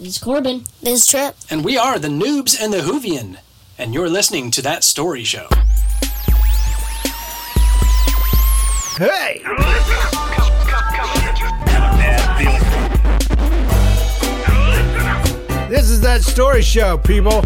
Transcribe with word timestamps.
This 0.00 0.16
is 0.16 0.18
Corbin. 0.18 0.64
This 0.82 1.02
is 1.02 1.06
Trip. 1.06 1.36
and 1.50 1.62
we 1.62 1.76
are 1.76 1.98
the 1.98 2.08
Noobs 2.08 2.58
and 2.58 2.72
the 2.72 2.78
Hoovian, 2.78 3.36
and 3.76 3.92
you're 3.92 4.08
listening 4.08 4.50
to 4.52 4.62
that 4.62 4.82
story 4.82 5.24
show. 5.24 5.46
Hey! 8.96 9.42
This 15.68 15.90
is 15.90 16.00
that 16.00 16.22
story 16.22 16.62
show, 16.62 16.96
people. 16.96 17.44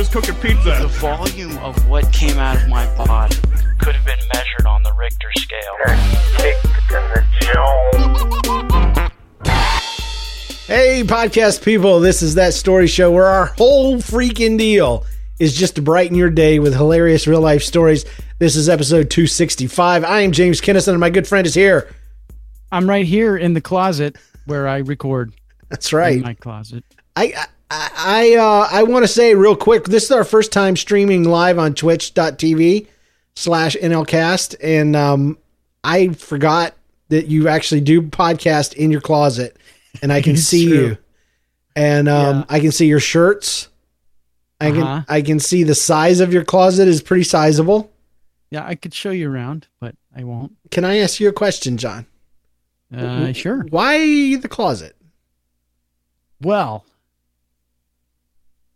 Was 0.00 0.08
cooking 0.08 0.34
pizza. 0.36 0.78
The 0.80 0.88
volume 0.88 1.58
of 1.58 1.86
what 1.86 2.10
came 2.10 2.38
out 2.38 2.56
of 2.56 2.66
my 2.70 2.86
body 2.96 3.36
could 3.80 3.94
have 3.94 4.06
been 4.06 4.18
measured 4.32 4.66
on 4.66 4.82
the 4.82 4.94
Richter 4.94 5.28
scale. 5.36 5.60
Hey, 10.66 11.02
podcast 11.04 11.62
people. 11.62 12.00
This 12.00 12.22
is 12.22 12.36
that 12.36 12.54
story 12.54 12.86
show 12.86 13.10
where 13.10 13.26
our 13.26 13.46
whole 13.58 13.98
freaking 13.98 14.56
deal 14.56 15.04
is 15.38 15.54
just 15.54 15.74
to 15.74 15.82
brighten 15.82 16.16
your 16.16 16.30
day 16.30 16.60
with 16.60 16.72
hilarious 16.74 17.26
real 17.26 17.42
life 17.42 17.62
stories. 17.62 18.06
This 18.38 18.56
is 18.56 18.70
episode 18.70 19.10
265. 19.10 20.02
I 20.02 20.20
am 20.20 20.32
James 20.32 20.62
Kinnison, 20.62 20.94
and 20.94 21.00
my 21.00 21.10
good 21.10 21.28
friend 21.28 21.46
is 21.46 21.54
here. 21.54 21.94
I'm 22.72 22.88
right 22.88 23.04
here 23.04 23.36
in 23.36 23.52
the 23.52 23.60
closet 23.60 24.16
where 24.46 24.66
I 24.66 24.78
record. 24.78 25.34
That's 25.68 25.92
In 25.92 25.98
right. 25.98 26.22
my 26.22 26.32
closet. 26.32 26.84
I 27.16 27.34
I 27.36 27.46
I, 27.72 28.34
uh, 28.34 28.68
I 28.70 28.82
want 28.82 29.04
to 29.04 29.08
say 29.08 29.34
real 29.34 29.54
quick. 29.56 29.84
This 29.84 30.04
is 30.04 30.10
our 30.10 30.24
first 30.24 30.52
time 30.52 30.76
streaming 30.76 31.24
live 31.24 31.58
on 31.58 31.74
Twitch.tv 31.74 32.86
slash 33.36 33.76
NLCast, 33.76 34.56
and 34.62 34.96
um, 34.96 35.38
I 35.84 36.08
forgot 36.08 36.74
that 37.10 37.26
you 37.26 37.48
actually 37.48 37.80
do 37.80 38.02
podcast 38.02 38.74
in 38.74 38.90
your 38.90 39.00
closet, 39.00 39.56
and 40.02 40.12
I 40.12 40.20
can 40.20 40.36
see 40.36 40.66
true. 40.66 40.76
you, 40.88 40.98
and 41.76 42.08
um, 42.08 42.38
Yeah. 42.38 42.44
I 42.48 42.60
can 42.60 42.72
see 42.72 42.86
your 42.86 43.00
shirts. 43.00 43.68
I 44.60 44.72
can 44.72 44.82
Uh-huh. 44.82 45.04
I 45.08 45.22
can 45.22 45.38
see 45.40 45.62
the 45.62 45.74
size 45.74 46.20
of 46.20 46.32
your 46.32 46.44
closet 46.44 46.86
is 46.88 47.00
pretty 47.00 47.24
sizable. 47.24 47.90
Yeah, 48.50 48.66
I 48.66 48.74
could 48.74 48.92
show 48.92 49.10
you 49.10 49.30
around, 49.30 49.68
but 49.80 49.94
I 50.14 50.24
won't. 50.24 50.56
Can 50.70 50.84
I 50.84 50.98
ask 50.98 51.20
you 51.20 51.28
a 51.28 51.32
question, 51.32 51.76
John? 51.78 52.04
Uh, 52.94 53.32
sure. 53.32 53.64
Why 53.70 54.36
the 54.36 54.48
closet? 54.48 54.96
Well, 56.42 56.84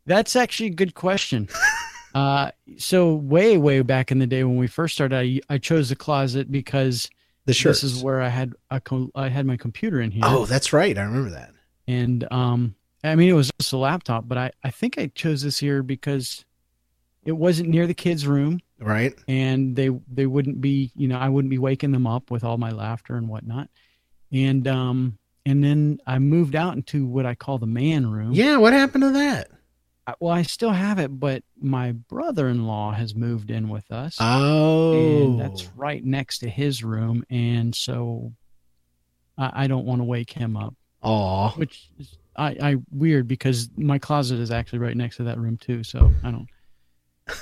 that's 0.06 0.36
actually 0.36 0.66
a 0.68 0.74
good 0.74 0.94
question. 0.94 1.48
uh, 2.14 2.50
so 2.76 3.14
way, 3.14 3.56
way 3.56 3.82
back 3.82 4.10
in 4.12 4.18
the 4.18 4.26
day 4.26 4.44
when 4.44 4.56
we 4.56 4.66
first 4.66 4.94
started, 4.94 5.16
I, 5.18 5.40
I 5.54 5.58
chose 5.58 5.88
the 5.88 5.96
closet 5.96 6.50
because 6.52 7.08
The 7.46 7.52
shirts. 7.52 7.80
this 7.82 7.92
is 7.92 8.02
where 8.02 8.20
I 8.20 8.28
had 8.28 8.54
a 8.70 8.80
co- 8.80 9.10
I 9.14 9.28
had 9.28 9.46
my 9.46 9.56
computer 9.56 10.00
in 10.00 10.10
here. 10.10 10.22
oh, 10.24 10.46
that's 10.46 10.72
right. 10.72 10.96
I 10.96 11.02
remember 11.02 11.30
that. 11.30 11.50
and 11.86 12.26
um 12.32 12.74
i 13.04 13.14
mean 13.14 13.28
it 13.28 13.34
was 13.34 13.50
just 13.60 13.74
a 13.74 13.76
laptop 13.76 14.26
but 14.26 14.38
i 14.38 14.50
i 14.64 14.70
think 14.70 14.96
i 14.96 15.06
chose 15.14 15.42
this 15.42 15.58
here 15.58 15.82
because 15.82 16.42
it 17.26 17.32
wasn't 17.32 17.68
near 17.68 17.86
the 17.86 17.92
kids 17.92 18.26
room 18.26 18.60
Right. 18.80 19.14
and 19.28 19.76
they 19.76 19.90
they 20.10 20.24
wouldn't 20.24 20.62
be 20.62 20.90
you 20.96 21.06
know 21.08 21.18
i 21.18 21.28
wouldn't 21.28 21.50
be 21.50 21.58
waking 21.58 21.92
them 21.92 22.06
up 22.06 22.30
with 22.30 22.42
all 22.42 22.56
my 22.56 22.70
laughter 22.70 23.16
and 23.16 23.28
whatnot 23.28 23.68
and 24.32 24.66
um 24.66 25.18
and 25.44 25.62
then 25.62 25.98
i 26.06 26.18
moved 26.18 26.56
out 26.56 26.74
into 26.76 27.04
what 27.04 27.26
i 27.26 27.34
call 27.34 27.58
the 27.58 27.66
man 27.66 28.06
room 28.06 28.32
Yeah. 28.32 28.56
What 28.56 28.72
happened 28.72 29.02
to 29.02 29.10
that? 29.10 29.48
I- 30.06 30.14
well 30.20 30.32
i 30.32 30.42
still 30.42 30.70
have 30.72 30.98
it 30.98 31.08
but 31.08 31.42
my 31.60 31.92
brother-in-law 31.92 32.92
has 32.92 33.14
moved 33.14 33.50
in 33.50 33.68
with 33.68 33.90
us 33.90 34.16
Oh, 34.20 34.92
and 35.32 35.40
that's 35.40 35.64
oh. 35.66 35.70
right 35.76 36.04
next 36.04 36.38
to 36.40 36.48
his 36.48 36.84
room 36.84 37.24
and 37.30 37.74
so 37.74 38.32
i, 39.38 39.64
I 39.64 39.66
don't 39.66 39.86
want 39.86 40.00
to 40.00 40.04
wake 40.04 40.30
him 40.30 40.56
up 40.56 40.74
Oh, 41.06 41.50
which 41.56 41.90
is 41.98 42.16
I, 42.36 42.56
I 42.60 42.76
weird 42.90 43.28
because 43.28 43.68
my 43.76 43.98
closet 43.98 44.40
is 44.40 44.50
actually 44.50 44.78
right 44.80 44.96
next 44.96 45.18
to 45.18 45.24
that 45.24 45.38
room 45.38 45.56
too. 45.58 45.84
So 45.84 46.10
I 46.24 46.30
don't. 46.30 46.48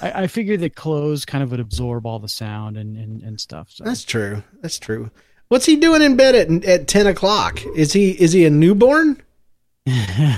I, 0.02 0.22
I 0.24 0.26
figured 0.26 0.60
that 0.60 0.74
clothes 0.74 1.24
kind 1.24 1.42
of 1.44 1.50
would 1.52 1.60
absorb 1.60 2.04
all 2.04 2.18
the 2.18 2.28
sound 2.28 2.76
and 2.76 2.96
and, 2.96 3.22
and 3.22 3.40
stuff. 3.40 3.68
So 3.70 3.84
That's 3.84 4.04
true. 4.04 4.42
That's 4.60 4.78
true. 4.80 5.10
What's 5.48 5.64
he 5.64 5.76
doing 5.76 6.02
in 6.02 6.16
bed 6.16 6.34
at 6.34 6.64
at 6.64 6.88
ten 6.88 7.06
o'clock? 7.06 7.62
Is 7.76 7.92
he 7.92 8.10
is 8.10 8.32
he 8.32 8.44
a 8.44 8.50
newborn? 8.50 9.22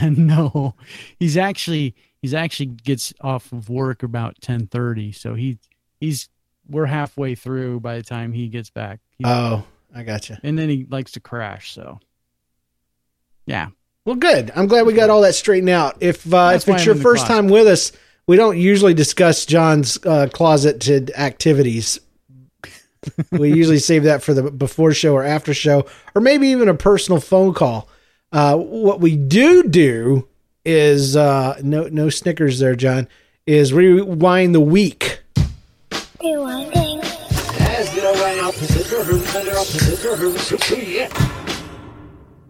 no, 0.03 0.75
he's 1.19 1.37
actually 1.37 1.95
he's 2.25 2.33
actually 2.33 2.65
gets 2.65 3.13
off 3.21 3.53
of 3.53 3.69
work 3.69 4.03
about 4.03 4.41
ten 4.41 4.67
thirty. 4.67 5.13
So 5.13 5.35
he 5.35 5.59
he's 6.01 6.31
we're 6.67 6.87
halfway 6.87 7.35
through 7.35 7.81
by 7.81 7.99
the 7.99 8.03
time 8.03 8.33
he 8.33 8.49
gets 8.49 8.71
back. 8.71 9.01
He- 9.19 9.25
Oh, 9.27 9.63
I 9.95 10.05
gotcha. 10.05 10.41
and 10.43 10.59
then 10.59 10.71
he 10.71 10.87
likes 10.89 11.13
to 11.13 11.21
crash. 11.21 11.73
So 11.75 12.01
yeah, 13.47 13.69
Well, 14.07 14.17
good. 14.17 14.51
I'm 14.57 14.67
glad 14.69 14.87
we 14.87 14.95
got 14.95 15.11
all 15.11 15.21
that 15.21 15.35
straightened 15.35 15.69
out. 15.69 15.99
If 16.01 16.33
uh, 16.33 16.53
if 16.55 16.67
it's 16.67 16.81
I'm 16.81 16.87
your 16.87 16.95
first 16.95 17.27
closet. 17.27 17.43
time 17.43 17.49
with 17.49 17.67
us, 17.67 17.93
we 18.27 18.37
don't 18.37 18.57
usually 18.57 18.95
discuss 18.95 19.45
John's 19.45 19.99
uh, 20.07 20.29
closeted 20.33 21.11
activities. 21.15 22.01
we 23.33 23.53
usually 23.53 23.79
save 23.79 24.05
that 24.05 24.23
for 24.23 24.33
the 24.33 24.51
before 24.51 24.95
show 24.95 25.13
or 25.13 25.23
after 25.23 25.53
show, 25.53 25.85
or 26.15 26.23
maybe 26.23 26.49
even 26.49 26.69
a 26.71 26.75
personal 26.75 27.21
phone 27.21 27.53
call. 27.53 27.87
Uh, 28.33 28.57
what 28.57 28.99
we 29.01 29.15
do 29.15 29.65
do 29.69 30.27
is 30.65 31.17
uh, 31.17 31.59
no 31.63 31.89
no 31.89 32.09
Snickers 32.09 32.59
there, 32.59 32.75
John. 32.75 33.09
Is 33.47 33.73
rewind 33.73 34.55
the 34.55 34.61
week. 34.61 35.21
Rewinding. 35.91 37.03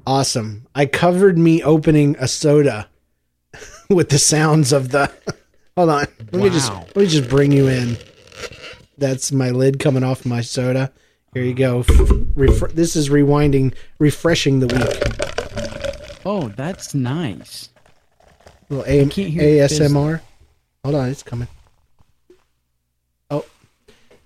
Awesome. 0.06 0.66
I 0.74 0.86
covered 0.86 1.38
me 1.38 1.62
opening 1.62 2.14
a 2.18 2.28
soda 2.28 2.88
with 3.90 4.10
the 4.10 4.18
sounds 4.18 4.72
of 4.72 4.90
the. 4.90 5.10
Hold 5.76 5.90
on. 5.90 6.06
Let 6.30 6.42
me 6.42 6.50
just 6.50 6.72
let 6.72 6.96
me 6.96 7.06
just 7.06 7.28
bring 7.28 7.50
you 7.50 7.68
in. 7.68 7.96
That's 8.98 9.32
my 9.32 9.50
lid 9.50 9.80
coming 9.80 10.04
off 10.04 10.24
my 10.24 10.40
soda. 10.40 10.92
Here 11.32 11.42
you 11.42 11.54
go. 11.54 11.82
Refre- 11.82 12.72
this 12.72 12.94
is 12.94 13.08
rewinding, 13.08 13.74
refreshing 13.98 14.60
the 14.60 14.68
week. 14.68 16.20
oh, 16.24 16.48
that's 16.50 16.94
nice. 16.94 17.70
Little 18.76 18.92
A- 18.92 19.08
can't 19.08 19.28
hear 19.30 19.42
the 19.42 19.74
ASMR. 19.74 20.20
Hold 20.84 20.96
on, 20.96 21.08
it's 21.08 21.22
coming. 21.22 21.48
Oh, 23.30 23.44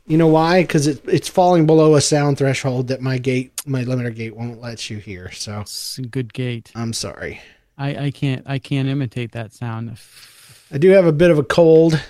You 0.06 0.18
know 0.18 0.26
why? 0.26 0.62
Because 0.62 0.86
it, 0.86 1.02
it's 1.06 1.28
falling 1.28 1.66
below 1.66 1.94
a 1.94 2.00
sound 2.00 2.38
threshold 2.38 2.88
that 2.88 3.00
my 3.00 3.18
gate, 3.18 3.62
my 3.66 3.84
limiter 3.84 4.14
gate, 4.14 4.36
won't 4.36 4.60
let 4.60 4.90
you 4.90 4.98
hear. 4.98 5.30
So 5.32 5.60
It's 5.60 5.98
a 5.98 6.02
good 6.02 6.32
gate. 6.34 6.72
I'm 6.74 6.92
sorry. 6.92 7.40
I, 7.76 8.06
I 8.06 8.10
can't 8.10 8.42
I 8.46 8.58
can't 8.58 8.88
imitate 8.88 9.32
that 9.32 9.52
sound. 9.52 9.96
I 10.72 10.78
do 10.78 10.90
have 10.90 11.06
a 11.06 11.12
bit 11.12 11.30
of 11.30 11.38
a 11.38 11.44
cold, 11.44 12.02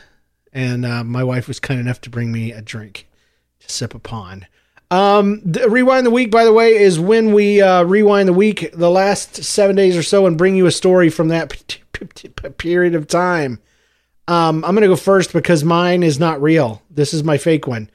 and 0.53 0.87
uh, 0.87 1.05
my 1.05 1.23
wife 1.23 1.47
was 1.47 1.61
kind 1.61 1.79
enough 1.79 2.01
to 2.03 2.11
bring 2.11 2.33
me 2.33 2.53
a 2.53 2.63
drink 2.63 3.07
to 3.61 3.71
sip 3.71 3.95
upon. 3.95 4.47
Um, 4.91 5.43
the 5.45 5.69
rewind 5.69 6.07
the 6.07 6.11
week, 6.11 6.31
by 6.31 6.45
the 6.45 6.53
way, 6.53 6.77
is 6.77 6.99
when 6.99 7.33
we 7.35 7.61
uh, 7.61 7.83
rewind 7.85 8.29
the 8.29 8.33
week, 8.33 8.71
the 8.73 8.91
last 8.91 9.45
seven 9.45 9.77
days 9.77 9.97
or 9.97 10.03
so, 10.03 10.27
and 10.27 10.39
bring 10.39 10.57
you 10.57 10.67
a 10.67 10.71
story 10.71 11.11
from 11.11 11.29
that 11.29 11.51
p- 11.51 11.81
p- 11.93 12.29
p- 12.29 12.49
period 12.51 12.95
of 12.95 13.07
time. 13.07 13.61
Um, 14.29 14.65
I'm 14.65 14.75
gonna 14.75 14.87
go 14.87 14.97
first 14.97 15.33
because 15.33 15.63
mine 15.65 16.03
is 16.03 16.19
not 16.19 16.41
real. 16.41 16.83
This 16.91 17.13
is 17.13 17.23
my 17.25 17.37
fake 17.39 17.67
one. 17.67 17.91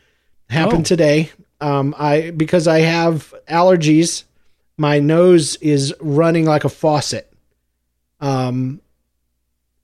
Happened 0.50 0.82
Oh. 0.82 0.84
today. 0.84 1.32
Um, 1.62 1.96
I 1.98 2.32
because 2.32 2.68
I 2.68 2.80
have 2.82 3.34
allergies. 3.48 4.24
My 4.78 5.00
nose 5.00 5.56
is 5.58 5.94
running 6.00 6.46
like 6.46 6.64
a 6.64 6.70
faucet. 6.70 7.32
Um, 8.20 8.82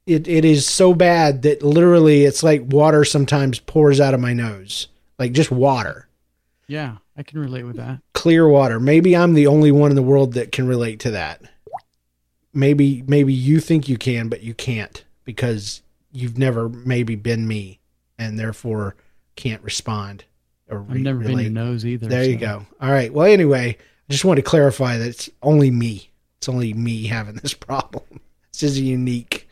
it 0.06 0.28
it 0.28 0.44
is 0.46 0.68
so 0.68 0.94
bad 0.94 1.42
that 1.44 1.64
literally 1.64 2.26
it's 2.26 2.44
like 2.44 2.64
water 2.68 3.04
sometimes 3.06 3.60
pours 3.60 4.00
out 4.00 4.14
of 4.14 4.20
my 4.20 4.34
nose, 4.34 4.88
like 5.18 5.32
just 5.32 5.52
water, 5.52 6.08
Yeah, 6.70 6.98
I 7.18 7.24
can 7.24 7.40
relate 7.40 7.64
with 7.64 7.76
that. 7.78 8.00
clear 8.14 8.48
water. 8.48 8.80
Maybe 8.80 9.16
I'm 9.18 9.34
the 9.34 9.48
only 9.48 9.72
one 9.72 9.92
in 9.92 9.96
the 9.96 10.02
world 10.02 10.34
that 10.34 10.52
can 10.52 10.68
relate 10.68 11.00
to 11.02 11.12
that. 11.12 11.42
Maybe 12.54 13.04
maybe 13.08 13.34
you 13.34 13.60
think 13.60 13.88
you 13.90 13.98
can, 13.98 14.30
but 14.30 14.42
you 14.42 14.54
can't 14.54 15.04
because 15.24 15.82
you've 16.12 16.38
never 16.38 16.70
maybe 16.70 17.16
been 17.16 17.48
me, 17.48 17.80
and 18.18 18.40
therefore 18.40 18.96
can't 19.36 19.62
respond 19.64 20.26
or 20.70 20.80
I've 20.82 20.92
re- 20.92 21.02
never 21.02 21.20
been 21.20 21.30
relate. 21.30 21.44
your 21.44 21.52
nose 21.52 21.86
either. 21.86 22.08
There 22.08 22.24
you 22.24 22.38
go. 22.38 22.66
All 22.82 22.92
right. 22.92 23.14
Well, 23.14 23.28
anyway, 23.28 23.78
I 23.78 24.12
just 24.12 24.26
want 24.26 24.38
to 24.38 24.44
clarify 24.44 24.98
that 24.98 25.08
it's 25.08 25.30
only 25.42 25.72
me. 25.72 26.12
It's 26.38 26.50
only 26.50 26.74
me 26.74 27.08
having 27.08 27.36
this 27.36 27.54
problem. 27.70 28.22
This 28.52 28.64
is 28.64 28.78
a 28.78 28.82
unique 28.82 29.48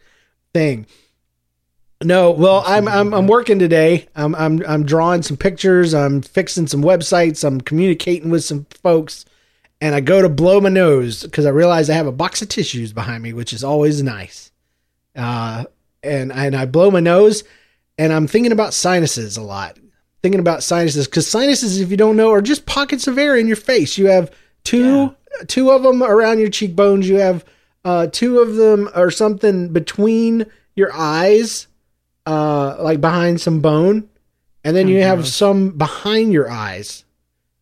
thing. 0.53 0.85
No, 2.03 2.31
well, 2.31 2.63
I'm 2.65 2.87
I'm 2.87 3.13
I'm 3.13 3.27
working 3.27 3.57
today. 3.57 4.07
I'm 4.15 4.35
I'm 4.35 4.63
I'm 4.67 4.85
drawing 4.85 5.23
some 5.23 5.37
pictures. 5.37 5.93
I'm 5.93 6.21
fixing 6.21 6.67
some 6.67 6.83
websites. 6.83 7.43
I'm 7.43 7.59
communicating 7.59 8.29
with 8.29 8.43
some 8.43 8.65
folks, 8.83 9.25
and 9.81 9.95
I 9.95 10.01
go 10.01 10.21
to 10.21 10.29
blow 10.29 10.61
my 10.61 10.69
nose 10.69 11.23
because 11.23 11.47
I 11.47 11.49
realize 11.49 11.89
I 11.89 11.93
have 11.95 12.05
a 12.05 12.11
box 12.11 12.41
of 12.43 12.49
tissues 12.49 12.93
behind 12.93 13.23
me, 13.23 13.33
which 13.33 13.51
is 13.51 13.63
always 13.63 14.03
nice. 14.03 14.51
Uh, 15.15 15.65
and 16.03 16.31
and 16.31 16.55
I 16.55 16.67
blow 16.67 16.91
my 16.91 16.99
nose, 16.99 17.43
and 17.97 18.13
I'm 18.13 18.27
thinking 18.27 18.51
about 18.51 18.75
sinuses 18.75 19.37
a 19.37 19.41
lot. 19.41 19.79
Thinking 20.21 20.39
about 20.39 20.61
sinuses 20.63 21.07
because 21.07 21.27
sinuses, 21.27 21.79
if 21.79 21.89
you 21.89 21.97
don't 21.97 22.17
know, 22.17 22.31
are 22.31 22.41
just 22.41 22.67
pockets 22.67 23.07
of 23.07 23.17
air 23.17 23.35
in 23.35 23.47
your 23.47 23.55
face. 23.55 23.97
You 23.97 24.07
have 24.07 24.31
two 24.63 25.15
two 25.47 25.71
of 25.71 25.81
them 25.81 26.03
around 26.03 26.39
your 26.39 26.49
cheekbones. 26.49 27.09
You 27.09 27.15
have 27.15 27.43
uh, 27.83 28.07
two 28.11 28.39
of 28.39 28.55
them 28.55 28.89
or 28.95 29.09
something 29.09 29.73
between 29.73 30.45
your 30.75 30.91
eyes, 30.93 31.67
uh, 32.27 32.75
like 32.79 32.99
behind 32.99 33.39
some 33.39 33.61
bone, 33.61 34.09
and 34.63 34.75
then 34.75 34.89
you 34.89 35.01
have 35.01 35.19
gross. 35.19 35.33
some 35.33 35.71
behind 35.71 36.33
your 36.33 36.51
eyes, 36.51 37.05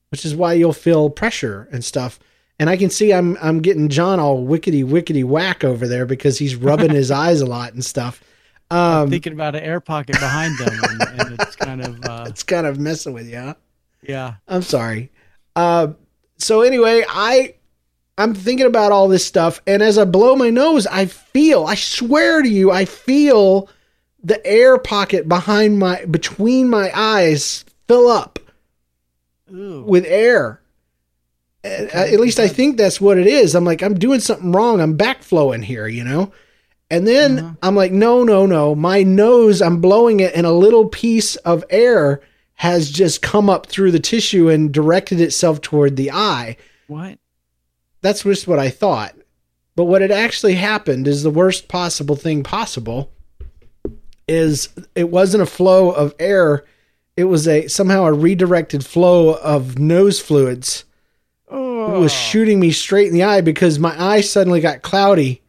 which 0.10 0.26
is 0.26 0.36
why 0.36 0.54
you'll 0.54 0.74
feel 0.74 1.10
pressure 1.12 1.70
and 1.72 1.86
stuff. 1.86 2.20
And 2.58 2.68
I 2.70 2.76
can 2.76 2.90
see 2.90 3.14
I'm 3.14 3.38
I'm 3.42 3.62
getting 3.62 3.90
John 3.90 4.20
all 4.20 4.44
wickety 4.44 4.84
wickety 4.84 5.24
whack 5.24 5.64
over 5.64 5.88
there 5.88 6.08
because 6.08 6.40
he's 6.40 6.56
rubbing 6.56 6.90
his 6.90 7.12
eyes 7.26 7.42
a 7.42 7.46
lot 7.46 7.74
and 7.74 7.86
stuff. 7.86 8.24
Um, 8.72 9.12
Thinking 9.12 9.34
about 9.34 9.56
an 9.56 9.62
air 9.62 9.80
pocket 9.80 10.20
behind 10.20 10.58
them, 10.58 10.74
and, 10.82 11.22
and 11.22 11.40
it's 11.40 11.56
kind 11.56 11.82
of 11.86 12.04
uh, 12.04 12.26
it's 12.30 12.42
kind 12.42 12.66
of 12.66 12.80
messing 12.80 13.14
with 13.14 13.30
you. 13.30 13.38
Huh? 13.38 13.54
yeah. 14.02 14.36
I'm 14.48 14.64
sorry. 14.64 15.12
Uh, 15.56 15.94
so 16.38 16.62
anyway, 16.62 17.06
I 17.08 17.54
I'm 18.18 18.34
thinking 18.34 18.66
about 18.66 18.92
all 18.92 19.08
this 19.10 19.26
stuff, 19.26 19.62
and 19.68 19.84
as 19.84 20.00
I 20.00 20.06
blow 20.06 20.36
my 20.36 20.50
nose, 20.50 20.88
I 20.88 21.06
feel. 21.06 21.66
I 21.66 21.76
swear 21.76 22.42
to 22.42 22.50
you, 22.50 22.72
I 22.72 22.86
feel 22.86 23.70
the 24.26 24.46
air 24.46 24.78
pocket 24.80 25.30
behind 25.30 25.78
my 25.78 26.04
between 26.06 26.68
my 26.68 26.92
eyes 26.96 27.64
fill 27.88 28.08
up 28.08 28.40
Ooh. 29.54 29.84
with 29.86 30.04
air. 30.08 30.60
At, 31.64 31.94
at 31.94 32.20
least 32.20 32.40
I 32.40 32.48
think 32.48 32.78
that's 32.78 33.00
what 33.00 33.18
it 33.20 33.28
is. 33.28 33.56
I'm 33.56 33.66
like, 33.66 33.82
I'm 33.84 33.98
doing 33.98 34.20
something 34.20 34.52
wrong. 34.52 34.82
I'm 34.82 34.98
backflowing 34.98 35.64
here, 35.64 35.88
you 35.88 36.04
know? 36.04 36.32
And 36.92 37.08
then 37.08 37.40
Uh-huh. 37.40 37.54
I'm 37.64 37.76
like, 37.76 37.92
no, 37.92 38.24
no, 38.24 38.46
no. 38.46 38.76
My 38.76 39.04
nose, 39.04 39.62
I'm 39.62 39.82
blowing 39.82 40.20
it, 40.20 40.36
and 40.36 40.46
a 40.46 40.52
little 40.52 40.88
piece 40.90 41.36
of 41.38 41.64
air 41.70 42.22
has 42.56 42.90
just 42.92 43.22
come 43.22 43.50
up 43.50 43.66
through 43.68 43.92
the 43.92 44.00
tissue 44.00 44.50
and 44.50 44.72
directed 44.74 45.20
itself 45.20 45.62
toward 45.62 45.96
the 45.96 46.12
eye. 46.12 46.58
What? 46.88 47.18
That's 48.02 48.24
just 48.24 48.48
what 48.48 48.60
I 48.60 48.70
thought. 48.70 49.16
But 49.76 49.86
what 49.86 50.02
had 50.02 50.12
actually 50.12 50.56
happened 50.56 51.08
is 51.08 51.22
the 51.24 51.30
worst 51.32 51.68
possible 51.68 52.16
thing 52.16 52.44
possible 52.44 53.12
is 54.28 54.70
it 54.96 55.10
wasn't 55.10 55.44
a 55.44 55.48
flow 55.48 55.92
of 55.92 56.14
air. 56.20 56.66
It 57.18 57.26
was 57.26 57.48
a 57.48 57.68
somehow 57.68 58.06
a 58.06 58.14
redirected 58.14 58.86
flow 58.86 59.36
of 59.36 59.80
nose 59.80 60.20
fluids 60.20 60.84
Oh, 61.48 62.00
was 62.02 62.12
shooting 62.12 62.60
me 62.60 62.72
straight 62.72 63.08
in 63.08 63.14
the 63.14 63.24
eye 63.24 63.42
because 63.42 63.78
my 63.80 63.96
eye 64.02 64.22
suddenly 64.22 64.60
got 64.62 64.82
cloudy 64.82 65.42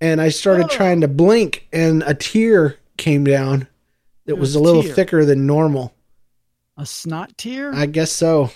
and 0.00 0.20
I 0.20 0.28
started 0.28 0.66
oh. 0.66 0.68
trying 0.68 1.00
to 1.00 1.08
blink 1.08 1.66
and 1.72 2.02
a 2.06 2.14
tear 2.14 2.76
came 2.98 3.24
down 3.24 3.66
that 4.26 4.32
It 4.32 4.38
was 4.38 4.50
was 4.50 4.54
a 4.56 4.60
little 4.60 4.82
tear. 4.82 4.94
thicker 4.94 5.24
than 5.24 5.46
normal. 5.46 5.94
a 6.76 6.84
snot 6.84 7.36
tear. 7.38 7.74
I 7.74 7.86
guess 7.86 8.12
so. 8.12 8.50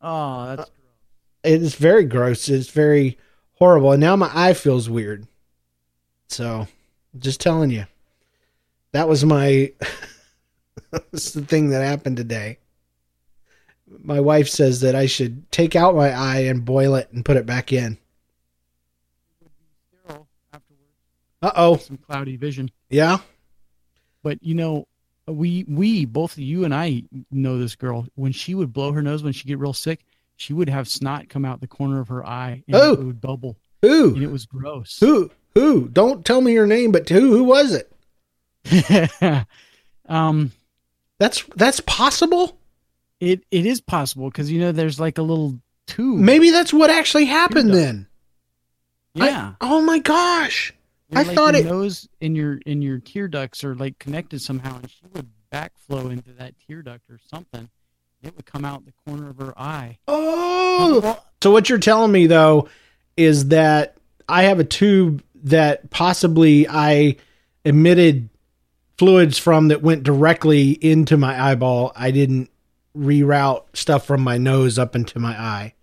oh, 0.00 0.56
that's 0.56 0.70
It's 1.44 1.74
very 1.74 2.04
gross. 2.04 2.48
It's 2.48 2.70
very 2.70 3.18
horrible. 3.58 3.92
And 3.92 4.00
now 4.00 4.16
my 4.16 4.30
eye 4.34 4.54
feels 4.54 4.88
weird. 4.88 5.26
So, 6.28 6.66
just 7.18 7.40
telling 7.40 7.70
you. 7.70 7.84
That 8.92 9.08
was 9.08 9.24
my 9.24 9.72
that's 10.90 11.32
the 11.32 11.42
thing 11.44 11.70
that 11.70 11.82
happened 11.84 12.16
today. 12.16 12.58
My 14.04 14.20
wife 14.20 14.48
says 14.48 14.80
that 14.80 14.94
I 14.94 15.06
should 15.06 15.50
take 15.52 15.76
out 15.76 15.94
my 15.94 16.10
eye 16.10 16.40
and 16.40 16.64
boil 16.64 16.94
it 16.94 17.10
and 17.12 17.24
put 17.24 17.36
it 17.36 17.46
back 17.46 17.72
in. 17.72 17.98
Uh-oh. 21.42 21.76
Some 21.78 21.96
cloudy 21.98 22.36
vision. 22.36 22.70
Yeah. 22.88 23.18
But 24.22 24.42
you 24.42 24.54
know, 24.54 24.86
we 25.26 25.64
we 25.68 26.04
both 26.04 26.38
you 26.38 26.64
and 26.64 26.74
I 26.74 27.02
know 27.30 27.58
this 27.58 27.74
girl. 27.74 28.06
When 28.14 28.32
she 28.32 28.54
would 28.54 28.72
blow 28.72 28.92
her 28.92 29.02
nose 29.02 29.22
when 29.22 29.32
she 29.32 29.48
get 29.48 29.58
real 29.58 29.72
sick, 29.72 30.04
she 30.36 30.52
would 30.52 30.68
have 30.68 30.86
snot 30.88 31.28
come 31.28 31.44
out 31.44 31.60
the 31.60 31.66
corner 31.66 32.00
of 32.00 32.08
her 32.08 32.24
eye 32.24 32.62
and 32.68 32.76
Oh. 32.76 32.92
it 32.92 33.00
would 33.02 33.20
bubble, 33.20 33.56
Who? 33.82 34.14
and 34.14 34.22
it 34.22 34.30
was 34.30 34.46
gross. 34.46 34.98
Who? 35.00 35.30
Who? 35.54 35.88
Don't 35.88 36.24
tell 36.24 36.40
me 36.40 36.52
your 36.52 36.66
name, 36.66 36.92
but 36.92 37.08
who? 37.08 37.32
Who 37.36 37.44
was 37.44 37.72
it? 37.74 37.91
um, 40.08 40.52
That's 41.18 41.44
that's 41.56 41.80
possible. 41.80 42.58
it 43.20 43.44
it 43.50 43.66
is 43.66 43.80
possible 43.80 44.28
because 44.30 44.50
you 44.50 44.60
know 44.60 44.72
there's 44.72 44.98
like 45.00 45.18
a 45.18 45.22
little 45.22 45.58
tube. 45.86 46.18
Maybe 46.18 46.50
that's 46.50 46.72
what 46.72 46.90
actually 46.90 47.26
happened 47.26 47.72
then. 47.74 48.06
I- 49.18 49.26
yeah. 49.28 49.52
oh 49.60 49.82
my 49.82 49.98
gosh. 49.98 50.72
I 51.14 51.24
like, 51.24 51.36
thought 51.36 51.54
it- 51.54 51.66
nose 51.66 52.08
in 52.20 52.34
your 52.34 52.58
in 52.64 52.80
your 52.82 52.98
tear 52.98 53.28
ducts 53.28 53.64
are 53.64 53.74
like 53.74 53.98
connected 53.98 54.40
somehow, 54.40 54.76
and 54.76 54.90
she 54.90 55.02
would 55.12 55.28
backflow 55.52 56.10
into 56.10 56.30
that 56.38 56.54
tear 56.66 56.82
duct 56.82 57.08
or 57.10 57.18
something. 57.30 57.68
It 58.22 58.34
would 58.36 58.46
come 58.46 58.64
out 58.64 58.86
the 58.86 58.92
corner 59.06 59.28
of 59.30 59.38
her 59.38 59.52
eye. 59.58 59.98
Oh. 60.08 61.18
So 61.42 61.50
what 61.50 61.68
you're 61.68 61.78
telling 61.78 62.12
me 62.12 62.26
though 62.28 62.68
is 63.16 63.48
that 63.48 63.96
I 64.28 64.44
have 64.44 64.60
a 64.60 64.64
tube 64.64 65.22
that 65.44 65.90
possibly 65.90 66.66
I 66.68 67.16
emitted 67.64 68.30
fluids 68.98 69.38
from 69.38 69.68
that 69.68 69.82
went 69.82 70.02
directly 70.04 70.70
into 70.72 71.16
my 71.16 71.50
eyeball. 71.50 71.92
I 71.96 72.10
didn't 72.10 72.50
reroute 72.96 73.64
stuff 73.74 74.06
from 74.06 74.20
my 74.22 74.38
nose 74.38 74.78
up 74.78 74.94
into 74.94 75.18
my 75.18 75.32
eye. 75.40 75.74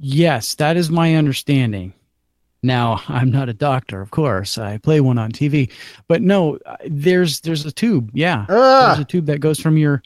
Yes, 0.00 0.54
that 0.56 0.76
is 0.76 0.90
my 0.90 1.14
understanding. 1.14 1.94
Now, 2.62 3.02
I'm 3.08 3.30
not 3.30 3.48
a 3.48 3.54
doctor, 3.54 4.00
of 4.00 4.10
course. 4.10 4.56
I 4.58 4.78
play 4.78 5.00
one 5.00 5.18
on 5.18 5.32
TV, 5.32 5.70
but 6.08 6.22
no, 6.22 6.58
there's 6.86 7.40
there's 7.40 7.66
a 7.66 7.72
tube. 7.72 8.10
Yeah, 8.14 8.46
Ah. 8.48 8.86
there's 8.88 9.00
a 9.00 9.04
tube 9.04 9.26
that 9.26 9.40
goes 9.40 9.58
from 9.60 9.76
your 9.78 10.02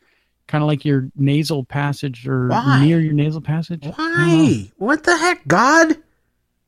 kind 0.46 0.62
of 0.64 0.68
like 0.68 0.84
your 0.84 1.10
nasal 1.14 1.62
passage 1.64 2.26
or 2.26 2.48
Why? 2.48 2.84
near 2.84 2.98
your 3.00 3.12
nasal 3.12 3.40
passage. 3.42 3.84
Why? 3.84 4.70
What 4.78 5.04
the 5.04 5.16
heck, 5.16 5.46
God? 5.46 5.96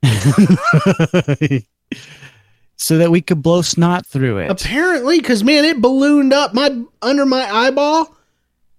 so 2.80 2.96
that 2.99 3.10
we 3.10 3.20
could 3.20 3.42
blow 3.42 3.60
snot 3.60 4.06
through 4.06 4.38
it. 4.38 4.50
Apparently, 4.50 5.20
because 5.20 5.44
man, 5.44 5.64
it 5.64 5.80
ballooned 5.80 6.32
up 6.32 6.54
my 6.54 6.82
under 7.02 7.26
my 7.26 7.42
eyeball. 7.42 8.16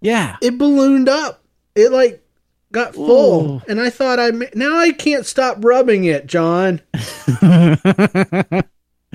Yeah. 0.01 0.37
It 0.41 0.57
ballooned 0.57 1.07
up. 1.07 1.43
It 1.75 1.91
like 1.91 2.25
got 2.71 2.95
full, 2.95 3.51
Ooh. 3.51 3.61
and 3.67 3.79
I 3.79 3.89
thought 3.89 4.19
I 4.19 4.31
ma- 4.31 4.45
now 4.55 4.77
I 4.77 4.91
can't 4.91 5.25
stop 5.25 5.57
rubbing 5.59 6.05
it, 6.05 6.25
John. 6.25 6.81
and 7.41 8.63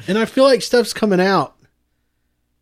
I 0.08 0.24
feel 0.24 0.44
like 0.44 0.62
stuff's 0.62 0.92
coming 0.92 1.20
out. 1.20 1.56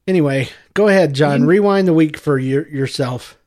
Anyway, 0.06 0.48
Go 0.74 0.88
ahead, 0.88 1.14
John. 1.14 1.42
Mm. 1.42 1.46
Rewind 1.46 1.88
the 1.88 1.94
week 1.94 2.18
for 2.18 2.36
your, 2.36 2.66
yourself. 2.68 3.38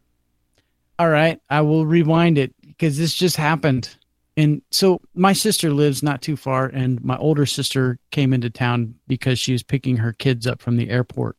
All 0.98 1.10
right, 1.10 1.40
I 1.50 1.62
will 1.62 1.86
rewind 1.86 2.38
it 2.38 2.56
because 2.62 2.98
this 2.98 3.14
just 3.14 3.36
happened. 3.36 3.96
And 4.38 4.62
so 4.72 5.02
my 5.16 5.34
sister 5.34 5.72
lives 5.72 6.04
not 6.04 6.22
too 6.22 6.38
far, 6.38 6.68
and 6.68 7.04
my 7.04 7.18
older 7.18 7.46
sister 7.46 7.98
came 8.12 8.34
into 8.34 8.50
town 8.50 8.94
because 9.08 9.40
she 9.40 9.52
was 9.52 9.64
picking 9.64 9.98
her 9.98 10.14
kids 10.14 10.46
up 10.48 10.62
from 10.62 10.78
the 10.78 10.90
airport. 10.90 11.36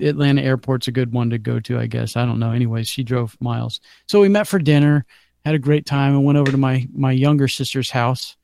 Atlanta 0.00 0.40
airport's 0.40 0.88
a 0.88 0.92
good 0.92 1.12
one 1.12 1.30
to 1.30 1.38
go 1.38 1.60
to, 1.60 1.78
I 1.78 1.86
guess. 1.86 2.16
I 2.16 2.24
don't 2.24 2.38
know. 2.38 2.52
Anyways, 2.52 2.88
she 2.88 3.04
drove 3.04 3.36
miles. 3.40 3.80
So 4.06 4.20
we 4.20 4.28
met 4.28 4.46
for 4.46 4.58
dinner, 4.58 5.04
had 5.44 5.54
a 5.54 5.58
great 5.58 5.84
time, 5.84 6.14
and 6.14 6.24
went 6.24 6.38
over 6.38 6.50
to 6.50 6.56
my 6.56 6.88
my 6.94 7.12
younger 7.12 7.48
sister's 7.48 7.90
house. 7.90 8.36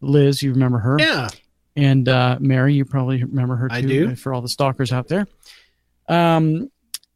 Liz, 0.00 0.42
you 0.42 0.52
remember 0.52 0.78
her? 0.78 0.96
Yeah. 0.98 1.28
And 1.76 2.08
uh, 2.08 2.38
Mary, 2.40 2.74
you 2.74 2.84
probably 2.84 3.22
remember 3.22 3.56
her 3.56 3.68
too. 3.68 3.74
I 3.74 3.80
do. 3.82 4.16
For 4.16 4.34
all 4.34 4.40
the 4.40 4.48
stalkers 4.48 4.92
out 4.92 5.08
there. 5.08 5.28
Um, 6.08 6.70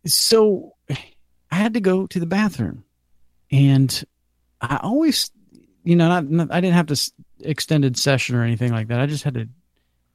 so 0.06 0.74
I 0.90 1.56
had 1.56 1.74
to 1.74 1.80
go 1.80 2.06
to 2.06 2.20
the 2.20 2.26
bathroom, 2.26 2.84
and 3.50 4.04
I 4.60 4.78
always, 4.82 5.30
you 5.84 5.96
know, 5.96 6.08
not, 6.08 6.24
not 6.30 6.48
I 6.52 6.60
didn't 6.60 6.74
have 6.76 6.86
to 6.86 7.12
extended 7.40 7.96
session 7.96 8.36
or 8.36 8.42
anything 8.44 8.72
like 8.72 8.88
that. 8.88 9.00
I 9.00 9.06
just 9.06 9.24
had 9.24 9.34
to 9.34 9.48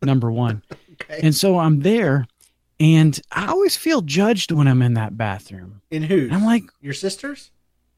number 0.02 0.32
one, 0.32 0.62
Okay. 1.02 1.20
and 1.24 1.34
so 1.36 1.58
I'm 1.60 1.80
there, 1.82 2.28
and 2.80 3.20
I 3.32 3.48
always 3.48 3.76
feel 3.76 4.02
judged 4.02 4.52
when 4.52 4.68
I'm 4.68 4.82
in 4.82 4.94
that 4.96 5.18
bathroom. 5.18 5.82
In 5.92 6.04
who? 6.04 6.30
I'm 6.32 6.46
like, 6.46 6.64
Your 6.82 6.94
sisters? 6.94 7.52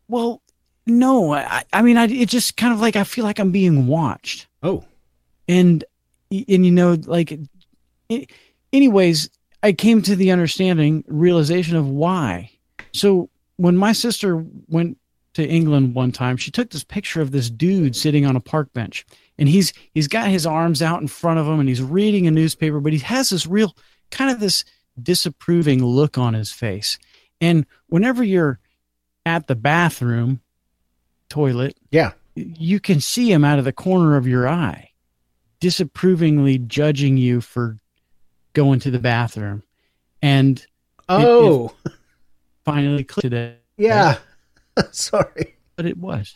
well, 0.07 0.41
no, 0.85 1.33
I, 1.33 1.63
I 1.73 1.81
mean, 1.81 1.97
I 1.97 2.05
it 2.05 2.29
just 2.29 2.55
kind 2.55 2.73
of 2.73 2.79
like 2.79 2.95
I 2.95 3.03
feel 3.03 3.25
like 3.25 3.39
I'm 3.39 3.51
being 3.51 3.87
watched 3.87 4.47
Oh. 4.63 4.85
and 5.49 5.83
and 6.31 6.65
you 6.65 6.71
know 6.71 6.97
like 7.05 7.37
it, 8.09 8.31
anyways 8.73 9.29
i 9.63 9.71
came 9.71 10.01
to 10.01 10.15
the 10.15 10.29
understanding 10.31 11.03
realization 11.07 11.75
of 11.77 11.87
why 11.87 12.49
so 12.93 13.29
when 13.55 13.75
my 13.77 13.91
sister 13.93 14.45
went 14.67 14.97
to 15.37 15.47
england 15.47 15.95
one 15.95 16.11
time 16.11 16.35
she 16.37 16.51
took 16.51 16.69
this 16.71 16.83
picture 16.83 17.21
of 17.21 17.31
this 17.31 17.49
dude 17.49 17.95
sitting 17.95 18.25
on 18.25 18.35
a 18.35 18.39
park 18.41 18.71
bench 18.73 19.05
and 19.39 19.47
he's 19.47 19.71
he's 19.93 20.07
got 20.07 20.29
his 20.29 20.45
arms 20.45 20.81
out 20.81 20.99
in 21.01 21.07
front 21.07 21.39
of 21.39 21.45
him 21.47 21.59
and 21.59 21.69
he's 21.69 21.81
reading 21.81 22.27
a 22.27 22.31
newspaper 22.31 22.79
but 22.79 22.91
he 22.93 22.99
has 22.99 23.29
this 23.29 23.47
real 23.47 23.75
kind 24.11 24.29
of 24.29 24.39
this 24.39 24.63
disapproving 25.01 25.83
look 25.83 26.17
on 26.17 26.33
his 26.33 26.51
face 26.51 26.97
and 27.39 27.65
whenever 27.87 28.23
you're 28.23 28.59
at 29.25 29.47
the 29.47 29.55
bathroom 29.55 30.41
toilet 31.29 31.77
Yeah. 31.91 32.11
you 32.35 32.79
can 32.79 32.99
see 32.99 33.31
him 33.31 33.43
out 33.43 33.59
of 33.59 33.65
the 33.65 33.73
corner 33.73 34.15
of 34.15 34.25
your 34.27 34.47
eye, 34.47 34.91
disapprovingly 35.59 36.57
judging 36.59 37.17
you 37.17 37.41
for 37.41 37.77
going 38.53 38.79
to 38.79 38.91
the 38.91 38.99
bathroom. 38.99 39.63
And 40.21 40.65
Oh. 41.09 41.73
finally 42.65 43.03
clicked 43.03 43.33
it, 43.33 43.61
yeah. 43.77 44.17
Sorry. 44.91 45.55
but 45.75 45.85
it 45.85 45.97
was. 45.97 46.35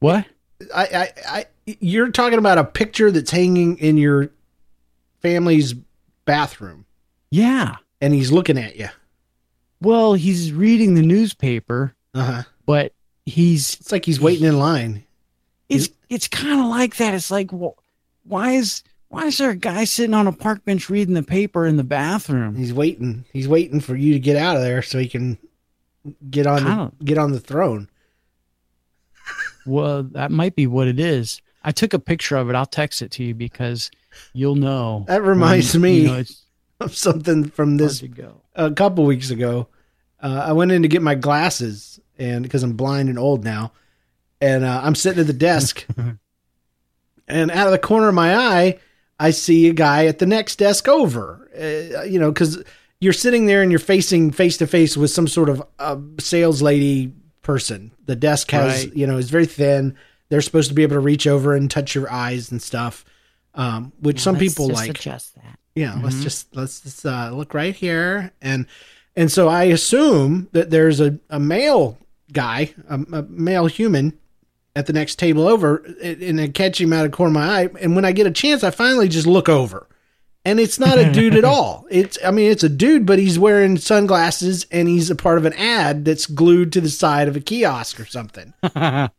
What? 0.00 0.26
I, 0.74 0.84
I, 0.84 1.08
I, 1.28 1.46
you're 1.66 2.10
talking 2.10 2.38
about 2.38 2.58
a 2.58 2.64
picture 2.64 3.10
that's 3.10 3.30
hanging 3.30 3.78
in 3.78 3.96
your 3.96 4.30
family's 5.20 5.74
bathroom, 6.24 6.84
Yeah. 7.30 7.76
and 8.00 8.14
he's 8.14 8.30
looking 8.32 8.58
at 8.58 8.76
you. 8.76 8.88
Well, 9.80 10.14
he's 10.14 10.52
reading 10.52 10.94
the 10.94 11.02
newspaper, 11.02 11.94
Uh 12.14 12.24
huh. 12.24 12.42
but 12.66 12.92
he's 13.26 13.74
It's 13.80 13.92
like 13.92 14.04
he's 14.04 14.20
waiting 14.20 14.46
in 14.46 14.58
line. 14.58 15.04
it's 15.68 15.88
it's 16.08 16.28
kind 16.28 16.60
of 16.60 16.66
like 16.66 16.96
that. 16.96 17.14
It's 17.14 17.30
like, 17.30 17.52
well, 17.52 17.76
why 18.24 18.52
is 18.52 18.82
why 19.08 19.26
is 19.26 19.38
there 19.38 19.50
a 19.50 19.56
guy 19.56 19.84
sitting 19.84 20.14
on 20.14 20.26
a 20.26 20.32
park 20.32 20.64
bench 20.64 20.88
reading 20.88 21.14
the 21.14 21.22
paper 21.22 21.66
in 21.66 21.76
the 21.76 21.84
bathroom? 21.84 22.56
He's 22.56 22.72
waiting. 22.72 23.24
He's 23.32 23.48
waiting 23.48 23.80
for 23.80 23.94
you 23.96 24.12
to 24.14 24.18
get 24.20 24.36
out 24.36 24.56
of 24.56 24.62
there 24.62 24.80
so 24.82 24.98
he 24.98 25.08
can 25.08 25.36
get 26.30 26.46
on 26.46 26.64
the, 26.64 27.04
get 27.04 27.18
on 27.18 27.32
the 27.32 27.40
throne. 27.40 27.88
Well, 29.66 30.02
that 30.02 30.30
might 30.30 30.54
be 30.54 30.66
what 30.66 30.88
it 30.88 31.00
is. 31.00 31.40
I 31.62 31.72
took 31.72 31.94
a 31.94 31.98
picture 31.98 32.36
of 32.36 32.50
it. 32.50 32.54
I'll 32.54 32.66
text 32.66 33.00
it 33.00 33.10
to 33.12 33.24
you 33.24 33.34
because 33.34 33.90
you'll 34.34 34.56
know. 34.56 35.04
That 35.08 35.22
reminds 35.22 35.72
when, 35.72 35.82
me 35.82 36.00
you 36.00 36.08
know, 36.08 36.24
of 36.80 36.94
something 36.94 37.44
from 37.48 37.78
this 37.78 38.02
a 38.54 38.70
couple 38.72 39.04
weeks 39.04 39.30
ago. 39.30 39.68
Uh, 40.22 40.44
I 40.46 40.52
went 40.52 40.72
in 40.72 40.82
to 40.82 40.88
get 40.88 41.02
my 41.02 41.14
glasses, 41.14 42.00
and 42.18 42.42
because 42.42 42.62
I'm 42.62 42.74
blind 42.74 43.08
and 43.08 43.18
old 43.18 43.44
now, 43.44 43.72
and 44.40 44.64
uh, 44.64 44.80
I'm 44.82 44.94
sitting 44.94 45.20
at 45.20 45.26
the 45.26 45.32
desk, 45.32 45.86
and 47.28 47.50
out 47.50 47.66
of 47.66 47.72
the 47.72 47.78
corner 47.78 48.08
of 48.08 48.14
my 48.14 48.36
eye, 48.36 48.78
I 49.18 49.30
see 49.30 49.68
a 49.68 49.74
guy 49.74 50.06
at 50.06 50.18
the 50.18 50.26
next 50.26 50.56
desk 50.56 50.88
over. 50.88 51.48
Uh, 51.54 52.02
you 52.02 52.18
know, 52.18 52.30
because 52.30 52.62
you're 53.04 53.12
sitting 53.12 53.46
there 53.46 53.62
and 53.62 53.70
you're 53.70 53.78
facing 53.78 54.30
face 54.32 54.56
to 54.56 54.66
face 54.66 54.96
with 54.96 55.10
some 55.10 55.28
sort 55.28 55.48
of 55.48 55.62
uh, 55.78 55.96
sales 56.18 56.62
lady 56.62 57.12
person. 57.42 57.90
The 58.06 58.16
desk 58.16 58.50
has, 58.50 58.86
Right. 58.86 58.96
you 58.96 59.06
know, 59.06 59.18
is 59.18 59.30
very 59.30 59.46
thin. 59.46 59.96
They're 60.30 60.40
supposed 60.40 60.68
to 60.70 60.74
be 60.74 60.82
able 60.82 60.96
to 60.96 61.00
reach 61.00 61.26
over 61.26 61.54
and 61.54 61.70
touch 61.70 61.94
your 61.94 62.10
eyes 62.10 62.50
and 62.50 62.60
stuff, 62.62 63.04
um, 63.54 63.92
which 64.00 64.20
some 64.20 64.36
people 64.36 64.68
like 64.68 64.90
adjust 64.90 65.34
that. 65.36 65.58
yeah 65.74 65.98
let's 66.02 66.22
just 66.22 66.54
let's 66.56 66.80
just 66.80 67.04
uh, 67.06 67.30
look 67.32 67.52
right 67.54 67.74
here 67.74 68.32
and 68.42 68.66
and 69.16 69.30
so 69.30 69.48
i 69.48 69.64
assume 69.64 70.48
that 70.52 70.70
there's 70.70 71.00
a, 71.00 71.18
a 71.30 71.38
male 71.38 71.96
guy 72.32 72.72
a, 72.88 72.94
a 73.12 73.22
male 73.22 73.66
human 73.66 74.12
at 74.74 74.86
the 74.86 74.92
next 74.92 75.16
table 75.20 75.46
over 75.46 75.76
and 76.02 76.20
and 76.22 76.40
I 76.40 76.48
catch 76.48 76.80
him 76.80 76.92
out 76.92 77.04
of 77.04 77.10
the 77.12 77.16
corner 77.16 77.28
of 77.30 77.34
my 77.34 77.60
eye 77.62 77.68
and 77.80 77.94
when 77.94 78.04
i 78.04 78.10
get 78.12 78.26
a 78.26 78.30
chance 78.32 78.64
i 78.64 78.70
finally 78.70 79.08
just 79.08 79.26
look 79.26 79.48
over 79.48 79.86
and 80.44 80.60
it's 80.60 80.78
not 80.78 80.98
a 80.98 81.10
dude 81.12 81.34
at 81.34 81.44
all 81.44 81.86
it's 81.90 82.18
i 82.24 82.30
mean 82.30 82.50
it's 82.50 82.64
a 82.64 82.68
dude 82.68 83.06
but 83.06 83.18
he's 83.18 83.38
wearing 83.38 83.76
sunglasses 83.76 84.66
and 84.70 84.88
he's 84.88 85.10
a 85.10 85.16
part 85.16 85.38
of 85.38 85.44
an 85.44 85.52
ad 85.54 86.04
that's 86.04 86.26
glued 86.26 86.72
to 86.72 86.80
the 86.80 86.88
side 86.88 87.28
of 87.28 87.36
a 87.36 87.40
kiosk 87.40 87.98
or 87.98 88.06
something 88.06 88.52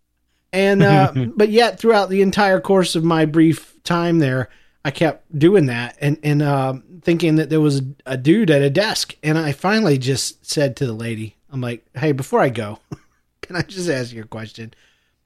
and 0.55 0.83
uh, 0.83 1.11
but 1.35 1.49
yet 1.49 1.77
throughout 1.77 2.09
the 2.09 2.21
entire 2.21 2.61
course 2.61 2.95
of 2.95 3.03
my 3.03 3.25
brief 3.25 3.75
time 3.83 4.19
there, 4.19 4.49
I 4.83 4.91
kept 4.91 5.37
doing 5.37 5.67
that 5.67 5.97
and 5.99 6.17
and 6.23 6.41
uh, 6.41 6.75
thinking 7.01 7.35
that 7.35 7.49
there 7.49 7.61
was 7.61 7.79
a, 7.79 7.83
a 8.05 8.17
dude 8.17 8.49
at 8.49 8.61
a 8.61 8.69
desk. 8.69 9.15
And 9.21 9.37
I 9.37 9.51
finally 9.51 9.97
just 9.97 10.45
said 10.45 10.75
to 10.77 10.85
the 10.85 10.93
lady, 10.93 11.35
"I'm 11.51 11.61
like, 11.61 11.85
hey, 11.95 12.13
before 12.13 12.39
I 12.39 12.49
go, 12.49 12.79
can 13.41 13.55
I 13.55 13.61
just 13.61 13.89
ask 13.89 14.13
you 14.13 14.23
a 14.23 14.27
question? 14.27 14.73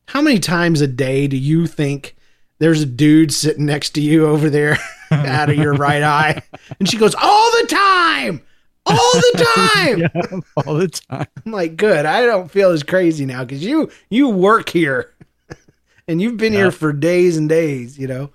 How 0.07 0.21
many 0.21 0.39
times 0.39 0.81
a 0.81 0.87
day 0.87 1.27
do 1.27 1.37
you 1.37 1.65
think?" 1.67 2.15
There's 2.57 2.81
a 2.81 2.85
dude 2.85 3.31
sitting 3.31 3.65
next 3.65 3.91
to 3.91 4.01
you 4.01 4.27
over 4.27 4.49
there 4.49 4.77
out 5.11 5.49
of 5.49 5.55
your 5.55 5.73
right 5.73 6.03
eye. 6.03 6.41
And 6.79 6.89
she 6.89 6.97
goes, 6.97 7.15
All 7.15 7.51
the 7.61 7.67
time. 7.67 8.41
All 8.85 8.95
the 8.95 9.45
time. 9.75 9.99
Yeah, 9.99 10.39
all 10.65 10.75
the 10.75 10.87
time. 10.87 11.27
I'm 11.45 11.51
like, 11.51 11.75
good. 11.77 12.05
I 12.05 12.25
don't 12.25 12.49
feel 12.49 12.71
as 12.71 12.81
crazy 12.83 13.25
now 13.25 13.43
because 13.43 13.63
you 13.63 13.91
you 14.09 14.29
work 14.29 14.69
here, 14.69 15.13
and 16.07 16.21
you've 16.21 16.37
been 16.37 16.53
here 16.53 16.71
for 16.71 16.91
days 16.93 17.37
and 17.37 17.47
days. 17.49 17.99
You 17.99 18.07
know. 18.07 18.29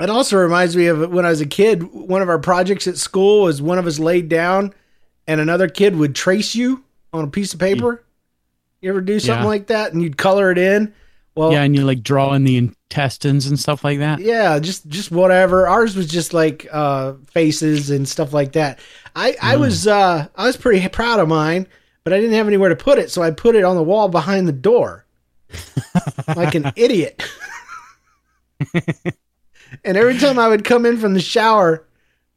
It 0.00 0.08
also 0.08 0.38
reminds 0.38 0.74
me 0.76 0.86
of 0.86 1.10
when 1.12 1.26
I 1.26 1.30
was 1.30 1.40
a 1.40 1.46
kid. 1.46 1.82
One 1.92 2.22
of 2.22 2.28
our 2.28 2.38
projects 2.38 2.86
at 2.86 2.96
school 2.96 3.42
was 3.42 3.60
one 3.60 3.78
of 3.78 3.86
us 3.86 3.98
laid 3.98 4.28
down, 4.28 4.72
and 5.26 5.40
another 5.40 5.68
kid 5.68 5.96
would 5.96 6.14
trace 6.14 6.54
you 6.54 6.82
on 7.12 7.24
a 7.24 7.28
piece 7.28 7.52
of 7.52 7.60
paper. 7.60 8.02
You 8.80 8.90
ever 8.90 9.00
do 9.00 9.20
something 9.20 9.42
Yeah. 9.44 9.48
like 9.48 9.66
that, 9.66 9.92
and 9.92 10.02
you'd 10.02 10.16
color 10.16 10.50
it 10.50 10.58
in? 10.58 10.94
Well, 11.34 11.52
Yeah, 11.52 11.62
and 11.62 11.74
you 11.76 11.84
like 11.84 12.02
draw 12.02 12.32
in 12.34 12.44
the 12.44 12.70
intestines 12.92 13.46
and 13.46 13.58
stuff 13.58 13.82
like 13.84 13.98
that. 14.00 14.20
yeah 14.20 14.58
just 14.58 14.86
just 14.88 15.10
whatever. 15.10 15.66
Ours 15.66 15.96
was 15.96 16.06
just 16.06 16.34
like 16.34 16.66
uh 16.70 17.14
faces 17.30 17.90
and 17.90 18.06
stuff 18.06 18.32
like 18.34 18.52
that. 18.52 18.80
I 19.16 19.34
i 19.40 19.56
was 19.56 19.86
uh 19.86 20.26
i 20.36 20.46
was 20.46 20.56
pretty 20.56 20.86
proud 20.88 21.18
of 21.20 21.28
mine 21.28 21.66
but 22.04 22.12
i 22.12 22.16
didn't 22.16 22.34
have 22.34 22.46
anywhere 22.46 22.68
to 22.70 22.76
put 22.76 22.98
it 22.98 23.10
so 23.10 23.22
i 23.22 23.30
put 23.30 23.54
it 23.54 23.64
on 23.64 23.76
the 23.76 23.82
wall 23.82 24.08
behind 24.08 24.46
the 24.48 24.52
door. 24.52 25.06
Like 26.36 26.54
an 26.54 26.72
idiot. 26.76 27.22
And 29.84 29.96
every 29.96 30.18
time 30.18 30.38
i 30.38 30.48
would 30.48 30.64
come 30.64 30.84
in 30.84 30.98
from 30.98 31.14
the 31.14 31.20
shower 31.20 31.86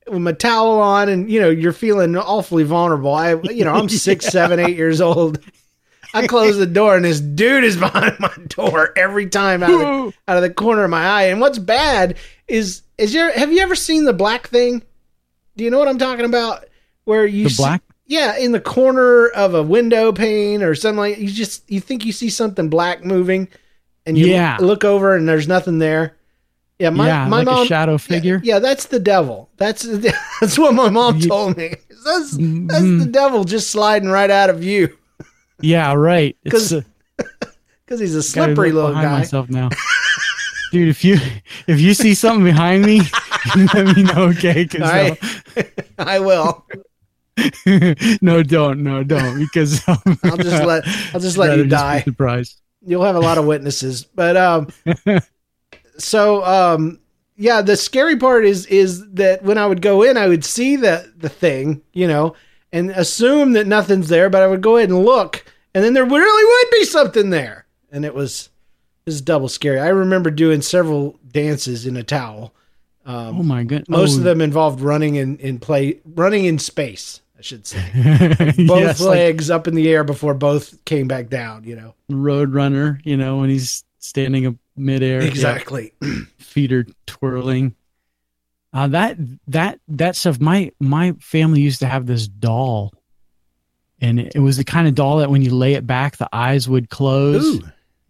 with 0.08 0.22
my 0.22 0.32
towel 0.32 0.80
on 0.80 1.10
and 1.10 1.30
you 1.30 1.40
know 1.42 1.50
you're 1.50 1.74
feeling 1.74 2.16
awfully 2.16 2.64
vulnerable. 2.64 3.14
I 3.14 3.34
you 3.44 3.66
know 3.66 3.74
i'm 3.74 3.90
six 3.90 4.26
seven 4.38 4.58
eight 4.60 4.78
years 4.78 5.02
old 5.02 5.40
I 6.16 6.28
close 6.28 6.58
the 6.58 6.66
door 6.66 6.96
and 6.96 7.06
this 7.06 7.20
dude 7.20 7.64
is 7.64 7.78
behind 7.86 8.20
my 8.20 8.32
door 8.48 8.92
every 8.98 9.28
time 9.30 9.62
out 9.64 9.72
of, 9.72 9.80
the, 9.80 10.14
out 10.28 10.38
of 10.38 10.42
the 10.44 10.50
corner 10.54 10.84
of 10.84 10.90
my 10.90 11.06
eye. 11.06 11.24
And 11.24 11.40
what's 11.42 11.60
bad 11.60 12.18
is 12.48 12.82
is 12.98 13.14
your 13.14 13.32
have 13.32 13.52
you 13.52 13.60
ever 13.60 13.76
seen 13.76 14.06
the 14.06 14.14
black 14.14 14.48
thing? 14.48 14.82
Do 15.58 15.64
you 15.64 15.70
know 15.70 15.80
what 15.80 15.88
I'm 15.88 15.98
talking 15.98 16.26
about? 16.26 16.66
Where 17.04 17.26
you 17.26 17.46
The 17.46 17.50
see- 17.52 17.64
black? 17.64 17.82
yeah, 18.08 18.38
in 18.38 18.52
the 18.52 18.60
corner 18.60 19.28
of 19.30 19.54
a 19.56 19.64
window 19.64 20.12
pane 20.12 20.64
or 20.64 20.76
something 20.76 20.98
like 21.00 21.18
you 21.18 21.28
just 21.30 21.70
you 21.70 21.80
think 21.80 22.06
you 22.06 22.12
see 22.12 22.30
something 22.30 22.70
black 22.70 23.04
moving, 23.04 23.48
and 24.06 24.18
you 24.18 24.28
Yeah. 24.28 24.58
look 24.60 24.84
over 24.84 25.16
and 25.16 25.28
there's 25.28 25.48
nothing 25.48 25.80
there. 25.80 26.16
Yeah, 26.80 26.90
my 26.90 27.08
yeah, 27.08 27.28
my 27.28 27.38
like 27.38 27.46
mom 27.46 27.64
a 27.64 27.66
shadow 27.68 27.98
figure. 27.98 28.42
yeah, 28.44 28.60
that's 28.60 28.88
the 28.88 29.00
devil. 29.00 29.50
That's 29.58 29.84
that's 30.42 30.58
what 30.60 30.74
my 30.74 30.90
mom 30.90 31.20
told 31.22 31.58
me. 31.58 31.76
That's 32.06 32.32
that's 32.32 32.38
Mhm. 32.38 33.00
the 33.00 33.10
devil 33.10 33.46
just 33.46 33.72
sliding 33.72 34.10
right 34.10 34.30
out 34.30 34.52
of 34.52 34.60
view 34.60 34.96
Yeah, 35.62 35.94
right. 35.94 36.38
because 36.44 36.70
he's 37.88 38.16
a 38.16 38.24
slippery 38.24 38.72
little 38.72 38.90
behind 38.90 39.08
guy. 39.08 39.18
myself 39.20 39.50
now. 39.50 39.70
Dude, 40.72 40.90
if 40.90 41.06
you 41.06 41.18
if 41.68 41.80
you 41.80 41.94
see 41.94 42.14
something 42.14 42.44
behind 42.44 42.84
me, 42.86 43.02
let 43.74 43.96
me 43.96 44.04
know, 44.04 44.24
okay? 44.30 44.66
'cause, 44.66 44.82
uh, 44.82 45.16
I 45.98 46.20
will. 46.20 46.66
no, 48.22 48.44
don't. 48.44 48.84
No, 48.84 49.04
don't. 49.04 49.40
Because 49.40 49.88
um, 49.88 49.98
I'll 50.24 50.38
just 50.38 50.64
let 50.64 50.84
I'll 51.14 51.20
just 51.22 51.38
let 51.38 51.58
you 51.58 51.66
die. 51.66 52.02
Surprised. 52.02 52.60
You'll 52.86 53.04
have 53.04 53.16
a 53.16 53.20
lot 53.20 53.38
of 53.38 53.46
witnesses. 53.46 54.04
But 54.04 54.36
um 54.38 54.68
so 55.98 56.44
um 56.44 57.00
yeah, 57.38 57.62
the 57.62 57.76
scary 57.76 58.18
part 58.18 58.46
is 58.46 58.66
is 58.68 59.06
that 59.14 59.44
when 59.44 59.58
I 59.58 59.66
would 59.68 59.82
go 59.82 60.04
in, 60.04 60.18
I 60.18 60.28
would 60.28 60.46
see 60.46 60.76
the 60.76 61.12
the 61.18 61.30
thing, 61.30 61.82
you 61.94 62.08
know, 62.08 62.36
and 62.76 62.92
assume 62.92 63.54
that 63.54 63.68
nothing's 63.68 64.10
there, 64.10 64.30
but 64.30 64.44
I 64.44 64.48
would 64.48 64.62
go 64.62 64.76
ahead 64.76 64.90
and 64.90 65.06
look, 65.06 65.46
and 65.74 65.82
then 65.82 65.94
there 65.94 66.04
really 66.04 66.46
would 66.46 66.78
be 66.78 66.86
something 66.86 67.30
there. 67.30 67.66
And 67.90 68.04
it 68.04 68.14
was 68.14 68.50
it 69.06 69.10
was 69.10 69.22
double 69.22 69.48
scary. 69.48 69.80
I 69.80 69.88
remember 69.88 70.30
doing 70.30 70.62
several 70.62 71.18
dances 71.32 71.86
in 71.86 71.96
a 71.96 72.04
towel. 72.04 72.54
Um, 73.06 73.40
Oh 73.40 73.44
my 73.44 73.64
goodness. 73.64 73.88
most 73.88 74.16
oh, 74.16 74.18
of 74.18 74.24
them 74.24 74.42
involved 74.42 74.82
running 74.82 75.16
in, 75.16 75.38
in 75.38 75.58
play 75.58 76.02
running 76.04 76.44
in 76.44 76.60
space, 76.60 77.22
I 77.40 77.42
should 77.42 77.66
say. 77.66 77.80
Both 78.68 78.82
yes, 78.82 79.00
like 79.00 79.10
legs 79.10 79.50
up 79.50 79.70
in 79.70 79.76
the 79.76 79.90
air 79.90 80.04
before 80.04 80.34
both 80.34 80.84
came 80.84 81.08
back 81.08 81.30
down, 81.30 81.64
you 81.64 81.78
know. 81.78 81.96
Road 82.10 82.54
Runner. 82.54 83.00
You 83.06 83.16
know 83.16 83.38
when 83.38 83.50
he's 83.50 83.86
standing 84.00 84.48
up 84.48 84.56
midair. 84.76 85.22
Exactly. 85.22 85.94
feet 86.40 86.74
are 86.74 86.86
twirling. 87.08 87.74
Uh, 88.76 88.88
that 88.88 89.18
that 89.48 89.80
that 89.88 90.18
stuff. 90.18 90.40
My 90.42 90.70
my 90.82 91.14
family 91.22 91.62
used 91.62 91.80
to 91.80 91.88
have 91.88 92.06
this 92.06 92.28
doll, 92.28 92.94
and 94.02 94.20
it 94.20 94.40
was 94.40 94.58
the 94.58 94.66
kind 94.66 94.86
of 94.86 94.96
doll 94.96 95.18
that 95.20 95.30
when 95.32 95.42
you 95.42 95.56
lay 95.56 95.76
it 95.76 95.88
back, 95.88 96.18
the 96.18 96.28
eyes 96.34 96.68
would 96.68 96.90
close. 96.90 97.46
Ooh. 97.56 97.62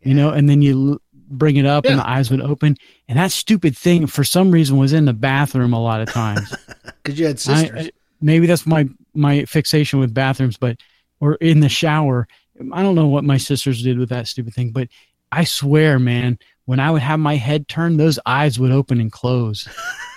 you 0.02 0.16
know, 0.16 0.32
and 0.32 0.50
then 0.50 0.64
you 0.64 0.92
l- 0.94 1.02
bring 1.30 1.58
it 1.58 1.68
up 1.68 1.86
and 1.86 2.00
the 2.00 2.08
eyes 2.10 2.32
would 2.32 2.42
open. 2.42 2.76
And 3.08 3.20
that 3.20 3.32
stupid 3.32 3.78
thing, 3.78 4.08
for 4.08 4.24
some 4.24 4.50
reason, 4.50 4.78
was 4.78 4.92
in 4.92 5.06
the 5.06 5.14
bathroom 5.14 5.74
a 5.74 5.82
lot 5.82 6.02
of 6.02 6.10
times. 6.12 6.54
Because 7.04 7.20
you 7.20 7.28
had 7.28 7.40
sisters. 7.40 7.88
I- 7.88 7.92
maybe 8.20 8.48
that's 8.48 8.66
my 8.66 8.90
my 9.14 9.46
fixation 9.46 10.00
with 10.00 10.16
bathrooms, 10.16 10.58
but 10.58 10.78
or 11.20 11.36
in 11.36 11.60
the 11.60 11.70
shower. 11.70 12.28
I 12.74 12.82
don't 12.82 12.96
know 12.96 13.06
what 13.08 13.24
my 13.24 13.38
sisters 13.38 13.84
did 13.84 14.00
with 14.00 14.10
that 14.10 14.28
stupid 14.28 14.56
thing, 14.56 14.72
but 14.72 14.88
I 15.32 15.44
swear, 15.44 16.00
man, 16.00 16.40
when 16.66 16.80
I 16.80 16.90
would 16.90 17.04
have 17.04 17.20
my 17.20 17.36
head 17.36 17.68
turned, 17.68 18.00
those 18.00 18.18
eyes 18.26 18.58
would 18.58 18.72
open 18.72 19.00
and 19.00 19.12
close. 19.12 19.68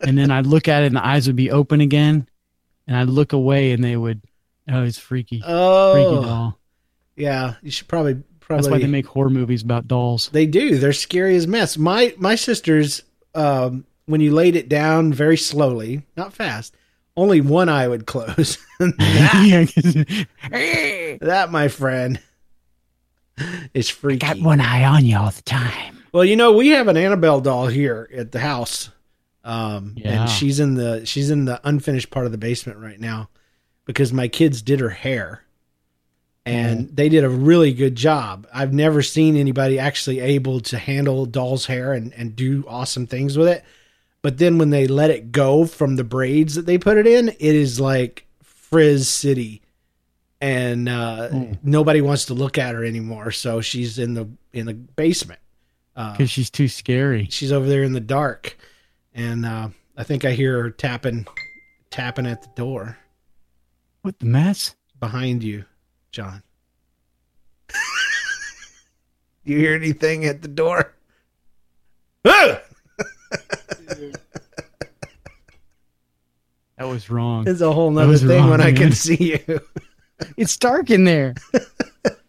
and 0.00 0.16
then 0.16 0.30
I'd 0.30 0.46
look 0.46 0.68
at 0.68 0.82
it 0.82 0.86
and 0.86 0.96
the 0.96 1.04
eyes 1.04 1.26
would 1.26 1.36
be 1.36 1.50
open 1.50 1.80
again. 1.80 2.28
And 2.86 2.96
I'd 2.96 3.08
look 3.08 3.32
away 3.32 3.72
and 3.72 3.82
they 3.82 3.96
would 3.96 4.20
oh 4.68 4.82
it's 4.82 4.98
freaky. 4.98 5.40
freaky 5.40 5.52
oh, 5.52 6.22
doll. 6.22 6.58
yeah. 7.16 7.54
You 7.62 7.70
should 7.70 7.88
probably 7.88 8.22
probably. 8.40 8.62
That's 8.62 8.72
why 8.72 8.78
they 8.78 8.90
make 8.90 9.06
horror 9.06 9.30
movies 9.30 9.62
about 9.62 9.88
dolls. 9.88 10.28
They 10.32 10.46
do. 10.46 10.78
They're 10.78 10.92
scary 10.92 11.36
as 11.36 11.46
mess. 11.46 11.78
My 11.78 12.14
my 12.18 12.34
sisters, 12.34 13.02
um, 13.34 13.86
when 14.06 14.20
you 14.20 14.32
laid 14.32 14.56
it 14.56 14.68
down 14.68 15.12
very 15.12 15.36
slowly, 15.36 16.02
not 16.16 16.32
fast, 16.32 16.74
only 17.16 17.40
one 17.40 17.68
eye 17.68 17.88
would 17.88 18.06
close. 18.06 18.58
that, 18.78 20.26
that, 21.20 21.50
my 21.50 21.68
friend, 21.68 22.20
is 23.74 23.88
freaky. 23.88 24.18
got 24.18 24.40
one 24.40 24.60
eye 24.60 24.84
on 24.84 25.04
you 25.04 25.16
all 25.16 25.30
the 25.30 25.42
time. 25.42 26.02
Well, 26.12 26.24
you 26.24 26.36
know, 26.36 26.52
we 26.52 26.68
have 26.68 26.88
an 26.88 26.96
Annabelle 26.96 27.40
doll 27.40 27.68
here 27.68 28.08
at 28.14 28.32
the 28.32 28.40
house. 28.40 28.90
Um 29.44 29.94
Yeah. 29.96 30.22
and 30.22 30.30
she's 30.30 30.60
in 30.60 30.74
the 30.74 31.04
she's 31.04 31.30
in 31.30 31.44
the 31.46 31.60
unfinished 31.64 32.10
part 32.10 32.26
of 32.26 32.32
the 32.32 32.38
basement 32.38 32.78
right 32.78 33.00
now 33.00 33.28
because 33.84 34.12
my 34.12 34.28
kids 34.28 34.62
did 34.62 34.80
her 34.80 34.90
hair. 34.90 35.42
And 36.44 36.86
Mm-hmm. 36.86 36.94
they 36.96 37.08
did 37.08 37.22
a 37.24 37.28
really 37.28 37.72
good 37.72 37.94
job. 37.94 38.46
I've 38.52 38.72
never 38.72 39.00
seen 39.02 39.36
anybody 39.36 39.78
actually 39.78 40.18
able 40.20 40.60
to 40.62 40.76
handle 40.78 41.24
doll's 41.24 41.66
hair 41.66 41.92
and, 41.92 42.12
and 42.14 42.34
do 42.34 42.64
awesome 42.66 43.06
things 43.06 43.38
with 43.38 43.46
it. 43.48 43.64
But 44.22 44.38
then 44.38 44.58
when 44.58 44.70
they 44.70 44.86
let 44.88 45.10
it 45.10 45.30
go 45.32 45.66
from 45.66 45.94
the 45.96 46.04
braids 46.04 46.54
that 46.56 46.66
they 46.66 46.78
put 46.78 46.96
it 46.98 47.06
in, 47.06 47.28
it 47.28 47.40
is 47.40 47.78
like 47.80 48.26
Frizz 48.42 49.08
City. 49.08 49.62
And 50.40 50.88
uh, 50.88 51.28
Mm. 51.32 51.58
nobody 51.62 52.00
wants 52.00 52.24
to 52.26 52.34
look 52.34 52.58
at 52.58 52.74
her 52.74 52.84
anymore. 52.84 53.30
So 53.30 53.60
she's 53.60 53.98
in 53.98 54.14
the 54.14 54.28
in 54.52 54.66
the 54.66 54.74
basement. 54.74 55.40
Uh, 55.94 56.12
Because 56.12 56.30
she's 56.30 56.50
too 56.50 56.66
scary. 56.68 57.28
she's 57.30 57.52
over 57.52 57.68
there 57.68 57.82
in 57.84 57.92
the 57.92 58.00
dark 58.00 58.56
and 59.14 59.44
uh, 59.46 59.68
i 59.96 60.02
think 60.04 60.24
i 60.24 60.32
hear 60.32 60.62
her 60.62 60.70
tapping 60.70 61.26
tapping 61.90 62.26
at 62.26 62.42
the 62.42 62.48
door 62.56 62.96
What 64.02 64.18
the 64.18 64.26
mess? 64.26 64.74
behind 65.00 65.42
you 65.42 65.64
john 66.12 66.42
Do 67.68 67.74
you 69.52 69.58
hear 69.58 69.74
anything 69.74 70.24
at 70.24 70.42
the 70.42 70.48
door 70.48 70.94
Ah! 72.24 72.60
That 76.78 76.88
was 76.88 77.10
wrong. 77.10 77.46
it's 77.46 77.60
a 77.60 77.72
whole 77.72 77.92
That 77.92 78.06
nother 78.06 78.18
thing 78.18 78.40
wrong, 78.40 78.50
when 78.50 78.60
i 78.60 78.72
can 78.72 78.90
see 78.92 79.38
you 79.46 79.60
It's 80.36 80.56
dark 80.56 80.90
in 80.90 81.04
there. 81.04 81.34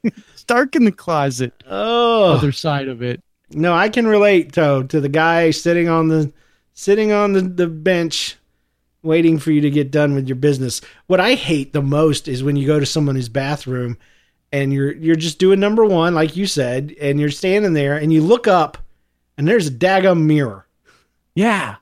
it's 0.03 0.43
dark 0.43 0.75
in 0.75 0.85
the 0.85 0.91
closet. 0.91 1.53
oh 1.67 2.33
Other 2.33 2.51
side 2.51 2.87
of 2.87 3.01
it. 3.01 3.21
no 3.51 3.73
i 3.73 3.89
can 3.89 4.05
relate 4.05 4.53
to 4.53 4.85
to 4.89 5.01
the 5.01 5.09
guy 5.09 5.49
sitting 5.51 5.89
on 5.89 6.07
the 6.07 6.31
sitting 6.73 7.12
on 7.12 7.33
the, 7.33 7.41
the 7.41 7.67
bench 7.67 8.38
waiting 9.03 9.38
for 9.38 9.51
you 9.51 9.62
to 9.62 9.69
get 9.69 9.91
done 9.91 10.15
with 10.15 10.27
your 10.27 10.36
business. 10.36 10.81
What 11.07 11.19
i 11.19 11.36
hate 11.36 11.73
the 11.73 11.81
most 11.81 12.27
is 12.27 12.43
when 12.43 12.55
you 12.55 12.65
go 12.65 12.79
to 12.79 12.86
someone's 12.86 13.29
bathroom 13.29 13.97
and 14.51 14.73
you're 14.73 14.93
you're 14.93 15.15
just 15.15 15.39
doing 15.39 15.59
number 15.59 15.83
one 15.83 16.13
like 16.13 16.36
you 16.36 16.45
said 16.47 16.95
and 17.01 17.19
you're 17.19 17.31
standing 17.31 17.73
there 17.73 17.97
and 17.97 18.13
you 18.13 18.21
look 18.21 18.47
up 18.47 18.77
and 19.38 19.47
there's 19.47 19.67
a 19.67 19.71
daggum 19.71 20.23
mirror. 20.23 20.65
Yeah. 21.36 21.75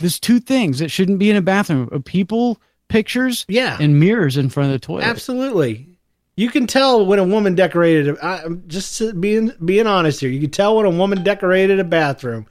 There's 0.00 0.20
two 0.20 0.38
things 0.38 0.78
that 0.78 0.90
shouldn't 0.90 1.18
be 1.18 1.30
in 1.30 1.36
a 1.36 1.42
bathroom: 1.42 1.88
uh, 1.92 1.98
people 2.04 2.60
pictures 2.88 3.44
yeah. 3.48 3.76
and 3.80 4.00
mirrors 4.00 4.36
in 4.36 4.48
front 4.48 4.72
of 4.72 4.80
the 4.80 4.86
toilet. 4.86 5.04
absolutely. 5.04 5.98
You 6.36 6.50
can 6.50 6.66
tell 6.66 7.04
when 7.04 7.18
a 7.18 7.24
woman 7.24 7.54
decorated 7.54 8.16
I'm 8.22 8.62
just 8.68 9.20
being 9.20 9.52
being 9.64 9.86
honest 9.86 10.20
here. 10.20 10.30
You 10.30 10.40
can 10.40 10.50
tell 10.50 10.76
when 10.76 10.86
a 10.86 10.90
woman 10.90 11.22
decorated 11.22 11.80
a 11.80 11.84
bathroom 11.84 12.46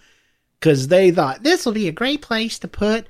because 0.59 0.87
they 0.87 1.11
thought 1.11 1.43
this 1.43 1.65
will 1.65 1.73
be 1.73 1.87
a 1.87 1.91
great 1.93 2.21
place 2.21 2.59
to 2.59 2.67
put 2.67 3.07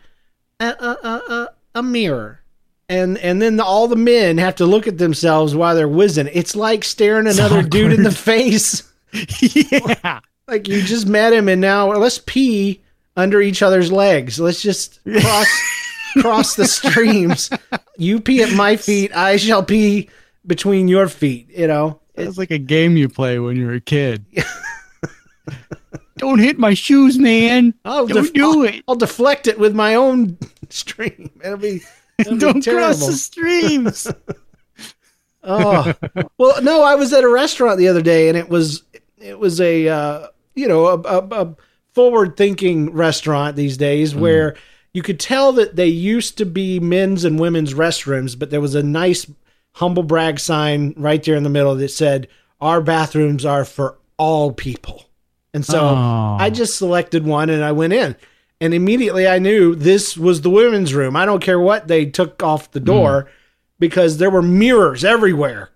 a 0.60 0.66
a, 0.66 0.98
a, 1.04 1.34
a, 1.34 1.50
a 1.76 1.84
mirror. 1.84 2.42
And 2.90 3.18
and 3.18 3.42
then 3.42 3.58
the, 3.58 3.66
all 3.66 3.88
the 3.88 3.96
men 3.98 4.38
have 4.38 4.56
to 4.56 4.66
look 4.66 4.88
at 4.88 4.98
themselves 4.98 5.56
while 5.56 5.76
they're 5.76 5.88
whizzing. 5.90 6.30
It's 6.32 6.56
like 6.56 6.84
staring 6.84 7.28
another 7.28 7.62
dude 7.62 7.94
in 7.94 8.04
the 8.04 8.12
face. 8.12 8.84
Yeah. 9.72 10.20
like 10.48 10.68
you 10.68 10.82
just 10.82 11.08
met 11.08 11.34
him 11.34 11.48
and 11.48 11.62
now 11.62 11.92
let's 11.94 12.20
pee 12.26 12.82
under 13.16 13.42
each 13.42 13.62
other's 13.62 13.92
legs. 13.92 14.40
Let's 14.40 14.62
just 14.62 15.00
cross 15.04 15.48
cross 16.22 16.56
the 16.56 16.68
streams. 16.68 17.50
You 17.98 18.20
pee 18.20 18.44
at 18.44 18.54
my 18.54 18.76
feet 18.76 19.16
i 19.16 19.38
shall 19.38 19.64
pee 19.64 20.10
between 20.46 20.88
your 20.88 21.08
feet 21.08 21.50
you 21.50 21.68
know? 21.68 22.00
It's 22.16 22.38
like 22.38 22.52
a 22.52 22.58
game 22.58 22.98
you 22.98 23.10
play 23.10 23.40
when 23.40 23.56
you're 23.58 23.74
a 23.76 23.82
kid. 23.82 24.26
Don't 26.18 26.40
hit 26.40 26.58
my 26.60 26.74
shoes, 26.74 27.18
man. 27.18 27.74
I'll 27.86 28.08
Don't 28.08 28.24
def- 28.24 28.34
do 28.34 28.64
it. 28.64 28.84
I'll 28.88 28.96
deflect 28.96 29.48
it 29.48 29.60
with 29.60 29.76
my 29.76 29.96
own 29.96 30.38
stream 30.70 31.30
it'll 31.44 31.58
be, 31.58 31.82
it'll 32.18 32.38
Don't 32.38 32.64
cross 32.64 33.06
the 33.06 33.14
streams. 33.14 34.08
oh 35.44 35.94
well 36.38 36.62
no 36.62 36.84
i 36.84 36.96
was 36.96 37.14
at 37.14 37.24
a 37.24 37.30
restaurant 37.30 37.78
the 37.78 37.88
other 37.88 38.02
day 38.02 38.28
and 38.28 38.38
it 38.38 38.50
was 38.50 38.84
it 39.18 39.40
was 39.40 39.62
a 39.62 39.88
uh, 39.88 40.28
you 40.56 40.68
know 40.68 40.88
a, 40.88 41.00
a, 41.02 41.46
a 41.46 41.56
forward 41.94 42.36
thinking 42.36 42.92
restaurant 42.92 43.56
these 43.56 43.78
days 43.78 44.14
where 44.14 44.56
you 44.94 45.02
could 45.02 45.20
tell 45.20 45.54
that 45.54 45.76
they 45.76 45.88
used 45.88 46.38
to 46.40 46.46
be 46.46 46.80
men's 46.80 47.24
and 47.24 47.40
women's 47.40 47.76
restrooms 47.76 48.38
but 48.38 48.50
there 48.50 48.60
was 48.60 48.76
a 48.76 48.84
nice 48.84 49.26
humble 49.74 50.04
brag 50.04 50.40
sign 50.40 50.94
right 50.98 51.24
there 51.24 51.36
in 51.36 51.44
the 51.44 51.50
middle 51.50 51.76
that 51.76 51.90
said 51.90 52.28
our 52.60 52.82
bathrooms 52.82 53.46
are 53.46 53.64
for 53.64 53.98
all 54.18 54.52
people 54.52 55.06
and 55.58 55.66
so 55.66 55.80
Oh. 55.82 56.38
i 56.40 56.50
just 56.50 56.78
selected 56.78 57.26
one 57.26 57.50
and 57.50 57.64
i 57.64 57.72
went 57.72 57.92
in 57.92 58.16
and 58.62 58.74
immediately 58.74 59.28
i 59.28 59.40
knew 59.40 59.76
this 59.76 60.16
was 60.16 60.42
the 60.42 60.50
women's 60.50 60.94
room 60.94 61.16
i 61.16 61.26
don't 61.26 61.44
care 61.44 61.60
what 61.60 61.88
they 61.88 62.06
took 62.06 62.42
off 62.44 62.72
the 62.72 62.80
hmm. 62.80 62.86
door 62.86 63.30
because 63.80 64.18
there 64.18 64.30
were 64.30 64.42
mirrors 64.42 65.04
everywhere 65.04 65.72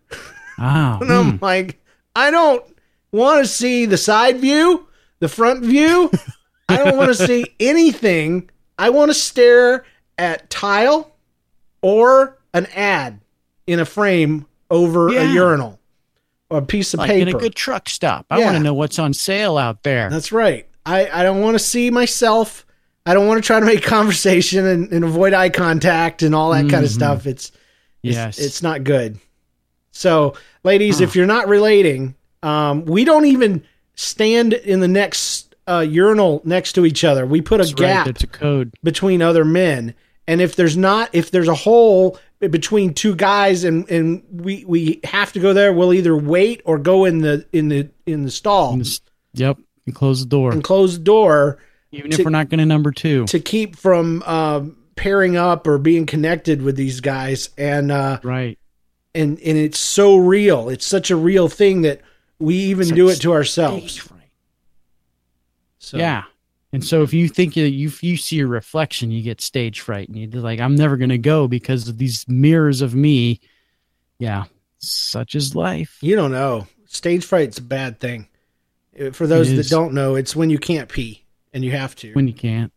Wow. 0.62 1.00
Ah, 1.00 1.00
and 1.02 1.12
I'm 1.12 1.32
hmm. 1.38 1.44
like, 1.44 1.80
I 2.16 2.30
don't 2.32 2.64
want 3.12 3.44
to 3.44 3.52
see 3.52 3.86
the 3.86 3.98
side 3.98 4.38
view, 4.38 4.88
the 5.20 5.28
front 5.28 5.64
view. 5.64 6.12
I 6.70 6.78
don't 6.78 6.98
want 6.98 7.10
to 7.16 7.28
see 7.28 7.46
anything. 7.60 8.50
I 8.78 8.90
want 8.92 9.10
to 9.10 9.16
stare 9.16 9.86
at 10.18 10.50
tile 10.50 11.12
or 11.82 12.38
an 12.54 12.68
ad 12.76 13.20
in 13.66 13.80
a 13.80 13.86
frame 13.86 14.46
over 14.70 15.10
a 15.10 15.26
urinal 15.26 15.80
or 16.52 16.60
a 16.60 16.62
piece 16.62 16.94
of 16.94 17.00
like 17.00 17.10
paper. 17.10 17.30
in 17.30 17.36
a 17.36 17.40
good 17.40 17.56
truck 17.56 17.90
stop. 17.90 18.26
I 18.30 18.40
Yeah. 18.40 18.46
want 18.46 18.58
to 18.58 18.64
know 18.64 18.74
what's 18.74 19.00
on 19.00 19.14
sale 19.14 19.58
out 19.58 19.84
there. 19.84 20.10
That's 20.10 20.32
right. 20.32 20.68
I, 20.86 21.10
I 21.10 21.24
don't 21.24 21.42
want 21.42 21.56
to 21.56 21.60
see 21.60 21.90
myself. 21.90 22.66
I 23.06 23.14
don't 23.14 23.26
want 23.28 23.42
to 23.44 23.48
try 23.48 23.60
to 23.60 23.66
make 23.66 23.84
conversation 23.98 24.66
and, 24.66 24.92
and 24.92 25.04
avoid 25.04 25.34
eye 25.34 25.50
contact 25.50 26.22
and 26.24 26.36
all 26.36 26.52
that 26.52 26.70
kind 26.70 26.84
of 26.84 26.92
stuff. 26.92 27.26
It's 27.26 27.48
it's- 28.04 28.16
yes. 28.16 28.40
It's, 28.40 28.62
not 28.64 28.84
good. 28.84 29.20
So, 29.92 30.34
ladies, 30.64 31.02
if 31.02 31.16
you're 31.16 31.26
not 31.28 31.48
relating, 31.48 32.16
um, 32.44 32.86
we 32.86 33.04
don't 33.06 33.26
even 33.26 33.64
stand 33.96 34.54
in 34.54 34.80
the 34.80 34.88
next 34.88 35.54
a 35.68 35.84
urinal 35.84 36.42
next 36.44 36.74
to 36.74 36.86
each 36.86 37.04
other. 37.04 37.26
We 37.26 37.42
put 37.42 37.60
a 37.62 37.64
That's 37.64 37.74
right, 37.74 37.78
gap 37.88 38.06
That's 38.08 38.24
a 38.24 38.28
code. 38.28 38.74
between 38.84 39.22
other 39.22 39.46
men. 39.46 39.94
And 40.32 40.40
if 40.40 40.56
there's 40.56 40.78
not, 40.78 41.10
if 41.14 41.30
there's 41.32 41.50
a 41.50 41.54
hole 41.56 42.18
between 42.40 42.94
two 42.94 43.16
guys, 43.16 43.66
and 43.66 43.90
and 43.92 44.24
we 44.32 44.64
we 44.66 45.02
have 45.04 45.34
to 45.34 45.40
go 45.40 45.52
there, 45.54 45.74
we'll 45.74 45.94
either 45.94 46.16
wait 46.16 46.62
or 46.64 46.78
go 46.78 47.04
in 47.06 47.20
the 47.20 47.46
in 47.52 47.68
the 47.68 47.90
in 48.06 48.24
the 48.24 48.32
stall 48.32 48.72
And 48.74 48.82
this- 48.82 49.02
Yep. 49.34 49.58
And 49.86 49.94
close 49.96 50.22
the 50.22 50.30
door. 50.30 50.52
and 50.54 50.64
close 50.64 50.98
the 50.98 51.04
door 51.04 51.58
Even 51.92 52.12
to- 52.12 52.20
if 52.20 52.26
we're 52.26 52.32
not 52.32 52.50
going 52.50 52.60
to 52.60 52.66
number 52.66 52.92
two. 52.92 53.26
to 53.26 53.40
keep 53.40 53.76
from 53.76 54.24
um, 54.24 54.78
pairing 54.96 55.36
up 55.36 55.68
or 55.68 55.78
being 55.78 56.06
connected 56.06 56.62
with 56.62 56.76
these 56.78 57.02
guys. 57.02 57.50
And 57.58 57.92
uh, 57.92 58.20
right. 58.24 58.58
and 59.14 59.38
and 59.40 59.58
it's 59.58 59.80
so 59.80 60.16
real. 60.18 60.70
It's 60.70 60.86
such 60.86 61.12
a 61.12 61.16
real 61.18 61.50
thing 61.50 61.82
that 61.82 62.02
we 62.40 62.56
even 62.56 62.84
It's 62.88 62.92
do 62.92 63.10
it 63.10 63.20
to 63.22 63.34
ourselves. 63.34 64.08
So, 65.80 65.98
Yeah. 65.98 66.24
And 66.74 66.84
so 66.84 67.04
if 67.04 67.14
you 67.14 67.28
think 67.28 67.56
you 67.58 67.66
if 67.88 68.02
you 68.02 68.16
see 68.18 68.40
a 68.40 68.48
reflection, 68.48 69.12
you 69.12 69.22
get 69.22 69.42
stage 69.42 69.82
fright, 69.82 70.08
and 70.08 70.18
you're 70.18 70.42
like, 70.42 70.60
I'm 70.62 70.76
never 70.76 70.96
going 70.98 71.10
to 71.10 71.18
go 71.18 71.48
because 71.48 71.88
of 71.90 71.98
these 71.98 72.26
mirrors 72.30 72.82
of 72.82 72.96
me. 72.96 73.42
Yeah, 74.20 74.46
such 74.80 75.36
is 75.36 75.54
life. 75.56 75.98
you 76.02 76.16
don't 76.16 76.32
know. 76.32 76.68
Stage 76.86 77.26
fright's 77.26 77.58
a 77.58 77.62
bad 77.62 78.00
thing. 78.00 78.28
Uh, 79.00 79.12
For 79.12 79.28
those 79.28 79.54
that 79.56 79.68
don't 79.70 79.94
know, 79.94 80.16
it's 80.16 80.36
when 80.36 80.50
you 80.50 80.60
can't 80.60 80.88
pee 80.90 81.26
and 81.54 81.64
you 81.64 81.72
have 81.72 81.96
to. 81.98 82.14
When 82.14 82.28
you 82.28 82.34
can't. 82.34 82.72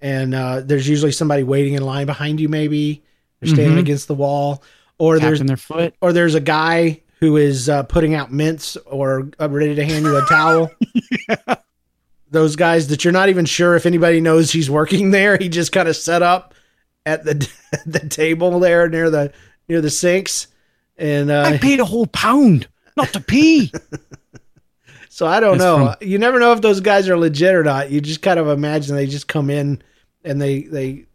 and 0.00 0.34
uh, 0.34 0.60
there's 0.60 0.88
usually 0.88 1.12
somebody 1.12 1.42
waiting 1.42 1.74
in 1.74 1.82
line 1.82 2.06
behind 2.06 2.40
you. 2.40 2.48
Maybe 2.48 3.02
they're 3.40 3.48
standing 3.52 3.76
Mhm. 3.76 3.80
against 3.80 4.06
the 4.08 4.14
wall, 4.14 4.62
or 4.98 5.18
there's 5.18 5.38
Tapping 5.38 5.46
their 5.48 5.56
foot. 5.56 5.94
or 6.00 6.12
there's 6.12 6.34
a 6.34 6.40
guy 6.40 7.00
who 7.20 7.36
is 7.36 7.68
uh, 7.68 7.82
putting 7.84 8.14
out 8.14 8.32
mints 8.32 8.76
or 8.86 9.30
uh, 9.40 9.48
ready 9.48 9.74
to 9.74 9.84
hand 9.84 10.04
you 10.04 10.16
a 10.16 10.22
towel. 10.26 10.70
Those 12.30 12.54
guys 12.56 12.88
that 12.88 13.04
you're 13.04 13.12
not 13.12 13.28
even 13.28 13.44
sure 13.44 13.74
if 13.76 13.86
anybody 13.86 14.20
knows 14.20 14.52
he's 14.52 14.70
working 14.70 15.10
there. 15.12 15.36
He 15.36 15.48
just 15.48 15.72
kind 15.72 15.88
of 15.88 15.96
set 15.96 16.22
up 16.22 16.54
at 17.06 17.24
the 17.24 17.48
the 17.86 18.00
table 18.00 18.60
there 18.60 18.88
near 18.88 19.10
the 19.10 19.32
near 19.68 19.80
the 19.80 19.90
sinks, 19.90 20.46
and 20.96 21.32
I 21.32 21.54
uh, 21.56 21.58
paid 21.58 21.80
a 21.80 21.84
whole 21.84 22.06
pound 22.06 22.68
not 22.96 23.08
to 23.14 23.20
pee. 23.20 23.72
so 25.08 25.26
I 25.26 25.40
don't 25.40 25.58
That's 25.58 26.00
know. 26.02 26.06
you 26.06 26.18
never 26.18 26.38
know 26.38 26.52
if 26.52 26.60
those 26.60 26.80
guys 26.80 27.08
are 27.08 27.16
legit 27.18 27.54
or 27.54 27.64
not. 27.64 27.90
You 27.90 28.00
just 28.00 28.22
kind 28.22 28.38
of 28.38 28.48
imagine 28.48 28.94
they 28.96 29.06
just 29.06 29.28
come 29.28 29.50
in 29.50 29.82
and 30.24 30.40
they 30.40 30.62
they 30.62 31.06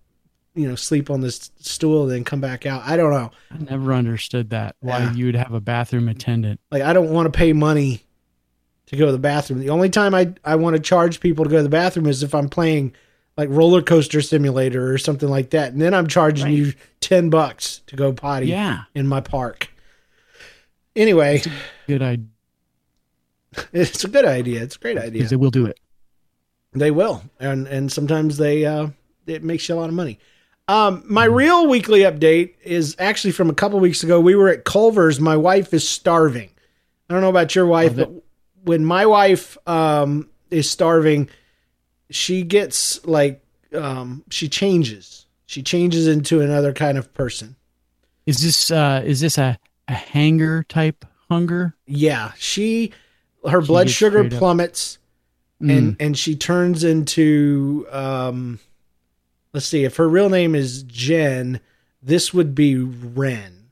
you 0.53 0.67
know 0.67 0.75
sleep 0.75 1.09
on 1.09 1.21
this 1.21 1.51
stool 1.59 2.03
and 2.03 2.11
then 2.11 2.23
come 2.23 2.41
back 2.41 2.65
out. 2.65 2.83
I 2.85 2.97
don't 2.97 3.11
know. 3.11 3.31
I 3.51 3.57
never 3.57 3.93
understood 3.93 4.49
that. 4.51 4.75
Why 4.79 4.99
Yeah. 4.99 5.13
you 5.13 5.25
would 5.27 5.35
have 5.35 5.53
a 5.53 5.61
bathroom 5.61 6.07
attendant. 6.09 6.59
Like 6.71 6.81
I 6.83 6.93
don't 6.93 7.09
want 7.11 7.31
to 7.31 7.37
pay 7.37 7.53
money 7.53 8.04
to 8.87 8.95
go 8.95 9.05
to 9.07 9.11
the 9.11 9.17
bathroom. 9.19 9.59
The 9.59 9.69
only 9.69 9.89
time 9.89 10.13
I 10.15 10.33
I 10.43 10.55
want 10.55 10.75
to 10.75 10.81
charge 10.81 11.19
people 11.19 11.43
to 11.45 11.49
go 11.49 11.57
to 11.57 11.63
the 11.63 11.69
bathroom 11.69 12.05
is 12.07 12.23
if 12.23 12.33
I'm 12.35 12.49
playing 12.49 12.93
like 13.37 13.49
roller 13.49 13.81
coaster 13.81 14.21
simulator 14.21 14.91
or 14.93 14.97
something 14.97 15.27
like 15.29 15.49
that. 15.49 15.73
And 15.73 15.81
then 15.81 15.93
I'm 15.93 16.07
charging 16.07 16.45
Right. 16.45 16.53
you 16.53 16.73
10 17.01 17.29
bucks 17.29 17.81
to 17.87 17.95
go 17.97 18.13
potty 18.13 18.47
Yeah. 18.47 18.83
in 18.93 19.07
my 19.07 19.19
park. 19.19 19.69
Anyway, 20.95 21.41
Good 21.87 22.01
idea. 22.01 22.25
it's 23.73 24.03
a 24.03 24.07
good 24.07 24.25
idea. 24.25 24.61
It's 24.61 24.75
a 24.75 24.79
great 24.79 24.97
idea. 24.97 25.11
Because 25.11 25.29
they 25.29 25.35
will 25.35 25.51
do 25.51 25.65
it. 25.65 25.79
They 26.73 26.91
will, 26.91 27.23
and 27.39 27.67
and 27.67 27.89
sometimes 27.89 28.35
they 28.37 28.65
uh, 28.65 28.87
it 29.27 29.43
makes 29.43 29.67
you 29.69 29.75
a 29.75 29.77
lot 29.77 29.87
of 29.87 29.95
money. 29.95 30.19
Um, 30.67 31.03
my 31.07 31.23
real 31.25 31.67
weekly 31.67 32.01
update 32.01 32.55
is 32.63 32.95
actually 32.99 33.31
from 33.31 33.49
a 33.49 33.53
couple 33.53 33.79
weeks 33.79 34.03
ago. 34.03 34.19
We 34.19 34.35
were 34.35 34.49
at 34.49 34.65
Culver's. 34.65 35.19
My 35.21 35.37
wife 35.37 35.73
is 35.73 35.87
starving. 35.87 36.49
I 37.09 37.13
don't 37.13 37.21
know 37.21 37.29
about 37.29 37.55
your 37.55 37.65
wife, 37.65 37.95
but 37.95 38.11
when 38.65 38.83
my 38.83 39.05
wife 39.05 39.57
um, 39.67 40.29
is 40.51 40.69
starving, 40.69 41.29
she 42.09 42.43
gets 42.43 43.05
like 43.05 43.41
um, 43.73 44.23
she 44.29 44.49
changes. 44.49 45.25
She 45.45 45.63
changes 45.63 46.07
into 46.07 46.41
another 46.41 46.73
kind 46.73 46.97
of 46.97 47.13
person. 47.13 47.55
Is 48.25 48.41
this 48.41 48.71
uh 48.71 49.01
is 49.05 49.21
this 49.21 49.37
a, 49.37 49.57
a 49.87 49.93
hanger 49.93 50.63
type 50.63 51.05
hunger? 51.29 51.75
Yeah, 51.85 52.31
she 52.37 52.91
her 53.47 53.61
She 53.61 53.67
blood 53.67 53.89
sugar 53.89 54.25
up- 54.25 54.31
plummets. 54.31 54.97
Mm. 55.61 55.77
and 55.77 55.95
and 56.01 56.17
she 56.17 56.35
turns 56.35 56.83
into 56.83 57.87
um 57.89 58.59
let's 59.53 59.65
see 59.65 59.85
if 59.85 59.95
her 59.95 60.09
real 60.09 60.27
name 60.29 60.53
is 60.53 60.83
Jen 60.83 61.61
this 62.03 62.33
would 62.33 62.53
be 62.53 62.75
Ren 62.75 63.71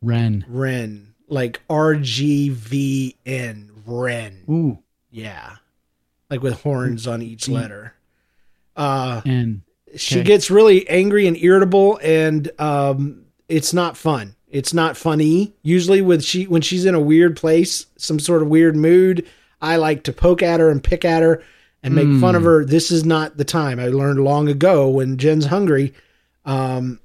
Ren. 0.00 0.44
Ren 0.48 1.14
like 1.26 1.60
R 1.68 1.96
G 1.96 2.50
V 2.50 3.16
N 3.26 3.71
Ren 3.86 4.44
Ooh. 4.48 4.78
yeah. 5.10 5.56
Like 6.30 6.42
with 6.42 6.62
horns 6.62 7.06
on 7.06 7.22
each 7.22 7.48
letter. 7.48 7.94
Uh 8.76 9.20
And 9.24 9.62
she 9.96 10.22
gets 10.22 10.50
really 10.50 10.88
angry 10.88 11.26
and 11.26 11.36
irritable 11.36 11.98
and 12.02 12.50
um 12.58 13.26
it's 13.48 13.72
not 13.74 13.96
fun. 13.96 14.34
It's 14.48 14.72
not 14.72 14.96
funny. 14.96 15.54
Usually 15.62 16.00
with 16.00 16.24
she 16.24 16.44
when 16.46 16.62
she's 16.62 16.84
in 16.86 16.94
a 16.94 17.00
weird 17.00 17.36
place 17.36 17.86
some 17.96 18.18
sort 18.18 18.42
of 18.42 18.48
weird 18.48 18.76
mood 18.76 19.26
i 19.60 19.76
like 19.76 20.02
to 20.04 20.12
poke 20.12 20.42
at 20.42 20.58
her 20.60 20.70
and 20.70 20.82
pick 20.82 21.04
at 21.04 21.22
her 21.22 21.42
and 21.84 21.94
make 21.94 22.20
fun 22.20 22.36
of 22.36 22.44
her. 22.44 22.64
This 22.64 22.92
is 22.92 23.04
not 23.04 23.36
the 23.36 23.44
time. 23.44 23.80
I 23.80 23.88
learned 23.88 24.20
long 24.20 24.48
ago 24.48 24.88
when 24.88 25.18
jen's 25.18 25.46
hungry 25.46 25.92
um 26.44 26.98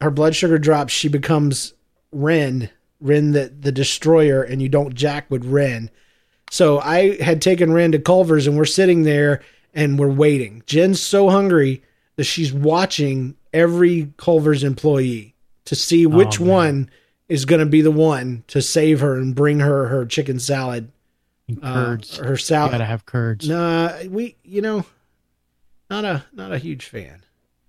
her 0.00 0.10
blood 0.10 0.34
sugar 0.34 0.58
drops 0.58 0.92
she 0.92 1.08
becomes 1.08 1.74
ren 2.12 2.70
ren 3.00 3.32
the, 3.32 3.52
the 3.58 3.72
destroyer 3.72 4.42
and 4.42 4.60
you 4.62 4.68
don't 4.68 4.94
jack 4.94 5.30
with 5.30 5.44
ren 5.44 5.90
so 6.52 6.78
I 6.80 7.16
had 7.22 7.40
taken 7.40 7.72
Ren 7.72 7.92
to 7.92 7.98
Culver's 7.98 8.46
and 8.46 8.58
we're 8.58 8.66
sitting 8.66 9.04
there 9.04 9.40
and 9.72 9.98
we're 9.98 10.12
waiting. 10.12 10.62
Jen's 10.66 11.00
so 11.00 11.30
hungry 11.30 11.82
that 12.16 12.24
she's 12.24 12.52
watching 12.52 13.36
every 13.54 14.12
Culver's 14.18 14.62
employee 14.62 15.34
to 15.64 15.74
see 15.74 16.04
which 16.04 16.38
man. 16.38 16.48
one 16.48 16.90
is 17.30 17.46
going 17.46 17.60
to 17.60 17.66
be 17.66 17.80
the 17.80 17.90
one 17.90 18.44
to 18.48 18.60
save 18.60 19.00
her 19.00 19.16
and 19.16 19.34
bring 19.34 19.60
her 19.60 19.86
her 19.86 20.04
chicken 20.04 20.38
salad, 20.38 20.92
uh, 21.62 21.72
curds. 21.72 22.18
her 22.18 22.30
you 22.32 22.36
salad. 22.36 22.72
gotta 22.72 22.84
have 22.84 23.06
curds. 23.06 23.48
Nah, 23.48 24.02
we 24.10 24.36
you 24.44 24.60
know, 24.60 24.84
not 25.88 26.04
a 26.04 26.24
not 26.34 26.52
a 26.52 26.58
huge 26.58 26.84
fan. 26.84 27.24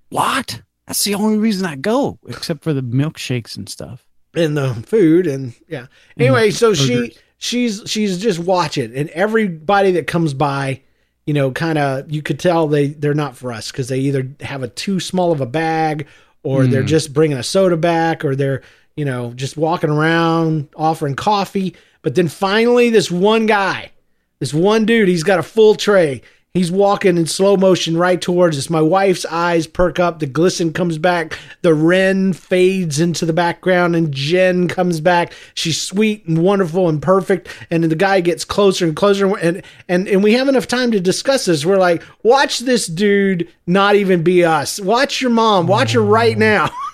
What? 0.10 0.62
That's 0.88 1.06
the 1.06 1.16
only 1.16 1.38
reason 1.38 1.66
I 1.66 1.78
go, 1.78 2.20
except 2.28 2.64
for 2.66 2.74
the 2.74 2.84
milkshakes 2.84 3.56
and 3.56 3.70
stuff. 3.70 4.06
and 4.36 4.58
the 4.58 4.74
food 4.74 5.26
and 5.28 5.54
yeah 5.70 5.86
anyway 6.20 6.52
so 6.52 6.74
she 6.74 6.96
burgers. 6.96 7.18
She's 7.44 7.84
she's 7.86 8.20
just 8.20 8.40
watching 8.40 8.96
and 8.96 9.10
everybody 9.10 9.92
that 9.92 10.08
comes 10.08 10.34
by 10.34 10.82
you 11.26 11.34
know 11.34 11.52
kind 11.52 11.78
of 11.78 12.10
you 12.10 12.22
could 12.22 12.40
tell 12.40 12.70
they 12.70 12.88
they're 12.88 13.14
not 13.14 13.36
for 13.36 13.52
us 13.52 13.70
because 13.70 13.90
they 13.90 14.00
either 14.00 14.26
have 14.40 14.64
a 14.64 14.70
too 14.70 14.98
small 14.98 15.34
of 15.34 15.42
a 15.42 15.46
bag 15.46 16.08
or 16.44 16.66
they're 16.66 16.82
hmm. 16.82 16.88
just 16.88 17.12
bringing 17.12 17.38
a 17.38 17.44
soda 17.44 17.76
back 17.76 18.24
or 18.24 18.34
they're 18.34 18.62
you 18.96 19.04
know 19.04 19.34
just 19.34 19.58
walking 19.58 19.90
around 19.90 20.70
offering 20.78 21.16
coffee. 21.16 21.76
But 22.02 22.16
then 22.16 22.30
finally 22.30 22.90
this 22.90 23.12
one 23.12 23.46
guy 23.46 23.92
this 24.40 24.54
one 24.54 24.86
dude 24.86 25.10
he's 25.10 25.24
got 25.24 25.40
a 25.40 25.44
full 25.44 25.76
tray 25.76 26.22
He's 26.54 26.72
walking 26.72 27.18
in 27.18 27.26
slow 27.26 27.58
motion 27.58 27.98
right 27.98 28.22
towards 28.22 28.60
us. 28.60 28.70
My 28.70 28.80
wife's 28.80 29.26
eyes 29.26 29.66
perk 29.66 30.00
up. 30.00 30.20
The 30.20 30.28
glisten 30.28 30.72
comes 30.72 31.00
back. 31.00 31.40
The 31.64 31.74
Ren 31.74 32.32
fades 32.32 33.00
into 33.00 33.26
the 33.26 33.34
background, 33.34 33.96
and 33.96 34.14
Jen 34.14 34.68
comes 34.68 35.02
back. 35.02 35.34
She's 35.56 35.82
sweet 35.82 36.28
and 36.28 36.38
wonderful 36.38 36.90
and 36.90 37.02
perfect. 37.02 37.48
And 37.72 37.84
the 37.84 37.96
guy 37.96 38.22
gets 38.22 38.46
closer 38.46 38.86
and 38.86 38.96
closer. 38.96 39.36
And 39.36 39.64
and 39.90 40.08
and 40.08 40.24
we 40.24 40.34
have 40.34 40.48
enough 40.48 40.68
time 40.68 40.92
to 40.92 41.00
discuss 41.00 41.46
this. 41.46 41.66
We're 41.66 41.78
like, 41.78 42.04
watch 42.22 42.60
this 42.60 42.86
dude 42.86 43.52
not 43.66 43.96
even 43.96 44.22
be 44.22 44.46
us. 44.46 44.80
Watch 44.80 45.22
your 45.24 45.32
mom. 45.32 45.66
Watch 45.66 45.94
her 45.94 46.04
right 46.04 46.38
now. 46.38 46.70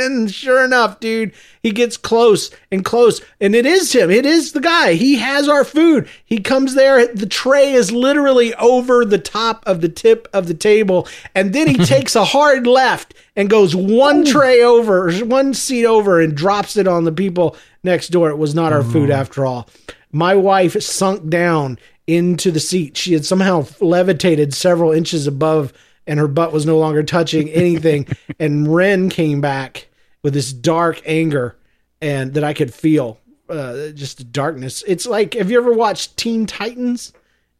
And 0.10 0.30
sure 0.30 0.64
enough, 0.64 0.98
dude, 1.00 1.32
he 1.62 1.70
gets 1.70 1.96
close 1.96 2.50
and 2.72 2.84
close. 2.84 3.20
And 3.40 3.54
it 3.54 3.66
is 3.66 3.92
him. 3.92 4.10
It 4.10 4.24
is 4.24 4.52
the 4.52 4.60
guy. 4.60 4.94
He 4.94 5.16
has 5.16 5.48
our 5.48 5.64
food. 5.64 6.08
He 6.24 6.38
comes 6.38 6.74
there. 6.74 7.06
The 7.06 7.26
tray 7.26 7.72
is 7.72 7.92
literally 7.92 8.54
over 8.54 9.04
the 9.04 9.18
top 9.18 9.62
of 9.66 9.80
the 9.80 9.88
tip 9.88 10.26
of 10.32 10.46
the 10.48 10.54
table. 10.54 11.06
And 11.34 11.52
then 11.52 11.68
he 11.68 11.76
takes 11.84 12.16
a 12.16 12.24
hard 12.24 12.66
left 12.66 13.14
and 13.36 13.50
goes 13.50 13.76
one 13.76 14.24
tray 14.24 14.62
over, 14.62 15.12
one 15.18 15.54
seat 15.54 15.86
over, 15.86 16.20
and 16.20 16.36
drops 16.36 16.76
it 16.76 16.88
on 16.88 17.04
the 17.04 17.12
people 17.12 17.56
next 17.82 18.08
door. 18.08 18.30
It 18.30 18.38
was 18.38 18.54
not 18.54 18.72
our 18.72 18.82
food 18.82 19.10
oh. 19.10 19.14
after 19.14 19.44
all. 19.44 19.68
My 20.12 20.34
wife 20.34 20.80
sunk 20.82 21.28
down 21.28 21.78
into 22.06 22.50
the 22.50 22.60
seat. 22.60 22.96
She 22.96 23.12
had 23.12 23.24
somehow 23.24 23.66
levitated 23.80 24.52
several 24.52 24.90
inches 24.92 25.26
above, 25.26 25.72
and 26.06 26.18
her 26.18 26.26
butt 26.26 26.52
was 26.52 26.66
no 26.66 26.78
longer 26.78 27.02
touching 27.02 27.48
anything. 27.50 28.06
and 28.40 28.74
Ren 28.74 29.08
came 29.08 29.40
back 29.40 29.86
with 30.22 30.34
this 30.34 30.52
dark 30.52 31.00
anger, 31.06 31.56
and 32.00 32.34
that 32.34 32.44
I 32.44 32.52
could 32.54 32.72
feel, 32.72 33.18
uh, 33.48 33.88
just 33.90 34.18
the 34.18 34.24
darkness. 34.24 34.82
It's 34.86 35.06
like, 35.06 35.34
have 35.34 35.50
you 35.50 35.58
ever 35.58 35.72
watched 35.72 36.16
Teen 36.16 36.46
Titans? 36.46 37.12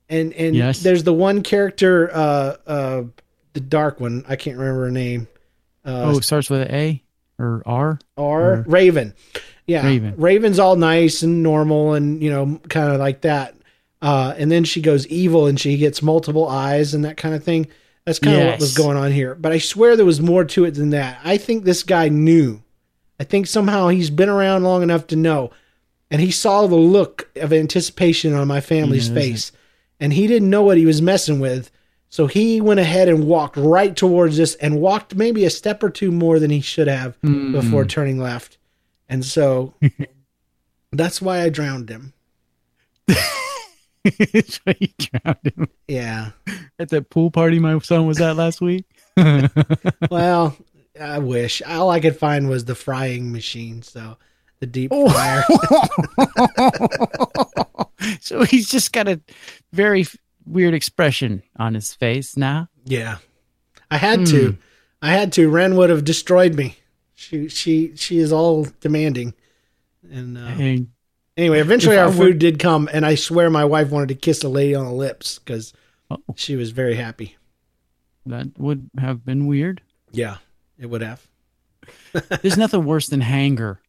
And 0.09 0.33
and 0.35 0.57
Yes. 0.57 0.81
there's 0.83 1.05
the 1.05 1.12
one 1.14 1.42
character, 1.42 2.11
uh, 2.12 2.57
uh, 2.66 3.03
the 3.53 3.61
dark 3.61 4.01
one. 4.01 4.25
I 4.29 4.37
can't 4.37 4.59
remember 4.59 4.85
her 4.87 4.90
name. 4.90 5.29
oh, 5.85 6.16
it 6.18 6.25
starts 6.25 6.51
with 6.51 6.62
an 6.62 6.75
A 6.75 7.03
or 7.38 7.62
R. 7.64 7.99
R 8.16 8.64
Raven. 8.66 9.14
Yeah. 9.66 9.87
Raven. 9.87 10.14
Raven's 10.16 10.59
all 10.59 10.75
nice 10.77 11.23
and 11.23 11.42
normal 11.44 11.94
and, 11.94 12.20
you 12.23 12.29
know, 12.31 12.61
kind 12.68 12.90
of 12.92 12.99
like 12.99 13.20
that. 13.20 13.55
Uh, 14.03 14.35
and 14.37 14.51
then 14.51 14.64
she 14.64 14.81
goes 14.83 15.07
evil 15.07 15.46
and 15.46 15.61
she 15.61 15.77
gets 15.77 16.03
multiple 16.03 16.49
eyes 16.49 16.92
and 16.92 17.05
that 17.05 17.16
kind 17.16 17.35
of 17.35 17.44
thing. 17.44 17.68
That's 18.06 18.18
kind 18.18 18.40
of 18.40 18.46
what 18.46 18.60
was 18.60 18.76
going 18.76 18.96
on 18.96 19.12
here. 19.12 19.34
But 19.34 19.52
I 19.52 19.58
swear 19.58 19.96
there 19.96 20.06
was 20.06 20.20
more 20.20 20.44
to 20.44 20.64
it 20.64 20.72
than 20.72 20.90
that. 20.90 21.20
I 21.24 21.36
think 21.36 21.64
this 21.64 21.82
guy 21.82 22.08
knew. 22.08 22.62
I 23.18 23.24
think 23.24 23.46
somehow 23.46 23.88
he's 23.88 24.10
been 24.10 24.28
around 24.30 24.62
long 24.64 24.82
enough 24.82 25.06
to 25.08 25.16
know. 25.16 25.50
And 26.10 26.20
he 26.20 26.30
saw 26.30 26.66
the 26.66 26.74
look 26.76 27.30
of 27.36 27.52
anticipation 27.52 28.34
on 28.34 28.48
my 28.48 28.60
family's 28.60 29.08
face. 29.08 29.52
And 30.00 30.12
he 30.12 30.26
didn't 30.26 30.50
know 30.50 30.62
what 30.62 30.78
he 30.78 30.86
was 30.86 31.00
messing 31.02 31.38
with. 31.40 31.70
So 32.08 32.26
he 32.26 32.60
went 32.60 32.80
ahead 32.80 33.08
and 33.08 33.26
walked 33.28 33.56
right 33.56 33.94
towards 33.94 34.36
this 34.38 34.54
and 34.56 34.80
walked 34.80 35.14
maybe 35.14 35.44
a 35.44 35.50
step 35.50 35.82
or 35.82 35.90
two 35.90 36.10
more 36.10 36.40
than 36.40 36.50
he 36.50 36.60
should 36.60 36.88
have 36.88 37.16
Hmm. 37.22 37.52
before 37.52 37.84
turning 37.84 38.18
left. 38.18 38.56
And 39.08 39.24
so 39.24 39.74
that's 40.92 41.22
why 41.22 41.42
I 41.42 41.48
drowned 41.50 41.88
him. 41.90 42.12
so 44.06 44.60
you 44.78 44.88
drowned 44.98 45.38
him 45.56 45.68
Yeah. 45.88 46.30
at 46.78 46.88
that 46.90 47.10
pool 47.10 47.30
party 47.30 47.58
my 47.58 47.78
son 47.80 48.06
was 48.06 48.20
at 48.20 48.36
last 48.36 48.60
week. 48.60 48.84
Well, 50.10 50.56
I 51.00 51.18
wish. 51.18 51.60
All 51.62 51.90
I 51.90 52.00
could 52.00 52.16
find 52.16 52.48
was 52.48 52.64
the 52.64 52.74
frying 52.74 53.30
machine. 53.32 53.82
So 53.82 54.16
the 54.60 54.66
deep 54.66 54.90
Oh. 54.92 55.08
fryer. 55.08 55.42
so 58.20 58.42
he's 58.44 58.68
just 58.68 58.92
got 58.92 59.08
a 59.08 59.20
very 59.72 60.06
weird 60.46 60.74
expression 60.74 61.42
on 61.56 61.74
his 61.74 61.94
face 61.94 62.36
now. 62.36 62.68
yeah. 62.84 63.18
I 63.92 63.96
had 63.96 64.24
to. 64.26 64.56
I 65.02 65.10
had 65.10 65.32
to. 65.32 65.48
Ren 65.50 65.74
would 65.76 65.90
have 65.90 66.04
destroyed 66.04 66.54
me. 66.54 66.76
She 67.16 67.48
she 67.48 67.96
she 67.96 68.18
is 68.18 68.30
all 68.32 68.68
demanding. 68.80 69.34
And 70.08 70.38
uh, 70.38 70.84
anyway, 71.40 71.61
eventually 71.61 71.96
If 71.96 72.03
our 72.03 72.12
food 72.12 72.38
did 72.38 72.59
come, 72.59 72.88
and 72.92 73.05
I 73.07 73.14
swear 73.14 73.50
my 73.50 73.64
wife 73.64 73.90
wanted 73.90 74.09
to 74.11 74.14
kiss 74.14 74.44
a 74.44 74.48
lady 74.48 74.74
on 74.74 74.85
the 74.85 74.92
lips 74.92 75.38
because 75.38 75.72
Oh. 76.11 76.18
she 76.37 76.57
was 76.57 76.70
very 76.72 76.94
happy. 76.96 77.37
that 78.26 78.48
would 78.59 78.90
have 78.98 79.24
been 79.24 79.46
weird. 79.46 79.81
Yeah, 80.12 80.37
it 80.79 80.87
would 80.87 81.03
have. 81.03 81.26
There's 82.42 82.57
nothing 82.59 82.85
worse 82.85 83.09
than 83.09 83.20
hanger 83.20 83.81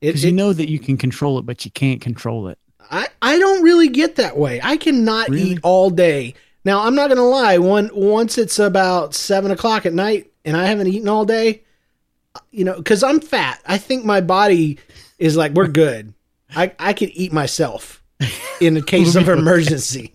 because 0.00 0.24
you 0.24 0.32
know 0.32 0.52
that 0.52 0.70
you 0.70 0.78
can 0.78 0.96
control 0.96 1.38
it, 1.38 1.42
but 1.46 1.64
you 1.64 1.70
can't 1.70 2.00
control 2.00 2.48
it. 2.48 2.58
I, 2.90 3.08
I 3.20 3.38
don't 3.38 3.62
really 3.62 3.88
get 3.88 4.16
that 4.16 4.36
way. 4.36 4.60
I 4.62 4.76
cannot 4.76 5.28
Really? 5.28 5.42
eat 5.50 5.58
all 5.62 5.90
day. 5.90 6.34
Now 6.64 6.80
I'm 6.86 6.94
not 6.94 7.08
gonna 7.08 7.22
lie. 7.26 7.58
One 7.58 7.90
once 7.92 8.38
it's 8.38 8.58
about 8.58 9.14
seven 9.14 9.50
o'clock 9.50 9.84
at 9.86 9.92
night 9.92 10.30
and 10.44 10.56
I 10.56 10.66
haven't 10.66 10.86
eaten 10.88 11.08
all 11.08 11.24
day, 11.24 11.62
uh, 12.36 12.40
you 12.52 12.64
know, 12.64 12.76
because 12.76 13.02
I'm 13.02 13.20
fat. 13.20 13.60
I 13.66 13.78
think 13.78 14.04
my 14.04 14.20
body 14.20 14.78
is 15.18 15.36
like 15.36 15.52
we're 15.52 15.66
good. 15.68 16.14
I 16.54 16.72
I 16.78 16.92
could 16.92 17.10
eat 17.14 17.32
myself 17.32 18.02
in 18.60 18.76
a 18.76 18.82
case 18.82 19.14
of 19.16 19.28
emergency. 19.28 20.12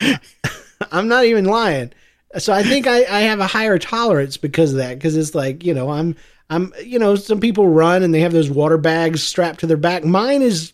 I'm 0.92 1.08
not 1.08 1.24
even 1.24 1.44
lying. 1.44 1.92
So 2.38 2.52
I 2.52 2.62
think 2.62 2.86
I, 2.86 3.04
I 3.04 3.20
have 3.20 3.40
a 3.40 3.46
higher 3.46 3.78
tolerance 3.78 4.36
because 4.36 4.72
of 4.72 4.78
that. 4.78 4.94
Because 4.94 5.16
it's 5.16 5.34
like 5.34 5.64
you 5.64 5.74
know 5.74 5.90
I'm 5.90 6.16
I'm 6.50 6.72
you 6.84 6.98
know 6.98 7.14
some 7.16 7.40
people 7.40 7.68
run 7.68 8.02
and 8.02 8.12
they 8.12 8.20
have 8.20 8.32
those 8.32 8.50
water 8.50 8.78
bags 8.78 9.22
strapped 9.22 9.60
to 9.60 9.66
their 9.66 9.76
back. 9.76 10.04
Mine 10.04 10.42
is 10.42 10.72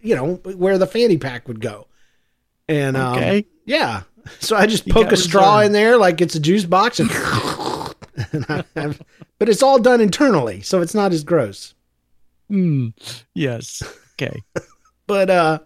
you 0.00 0.14
know 0.14 0.34
where 0.34 0.78
the 0.78 0.86
fanny 0.86 1.18
pack 1.18 1.48
would 1.48 1.60
go. 1.60 1.86
And 2.68 2.96
um, 2.96 3.44
yeah, 3.64 4.02
so 4.40 4.56
I 4.56 4.66
just 4.66 4.86
You 4.86 4.92
poke 4.92 5.12
a 5.12 5.16
straw 5.16 5.60
in 5.60 5.72
there 5.72 5.96
like 5.96 6.20
it's 6.20 6.34
a 6.34 6.40
juice 6.40 6.64
box, 6.64 6.98
and, 6.98 7.10
and 8.32 8.46
I 8.48 8.64
have, 8.74 9.00
but 9.38 9.48
it's 9.48 9.62
all 9.62 9.78
done 9.78 10.00
internally, 10.00 10.62
so 10.62 10.80
it's 10.80 10.94
not 10.94 11.12
as 11.12 11.22
gross. 11.22 11.74
Hmm. 12.48 12.88
Yes. 13.34 13.82
Okay. 14.14 14.42
But 15.08 15.30
uh, 15.30 15.58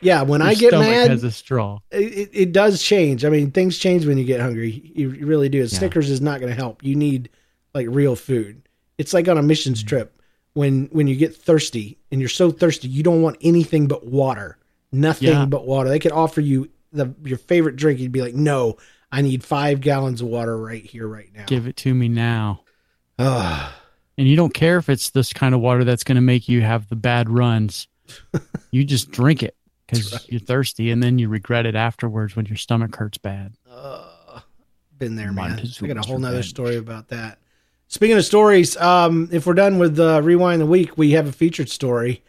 yeah, 0.00 0.22
when 0.22 0.40
I 0.40 0.52
Your 0.52 0.60
get 0.60 0.68
stomach 0.70 0.88
mad, 0.88 1.10
has 1.10 1.24
a 1.24 1.30
straw. 1.30 1.78
it, 1.90 2.30
it 2.32 2.52
does 2.52 2.82
change. 2.82 3.22
I 3.22 3.28
mean, 3.28 3.50
things 3.50 3.76
change 3.76 4.06
when 4.06 4.16
you 4.16 4.24
get 4.24 4.40
hungry. 4.40 4.90
You, 4.94 5.10
you 5.10 5.26
really 5.26 5.50
do. 5.50 5.58
Yeah. 5.58 5.66
Snickers 5.66 6.08
is 6.08 6.22
not 6.22 6.40
going 6.40 6.48
to 6.50 6.56
help. 6.56 6.82
You 6.82 6.94
need 6.94 7.28
like 7.74 7.86
real 7.90 8.16
food. 8.16 8.62
It's 8.96 9.12
like 9.12 9.28
on 9.28 9.36
a 9.36 9.42
missions 9.42 9.80
Mm-hmm. 9.80 9.88
trip 9.88 10.22
when 10.54 10.86
when 10.90 11.06
you 11.06 11.16
get 11.16 11.36
thirsty 11.36 11.98
and 12.10 12.18
you're 12.18 12.30
so 12.30 12.50
thirsty 12.50 12.88
you 12.88 13.02
don't 13.02 13.20
want 13.20 13.36
anything 13.42 13.88
but 13.88 14.06
water. 14.06 14.56
Nothing 14.90 15.28
Yeah. 15.28 15.44
but 15.44 15.66
water. 15.66 15.90
They 15.90 15.98
could 15.98 16.12
offer 16.12 16.40
you 16.40 16.70
the 16.92 17.14
your 17.24 17.36
favorite 17.36 17.76
drink. 17.76 18.00
You'd 18.00 18.10
be 18.12 18.22
like, 18.22 18.34
no, 18.34 18.78
I 19.12 19.20
need 19.20 19.44
five 19.44 19.82
gallons 19.82 20.22
of 20.22 20.28
water 20.28 20.56
right 20.56 20.82
here, 20.82 21.06
right 21.06 21.28
now. 21.34 21.44
Give 21.46 21.66
it 21.66 21.76
to 21.78 21.92
me 21.92 22.08
now. 22.08 22.62
Ugh. 23.18 23.72
And 24.18 24.26
you 24.26 24.36
don't 24.36 24.54
care 24.54 24.78
if 24.78 24.88
it's 24.88 25.10
this 25.10 25.32
kind 25.32 25.54
of 25.54 25.60
water 25.60 25.84
that's 25.84 26.04
going 26.04 26.16
to 26.16 26.22
make 26.22 26.48
you 26.48 26.62
have 26.62 26.88
the 26.88 26.96
bad 26.96 27.28
runs. 27.28 27.86
you 28.70 28.84
just 28.84 29.10
drink 29.10 29.42
it 29.42 29.56
because 29.86 30.26
you're 30.28 30.40
thirsty, 30.40 30.90
and 30.90 31.02
then 31.02 31.18
you 31.18 31.28
regret 31.28 31.66
it 31.66 31.74
afterwards 31.74 32.34
when 32.34 32.46
your 32.46 32.56
stomach 32.56 32.96
hurts 32.96 33.18
bad. 33.18 33.54
Ugh. 33.70 34.42
been 34.98 35.16
there, 35.16 35.32
man. 35.32 35.58
has 35.58 35.80
I 35.82 35.86
got 35.86 35.98
a 35.98 36.06
whole 36.06 36.18
nother 36.18 36.42
story 36.42 36.76
about 36.76 37.08
that. 37.08 37.38
Speaking 37.88 38.16
of 38.16 38.24
stories, 38.24 38.76
um, 38.78 39.28
if 39.30 39.46
we're 39.46 39.54
done 39.54 39.78
with 39.78 40.00
uh, 40.00 40.20
rewind 40.22 40.60
the 40.60 40.66
week, 40.66 40.98
we 40.98 41.12
have 41.12 41.28
a 41.28 41.32
featured 41.32 41.68
story. 41.68 42.24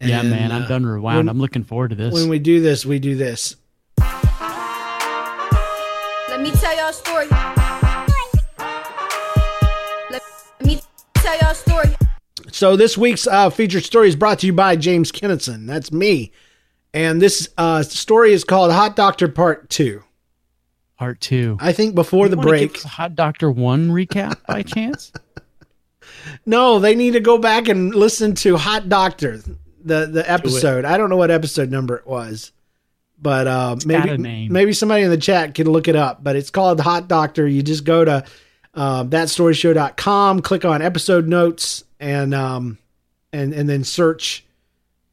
yeah, 0.00 0.22
man, 0.22 0.50
I'm 0.50 0.64
uh, 0.64 0.68
done 0.68 0.84
rewound. 0.84 1.18
when- 1.18 1.28
I'm 1.28 1.38
looking 1.38 1.64
forward 1.64 1.90
to 1.90 1.96
this. 1.96 2.12
When 2.12 2.28
we 2.28 2.38
do 2.38 2.60
this, 2.60 2.84
we 2.84 2.98
do 2.98 3.14
this. 3.14 3.56
Let 6.28 6.40
me 6.40 6.50
tell 6.50 6.76
y'all 6.76 6.88
a 6.88 6.92
story. 6.92 7.55
Tell 11.26 11.38
y'all 11.38 11.50
a 11.50 11.54
story. 11.54 11.96
So 12.52 12.76
this 12.76 12.96
week's 12.96 13.26
uh, 13.26 13.50
featured 13.50 13.84
story 13.84 14.08
is 14.08 14.16
brought 14.16 14.38
to 14.40 14.46
you 14.46 14.52
by 14.52 14.76
James 14.76 15.10
Kennison. 15.10 15.66
That's 15.66 15.90
me. 15.90 16.32
And 16.94 17.20
this 17.20 17.48
uh, 17.58 17.82
story 17.82 18.32
is 18.32 18.44
called 18.44 18.72
Hot 18.72 18.96
Doctor 18.96 19.28
Part 19.28 19.68
2. 19.68 20.02
Part 20.96 21.20
two. 21.20 21.58
I 21.60 21.72
think 21.72 21.94
before 21.94 22.24
You 22.24 22.30
the 22.30 22.36
break. 22.38 22.74
give 22.74 22.82
Hot 22.84 23.14
Doctor 23.14 23.50
One 23.50 23.90
recap 23.90 24.46
by 24.46 24.62
chance? 24.62 25.12
No, 26.46 26.78
they 26.78 26.94
need 26.94 27.12
to 27.12 27.20
go 27.20 27.36
back 27.38 27.68
and 27.68 27.94
listen 27.94 28.34
to 28.36 28.56
Hot 28.56 28.88
Doctor, 28.88 29.38
the 29.84 30.06
the 30.06 30.24
episode. 30.30 30.84
I 30.84 30.96
don't 30.96 31.10
know 31.10 31.16
what 31.16 31.30
episode 31.30 31.70
number 31.70 31.96
it 31.96 32.06
was, 32.06 32.52
but 33.20 33.46
uh, 33.46 33.76
maybe 33.84 34.48
maybe 34.48 34.72
somebody 34.72 35.02
in 35.02 35.10
the 35.10 35.16
chat 35.16 35.54
can 35.54 35.68
look 35.68 35.88
it 35.88 35.96
up. 35.96 36.22
But 36.24 36.36
it's 36.36 36.50
called 36.50 36.80
Hot 36.80 37.08
Doctor. 37.08 37.46
You 37.46 37.62
just 37.62 37.84
go 37.84 38.04
to 38.04 38.24
uh, 38.76 39.04
thatstoryshow.com, 39.04 40.42
click 40.42 40.64
on 40.64 40.82
episode 40.82 41.26
notes, 41.28 41.84
and 41.98 42.34
um, 42.34 42.78
and 43.32 43.52
and 43.52 43.68
then 43.68 43.84
search 43.84 44.44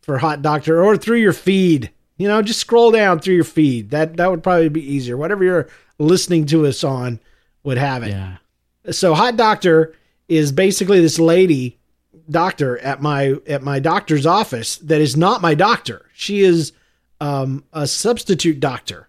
for 0.02 0.18
Hot 0.20 0.42
Doctor 0.42 0.84
or 0.84 0.98
through 0.98 1.18
your 1.18 1.34
feed. 1.34 1.90
You 2.18 2.28
know, 2.28 2.42
just 2.42 2.60
scroll 2.60 2.92
down 2.92 3.20
through 3.20 3.36
your 3.36 3.44
feed. 3.44 3.90
That 3.92 4.18
that 4.18 4.30
would 4.30 4.44
probably 4.44 4.70
be 4.70 4.86
easier. 4.94 5.18
Whatever 5.18 5.44
you're 5.44 5.68
listening 5.98 6.46
to 6.48 6.66
us 6.66 6.84
on 6.84 7.20
would 7.64 7.78
have 7.78 8.04
it 8.04 8.10
Yeah. 8.10 8.38
so 8.92 9.14
hot 9.14 9.38
doctor 9.38 9.94
is 10.28 10.52
basically 10.52 11.00
this 11.00 11.20
lady 11.20 11.78
doctor 12.30 12.78
at 12.80 13.02
my 13.02 13.36
at 13.48 13.62
my 13.62 13.80
doctor's 13.80 14.26
office 14.26 14.78
that 14.78 15.00
is 15.00 15.16
not 15.16 15.42
my 15.42 15.54
doctor 15.54 16.10
she 16.14 16.42
is 16.42 16.72
um 17.22 17.64
a 17.74 17.86
substitute 17.88 18.60
doctor 18.60 19.08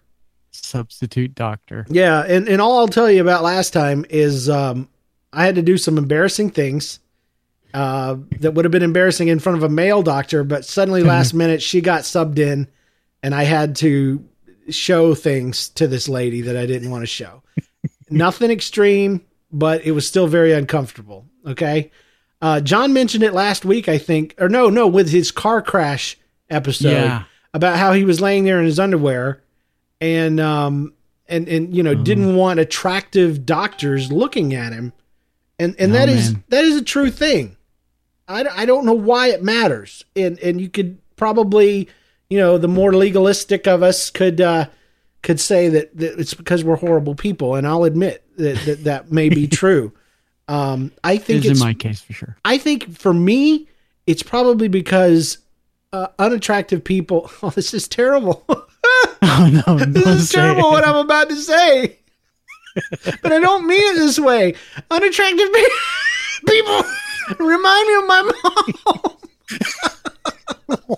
Substitute 0.65 1.35
doctor. 1.35 1.85
yeah 1.89 2.21
and 2.27 2.47
and 2.47 2.61
all 2.61 2.79
i'll 2.79 2.87
tell 2.87 3.09
you 3.09 3.21
about 3.21 3.43
last 3.43 3.71
time 3.73 4.05
is 4.09 4.49
um 4.49 4.89
i 5.33 5.45
had 5.45 5.55
to 5.55 5.61
do 5.61 5.77
some 5.77 5.97
embarrassing 5.97 6.49
things 6.49 6.99
uh 7.73 8.15
that 8.39 8.53
would 8.53 8.65
have 8.65 8.71
been 8.71 8.83
embarrassing 8.83 9.27
in 9.27 9.39
front 9.39 9.57
of 9.57 9.63
a 9.63 9.69
male 9.69 10.01
doctor 10.01 10.43
but 10.43 10.65
suddenly 10.65 11.03
last 11.15 11.33
minute 11.33 11.61
she 11.61 11.81
got 11.81 12.01
subbed 12.01 12.39
in 12.39 12.67
and 13.23 13.33
i 13.35 13.43
had 13.43 13.75
to 13.75 14.23
show 14.69 15.13
things 15.13 15.69
to 15.69 15.87
this 15.87 16.09
lady 16.09 16.41
that 16.41 16.57
i 16.57 16.65
didn't 16.65 16.89
want 16.91 17.01
to 17.03 17.07
show 17.07 17.43
nothing 18.09 18.51
extreme, 18.51 19.21
but 19.51 19.83
it 19.85 19.91
was 19.91 20.07
still 20.07 20.27
very 20.27 20.51
uncomfortable. 20.53 21.25
Okay. 21.45 21.91
Uh, 22.41 22.59
John 22.61 22.93
mentioned 22.93 23.23
it 23.23 23.33
last 23.33 23.65
week, 23.65 23.87
I 23.89 23.97
think, 23.97 24.35
or 24.37 24.47
no, 24.49 24.69
no, 24.69 24.85
with 24.87 25.09
his 25.09 25.31
car 25.31 25.61
crash 25.61 26.17
episode 26.49 26.91
Yeah. 26.91 27.23
about 27.53 27.77
how 27.77 27.93
he 27.93 28.03
was 28.05 28.21
laying 28.21 28.43
there 28.43 28.59
in 28.59 28.65
his 28.65 28.79
underwear 28.79 29.41
and, 30.01 30.39
um, 30.39 30.93
and, 31.27 31.47
and, 31.47 31.75
you 31.75 31.81
know, 31.83 31.95
didn't 31.95 32.35
want 32.35 32.59
attractive 32.59 33.45
doctors 33.45 34.11
looking 34.11 34.53
at 34.53 34.73
him. 34.73 34.93
And, 35.57 35.75
and 35.79 35.91
No, 35.91 35.99
that 35.99 36.09
is, 36.09 36.33
man. 36.33 36.43
that 36.49 36.63
is 36.65 36.75
a 36.75 36.83
true 36.83 37.09
thing. 37.09 37.57
I, 38.27 38.45
I 38.45 38.65
don't 38.65 38.85
know 38.85 38.93
why 38.93 39.29
it 39.29 39.43
matters. 39.43 40.03
And, 40.15 40.37
and 40.39 40.59
you 40.59 40.69
could 40.69 40.97
probably, 41.15 41.87
you 42.29 42.37
know, 42.37 42.57
the 42.57 42.67
more 42.67 42.93
legalistic 42.93 43.67
of 43.67 43.81
us 43.83 44.09
could, 44.09 44.41
uh, 44.41 44.67
could 45.23 45.39
say 45.39 45.69
that, 45.69 45.95
that 45.97 46.19
it's 46.19 46.35
because 46.35 46.63
we're 46.63 46.75
horrible 46.75 47.15
people, 47.15 47.55
and 47.55 47.65
I'll 47.65 47.83
admit 47.83 48.23
that 48.37 48.57
that, 48.65 48.83
that 48.83 49.11
may 49.11 49.29
be 49.29 49.47
true. 49.61 49.91
Um, 50.47 50.91
I 51.03 51.17
think 51.17 51.43
Is 51.45 51.59
in 51.59 51.65
my 51.65 51.73
case 51.73 52.01
for 52.01 52.13
sure. 52.13 52.37
I 52.45 52.59
think 52.59 52.95
for 52.95 53.11
me, 53.11 53.67
it's 54.05 54.21
probably 54.21 54.67
because 54.67 55.39
uh, 55.91 56.07
unattractive 56.19 56.83
people. 56.83 57.31
Oh, 57.41 57.49
this 57.49 57.73
is 57.73 57.87
terrible. 57.87 58.45
Oh 59.37 59.63
no, 59.67 59.77
this 59.79 60.05
is 60.07 60.29
terrible 60.31 60.69
it. 60.69 60.71
what 60.71 60.85
I'm 60.87 60.95
about 60.95 61.27
to 61.29 61.35
say. 61.35 61.97
but 63.21 63.31
I 63.33 63.39
don't 63.39 63.67
mean 63.67 63.81
it 63.81 63.97
this 63.97 64.17
way. 64.19 64.53
Unattractive 64.89 65.51
pe- 65.51 65.63
people 66.47 66.81
remind 67.39 67.87
me 67.87 67.95
of 67.95 68.05
my 68.07 68.31
mom. 68.43 69.17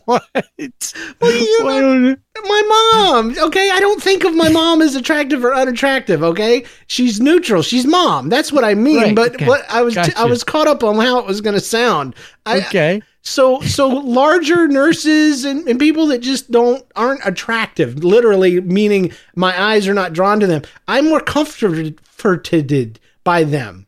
What? 0.05 0.93
Well, 1.19 1.31
you 1.31 2.17
my 2.43 2.91
mom. 2.93 3.35
Okay, 3.37 3.69
I 3.71 3.79
don't 3.79 4.01
think 4.01 4.23
of 4.23 4.35
my 4.35 4.49
mom 4.49 4.81
as 4.81 4.95
attractive 4.95 5.43
or 5.43 5.53
unattractive. 5.53 6.23
Okay, 6.23 6.63
she's 6.87 7.19
neutral. 7.19 7.61
She's 7.61 7.85
mom. 7.85 8.29
That's 8.29 8.51
what 8.51 8.63
I 8.63 8.73
mean. 8.75 8.97
Right, 9.01 9.15
but 9.15 9.35
okay. 9.35 9.47
what 9.47 9.65
I 9.69 9.81
was 9.81 9.97
I 9.97 10.07
Gotcha. 10.07 10.27
was 10.27 10.43
caught 10.43 10.67
up 10.67 10.83
on 10.83 10.95
how 10.97 11.19
it 11.19 11.25
was 11.25 11.41
going 11.41 11.55
to 11.55 11.59
sound. 11.59 12.15
I, 12.45 12.59
Okay. 12.59 13.01
So 13.27 13.59
so 13.59 13.89
larger 13.89 14.69
nurses 14.69 15.43
and, 15.43 15.67
and 15.67 15.77
people 15.77 16.07
that 16.07 16.19
just 16.19 16.49
don't 16.49 16.85
aren't 16.95 17.19
attractive, 17.25 18.01
literally 18.01 18.61
meaning 18.61 19.11
my 19.35 19.61
eyes 19.61 19.85
are 19.85 19.93
not 19.93 20.13
drawn 20.13 20.39
to 20.39 20.47
them. 20.47 20.61
I'm 20.87 21.09
more 21.09 21.19
comforted 21.19 21.99
by 23.25 23.43
them. 23.43 23.85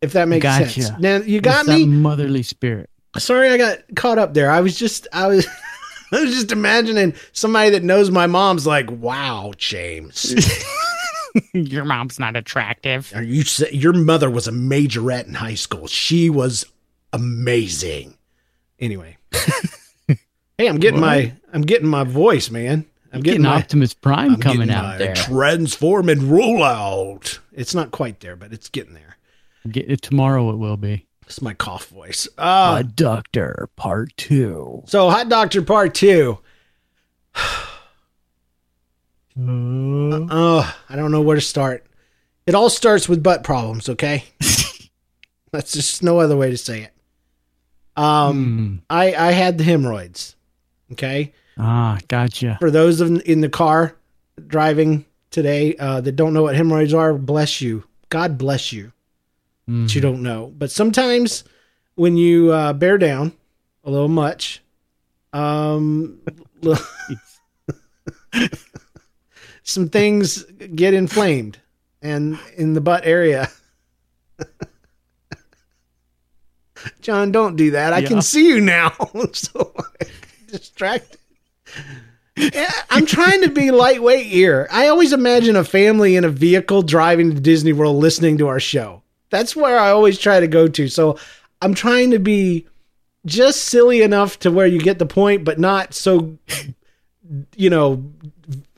If 0.00 0.12
that 0.12 0.28
makes 0.28 0.44
Gotcha. 0.44 0.82
sense. 0.82 1.00
Now 1.00 1.16
you 1.16 1.40
got 1.40 1.66
me. 1.66 1.84
motherly 1.84 2.44
spirit. 2.44 2.88
Sorry, 3.18 3.48
I 3.48 3.56
got 3.56 3.78
caught 3.96 4.18
up 4.18 4.34
there. 4.34 4.50
I 4.52 4.60
was 4.60 4.78
just, 4.78 5.08
I 5.12 5.26
was, 5.26 5.46
I 6.12 6.20
was 6.20 6.32
just 6.32 6.52
imagining 6.52 7.14
somebody 7.32 7.70
that 7.70 7.82
knows 7.82 8.10
my 8.12 8.26
mom's 8.28 8.66
like, 8.68 8.88
"Wow, 8.90 9.52
James, 9.56 10.32
Your 11.54 11.84
mom's 11.84 12.20
not 12.20 12.36
attractive. 12.36 13.10
are 13.16 13.22
you? 13.22 13.42
Your 13.72 13.94
mother 13.94 14.30
was 14.30 14.46
a 14.46 14.52
majorette 14.52 15.26
in 15.26 15.34
high 15.34 15.54
school. 15.54 15.88
She 15.88 16.30
was 16.30 16.64
amazing." 17.12 18.15
Anyway, 18.78 19.16
hey, 20.58 20.66
I'm 20.68 20.78
getting 20.78 21.00
my, 21.00 21.32
I'm 21.52 21.62
getting 21.62 21.88
my 21.88 22.04
voice, 22.04 22.50
man. 22.50 22.84
I'm 23.12 23.22
Getting 23.22 23.40
getting 23.40 23.54
my 23.54 23.56
Optimus 23.62 23.94
Prime 23.94 24.34
I'm 24.34 24.40
coming 24.40 24.68
out 24.70 24.98
there. 24.98 25.14
transforming 25.14 26.18
rollout. 26.18 27.38
It's 27.52 27.74
not 27.74 27.90
quite 27.90 28.20
there, 28.20 28.36
but 28.36 28.52
it's 28.52 28.68
getting 28.68 28.92
there. 28.92 29.16
Get 29.70 29.90
it 29.90 30.02
tomorrow. 30.02 30.50
It 30.50 30.56
will 30.56 30.76
be. 30.76 31.06
It's 31.22 31.40
my 31.40 31.54
cough 31.54 31.86
voice. 31.88 32.28
Uh, 32.36 32.76
a 32.80 32.84
Doctor 32.84 33.68
Part 33.76 34.14
Two. 34.16 34.82
so 34.86 35.08
Hot 35.08 35.28
Doctor 35.28 35.62
Part 35.62 35.94
Two. 35.94 36.38
Uh, 39.38 40.26
Oh, 40.30 40.76
I 40.88 40.96
don't 40.96 41.10
know 41.12 41.20
where 41.20 41.34
to 41.34 41.42
start. 41.42 41.84
It 42.46 42.54
all 42.54 42.70
starts 42.70 43.06
with 43.06 43.22
butt 43.22 43.44
problems, 43.44 43.86
okay? 43.90 44.24
That's 45.52 45.72
just 45.72 46.02
no 46.02 46.20
other 46.20 46.36
way 46.36 46.48
to 46.50 46.56
say 46.56 46.82
it. 46.84 46.92
Um, 47.96 48.82
I 48.90 49.14
I 49.14 49.32
had 49.32 49.58
the 49.58 49.64
hemorrhoids. 49.64 50.36
Okay, 50.92 51.32
ah, 51.58 51.98
gotcha. 52.08 52.56
for 52.60 52.70
those 52.70 53.00
of 53.00 53.20
in 53.26 53.40
the 53.40 53.48
car 53.48 53.96
driving 54.46 55.04
today 55.30 55.74
uh, 55.76 56.00
that 56.00 56.12
don't 56.12 56.32
know 56.32 56.42
what 56.42 56.54
hemorrhoids 56.54 56.94
are, 56.94 57.14
bless 57.14 57.60
you. 57.60 57.84
God 58.08 58.38
bless 58.38 58.72
you. 58.72 58.92
That 59.68 59.94
you 59.96 60.00
don't 60.00 60.22
know, 60.22 60.52
but 60.56 60.70
sometimes 60.70 61.42
when 61.96 62.16
you 62.16 62.52
uh, 62.52 62.72
bear 62.72 62.98
down 62.98 63.32
a 63.82 63.90
little 63.90 64.06
much, 64.08 64.62
um, 65.32 66.20
some 69.64 69.88
things 69.88 70.44
get 70.44 70.94
inflamed 70.94 71.58
and 72.00 72.38
in 72.56 72.74
the 72.74 72.80
butt 72.80 73.04
area. 73.04 73.50
John, 77.00 77.32
don't 77.32 77.56
do 77.56 77.70
that. 77.72 77.92
I 77.92 77.98
Yeah. 77.98 78.08
can 78.08 78.22
see 78.22 78.46
you 78.48 78.60
now. 78.60 78.92
so 79.32 79.74
distracted. 80.48 81.18
I'm 82.90 83.06
trying 83.06 83.42
to 83.42 83.50
be 83.50 83.70
lightweight 83.70 84.26
here. 84.26 84.68
I 84.70 84.88
always 84.88 85.12
imagine 85.12 85.56
a 85.56 85.64
family 85.64 86.16
in 86.16 86.24
a 86.24 86.28
vehicle 86.28 86.82
driving 86.82 87.34
to 87.34 87.40
Disney 87.40 87.72
World 87.72 87.96
listening 87.96 88.36
to 88.38 88.48
our 88.48 88.60
show. 88.60 89.02
That's 89.30 89.56
where 89.56 89.78
I 89.78 89.90
always 89.90 90.18
try 90.18 90.40
to 90.40 90.46
go 90.46 90.68
to. 90.68 90.88
So 90.88 91.18
I'm 91.62 91.72
trying 91.74 92.10
to 92.10 92.18
be 92.18 92.66
just 93.24 93.64
silly 93.64 94.02
enough 94.02 94.38
to 94.40 94.50
where 94.50 94.66
you 94.66 94.78
get 94.78 94.98
the 94.98 95.06
point, 95.06 95.44
but 95.44 95.58
not 95.58 95.94
so, 95.94 96.36
you 97.56 97.70
know, 97.70 98.04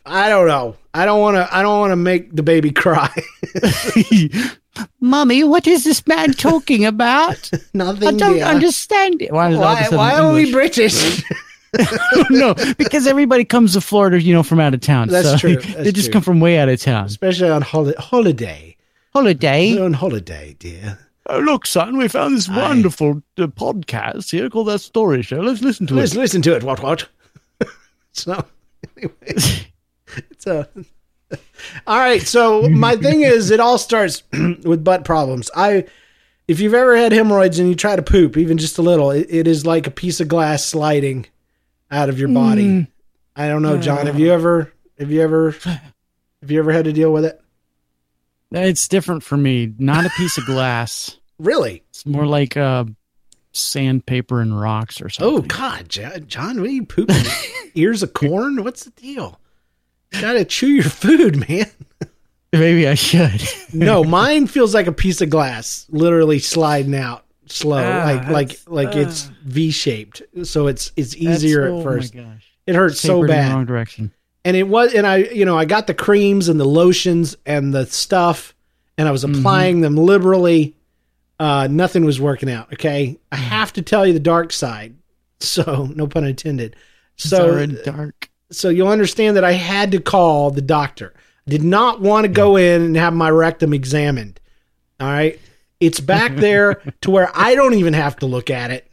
I 0.09 0.29
don't 0.29 0.49
know. 0.49 0.77
I 0.95 1.05
don't 1.05 1.21
want 1.21 1.37
to. 1.37 1.49
I 1.55 1.63
don't 1.63 1.79
want 1.79 1.93
to 1.93 1.97
make 1.97 2.35
the 2.35 2.43
baby 2.43 2.71
cry. 2.73 3.11
Mommy, 5.01 5.45
what 5.45 5.67
is 5.67 5.85
this 5.85 6.07
man 6.07 6.33
talking 6.33 6.85
about? 6.85 7.51
Nothing. 7.75 8.09
I 8.09 8.13
don't 8.13 8.35
dear. 8.35 8.45
understand 8.45 9.23
it. 9.23 9.33
Why, 9.33 9.51
is 9.51 9.57
it 9.57 9.63
all 9.63 9.77
of 9.77 9.93
a 9.93 9.97
Why? 9.97 10.13
Why 10.13 10.21
are 10.21 10.33
we 10.33 10.53
British? 10.53 11.23
no, 12.31 12.55
because 12.79 13.07
everybody 13.07 13.45
comes 13.45 13.75
to 13.75 13.81
Florida, 13.81 14.21
you 14.21 14.33
know, 14.33 14.43
from 14.43 14.61
out 14.61 14.75
of 14.75 14.81
town. 14.81 15.09
That's 15.09 15.29
so 15.29 15.37
true. 15.37 15.57
they 15.57 15.93
just 15.93 16.07
true. 16.07 16.15
come 16.15 16.23
from 16.23 16.41
way 16.41 16.59
out 16.59 16.69
of 16.69 16.81
town. 16.81 17.07
Especially 17.07 17.51
on 17.51 17.63
holi- 17.63 17.95
holiday. 17.99 18.77
Holiday. 19.13 19.79
On 19.79 19.93
holiday, 19.93 20.57
dear. 20.59 20.99
Oh, 21.27 21.41
look, 21.41 21.67
son, 21.67 21.99
we 21.99 22.09
found 22.09 22.37
this 22.37 22.49
wonderful 22.49 23.23
uh, 23.37 23.47
podcast 23.49 24.31
here 24.31 24.49
called 24.49 24.69
That 24.69 24.79
Story 24.79 25.23
Show. 25.23 25.41
Let's 25.41 25.61
listen 25.61 25.87
to 25.89 25.95
it. 25.95 26.01
Let's 26.01 26.15
listen 26.15 26.41
to 26.43 26.57
it. 26.57 26.63
What? 26.63 26.83
What? 26.83 27.07
so, 28.13 28.47
anyway, 28.97 29.35
it's 30.31 30.47
a. 30.47 30.69
All 31.87 31.99
right. 31.99 32.23
So 32.23 32.69
my 32.69 32.97
thing 32.97 33.23
is, 33.23 33.51
it 33.51 33.61
all 33.61 33.77
starts 33.77 34.23
with 34.33 34.83
butt 34.83 35.05
problems. 35.05 35.51
I, 35.55 35.85
if 36.47 36.59
you've 36.59 36.73
ever 36.73 36.97
had 36.97 37.13
hemorrhoids 37.13 37.59
and 37.59 37.69
you 37.69 37.75
try 37.75 37.97
to 37.97 38.03
poop, 38.03 38.39
even 38.39 38.57
just 38.57 38.79
a 38.79 38.83
little, 38.83 39.11
it, 39.11 39.27
it 39.29 39.47
is 39.47 39.67
like 39.67 39.87
a 39.87 39.91
piece 39.91 40.21
of 40.21 40.29
glass 40.29 40.65
sliding 40.65 41.27
out 41.91 42.09
of 42.09 42.19
your 42.19 42.29
body. 42.31 42.65
Mm. 42.65 42.89
I 43.37 43.49
don't 43.49 43.61
know, 43.63 43.79
John. 43.79 44.07
Have 44.07 44.19
you 44.19 44.33
ever? 44.33 44.73
Have 44.99 45.11
you 45.11 45.21
ever? 45.21 45.51
Have 45.51 46.51
you 46.51 46.59
ever 46.59 46.73
had 46.73 46.87
to 46.87 46.93
deal 46.93 47.13
with 47.13 47.25
it? 47.25 47.41
It's 48.51 48.89
different 48.89 49.23
for 49.23 49.37
me. 49.37 49.75
Not 49.79 50.07
a 50.07 50.11
piece 50.11 50.39
of 50.39 50.47
glass. 50.47 51.17
Really? 51.41 51.85
It's 51.91 52.05
more 52.05 52.27
like 52.27 52.57
uh, 52.57 52.85
sandpaper 53.53 54.41
and 54.41 54.61
rocks 54.61 55.01
or 55.01 55.09
something. 55.09 55.39
Oh 55.39 55.43
God, 55.43 55.89
John, 55.89 56.27
John 56.27 56.61
what 56.61 56.69
are 56.69 56.73
you 56.73 56.85
pooping? 56.85 57.15
Ears 57.77 58.03
of 58.03 58.13
corn? 58.13 58.65
What's 58.65 58.83
the 58.83 58.91
deal? 58.91 59.39
Gotta 60.13 60.45
chew 60.45 60.69
your 60.69 60.85
food, 60.85 61.49
man. 61.49 61.67
Maybe 62.53 62.89
I 62.89 62.95
should. 62.95 63.43
No, 63.75 64.03
mine 64.03 64.47
feels 64.47 64.75
like 64.75 64.87
a 64.87 64.93
piece 64.93 65.21
of 65.21 65.29
glass, 65.29 65.85
literally 65.91 66.39
sliding 66.39 66.95
out 66.95 67.25
slow, 67.47 67.77
Ah, 67.85 68.05
like 68.05 68.29
like 68.29 68.59
like 68.67 68.97
it's 68.97 69.25
V 69.45 69.71
shaped. 69.71 70.23
So 70.45 70.67
it's 70.69 70.91
it's 70.97 71.15
easier 71.17 71.63
That's- 71.65 71.79
at 71.81 71.81
oh 71.81 71.83
first. 71.83 72.15
my 72.15 72.23
gosh. 72.23 72.45
It 72.67 72.75
hurts 72.75 73.01
so 73.01 73.17
Tapered 73.23 73.31
in 73.31 73.37
the 73.37 73.43
bad. 73.43 73.53
wrong 73.55 73.67
direction. 73.67 74.13
and 74.45 74.57
it 74.57 74.63
was 74.69 74.93
and 74.95 75.07
i 75.07 75.17
you 75.17 75.45
know 75.45 75.57
i 75.59 75.65
got 75.65 75.87
the 75.87 75.95
creams 75.95 76.49
and 76.49 76.59
the 76.61 76.65
lotions 76.67 77.35
and 77.47 77.73
the 77.75 77.85
stuff 77.87 78.55
and 78.99 79.09
i 79.09 79.11
was 79.11 79.25
Mm-hmm. 79.25 79.39
applying 79.41 79.81
them 79.81 79.97
liberally 79.97 80.75
uh 81.41 81.67
nothing 81.71 82.05
was 82.05 82.21
working 82.21 82.51
out 82.51 82.71
okay 82.75 83.19
i 83.33 83.37
have 83.37 83.73
to 83.75 83.83
tell 83.83 84.07
you 84.07 84.13
the 84.13 84.21
dark 84.21 84.53
side 84.53 84.95
so 85.41 85.89
no 85.95 86.07
pun 86.07 86.25
intended 86.25 86.77
so 87.17 87.65
dark. 87.67 88.28
So 88.51 88.69
you'll 88.69 88.89
understand 88.89 89.37
that 89.37 89.45
i 89.45 89.53
had 89.53 89.93
to 89.93 90.01
call 90.01 90.51
the 90.51 90.63
doctor. 90.63 91.15
I 91.47 91.51
did 91.51 91.63
not 91.63 92.01
want 92.01 92.25
to 92.25 92.29
go 92.29 92.53
hmm. 92.53 92.59
in 92.59 92.83
and 92.83 92.97
have 92.97 93.15
my 93.15 93.31
rectum 93.31 93.73
examined. 93.73 94.39
All 95.01 95.09
right? 95.09 95.41
It's 95.81 96.01
back 96.01 96.37
there 96.37 96.83
to 97.03 97.11
where 97.11 97.31
i 97.35 97.55
don't 97.55 97.75
even 97.75 97.95
have 97.95 98.17
to 98.17 98.27
look 98.27 98.51
at 98.51 98.71
it. 98.71 98.91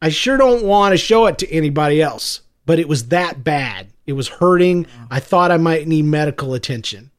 I 0.00 0.08
sure 0.08 0.36
don't 0.36 0.64
want 0.64 0.92
to 0.92 0.96
show 0.96 1.26
it 1.26 1.38
to 1.38 1.52
anybody 1.52 2.02
else 2.02 2.42
but 2.66 2.78
it 2.78 2.88
was 2.88 3.08
that 3.08 3.44
bad. 3.44 3.88
It 4.06 4.12
was 4.14 4.28
hurting. 4.28 4.86
I 5.10 5.20
thought 5.20 5.50
i 5.50 5.56
might 5.56 5.88
need 5.88 6.04
medical 6.04 6.54
attention. 6.54 7.10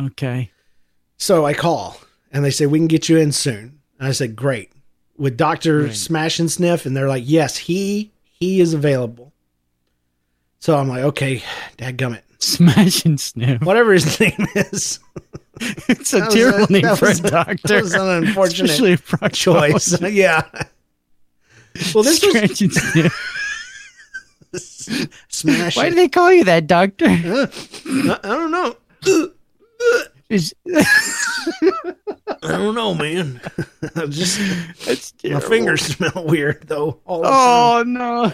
Okay. 0.00 0.50
so 1.16 1.44
i 1.44 1.54
call 1.54 1.98
and 2.32 2.44
they 2.44 2.50
say 2.50 2.66
we 2.66 2.78
can 2.78 2.88
get 2.88 3.08
you 3.08 3.18
in 3.18 3.32
soon. 3.32 3.78
And 3.98 4.08
i 4.08 4.12
said 4.12 4.36
great. 4.36 4.72
With 5.16 5.36
dr 5.36 5.82
Right. 5.82 5.94
smash 5.94 6.40
and 6.40 6.50
sniff 6.50 6.86
and 6.86 6.96
they're 6.96 7.08
like 7.08 7.24
yes 7.26 7.56
he 7.56 8.12
he 8.24 8.60
is 8.60 8.74
available 8.74 9.31
so 10.62 10.76
i'm 10.78 10.88
like 10.88 11.02
okay 11.02 11.42
dadgummit 11.76 12.22
Smash 12.38 13.04
and 13.04 13.20
sniff. 13.20 13.60
whatever 13.62 13.92
his 13.92 14.18
name 14.20 14.46
is 14.56 14.98
It's 15.88 16.12
a 16.12 16.28
terrible 16.28 16.66
name 16.70 16.96
for 16.96 17.06
a 17.06 17.08
was 17.10 17.20
a- 17.20 17.30
doctor. 17.30 17.68
that 17.68 17.82
was 17.82 17.94
an 17.94 18.08
unfortunate 18.24 18.70
Especially 18.70 18.98
a 19.20 19.28
choice 19.30 20.00
yeah 20.10 20.42
well 21.94 22.02
this 22.04 22.22
was 22.24 22.34
Scratch 22.34 22.60
and 22.62 22.72
sniff. 22.72 23.14
smash 25.28 25.76
Why 25.76 25.86
it. 25.86 25.90
do 25.90 25.96
they 25.96 26.08
call 26.08 26.32
you 26.32 26.44
that, 26.44 26.66
doctor? 26.66 27.06
Uh, 27.06 27.46
I, 27.86 28.18
I 28.24 28.28
don't 28.28 28.50
know 28.50 28.76
i 32.44 32.48
don't 32.48 32.74
know 32.74 32.94
man 32.94 33.40
just 34.08 34.38
That's 34.84 35.12
my 35.24 35.40
fingers 35.40 35.82
smell 35.82 36.24
weird 36.26 36.64
though. 36.66 36.98
Oh 37.06 37.82
no. 37.86 38.32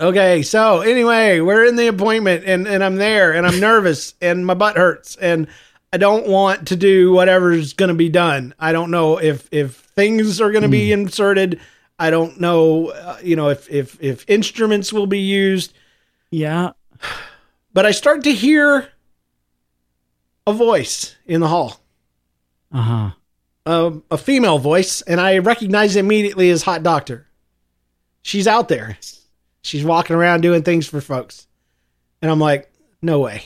Okay, 0.00 0.42
so 0.42 0.80
anyway, 0.80 1.40
we're 1.40 1.64
in 1.64 1.76
the 1.76 1.86
appointment 1.86 2.44
and, 2.46 2.66
and 2.66 2.82
I'm 2.82 2.96
there 2.96 3.32
and 3.32 3.46
I'm 3.46 3.60
nervous 3.60 4.14
and 4.20 4.44
my 4.44 4.54
butt 4.54 4.76
hurts 4.76 5.14
and 5.16 5.46
I 5.92 5.98
don't 5.98 6.26
want 6.26 6.68
to 6.68 6.76
do 6.76 7.12
whatever's 7.12 7.72
going 7.74 7.90
to 7.90 7.94
be 7.94 8.08
done. 8.08 8.54
I 8.58 8.72
don't 8.72 8.90
know 8.90 9.18
if 9.18 9.48
if 9.52 9.76
things 9.76 10.40
are 10.40 10.50
going 10.50 10.62
to 10.62 10.68
be 10.68 10.90
inserted. 10.92 11.60
I 11.96 12.10
don't 12.10 12.40
know, 12.40 12.88
uh, 12.88 13.18
you 13.22 13.36
know, 13.36 13.50
if 13.50 13.70
if 13.70 13.96
if 14.02 14.28
instruments 14.28 14.92
will 14.92 15.06
be 15.06 15.20
used. 15.20 15.72
Yeah. 16.32 16.72
But 17.72 17.86
I 17.86 17.92
start 17.92 18.24
to 18.24 18.32
hear 18.34 18.88
a 20.48 20.52
voice 20.52 21.14
in 21.26 21.40
the 21.40 21.46
hall, 21.48 21.80
Uh 22.72 22.82
huh. 22.82 23.10
um, 23.66 24.02
a 24.10 24.18
female 24.18 24.58
voice, 24.58 25.02
and 25.02 25.20
I 25.20 25.38
recognize 25.38 25.94
it 25.94 26.00
immediately 26.00 26.50
as 26.50 26.64
Hot 26.64 26.82
Doctor. 26.82 27.28
She's 28.22 28.48
out 28.48 28.68
there. 28.68 28.98
She's 29.64 29.82
walking 29.82 30.14
around 30.14 30.42
doing 30.42 30.62
things 30.62 30.86
for 30.86 31.00
folks. 31.00 31.46
And 32.20 32.30
I'm 32.30 32.38
like, 32.38 32.70
no 33.00 33.18
way. 33.18 33.44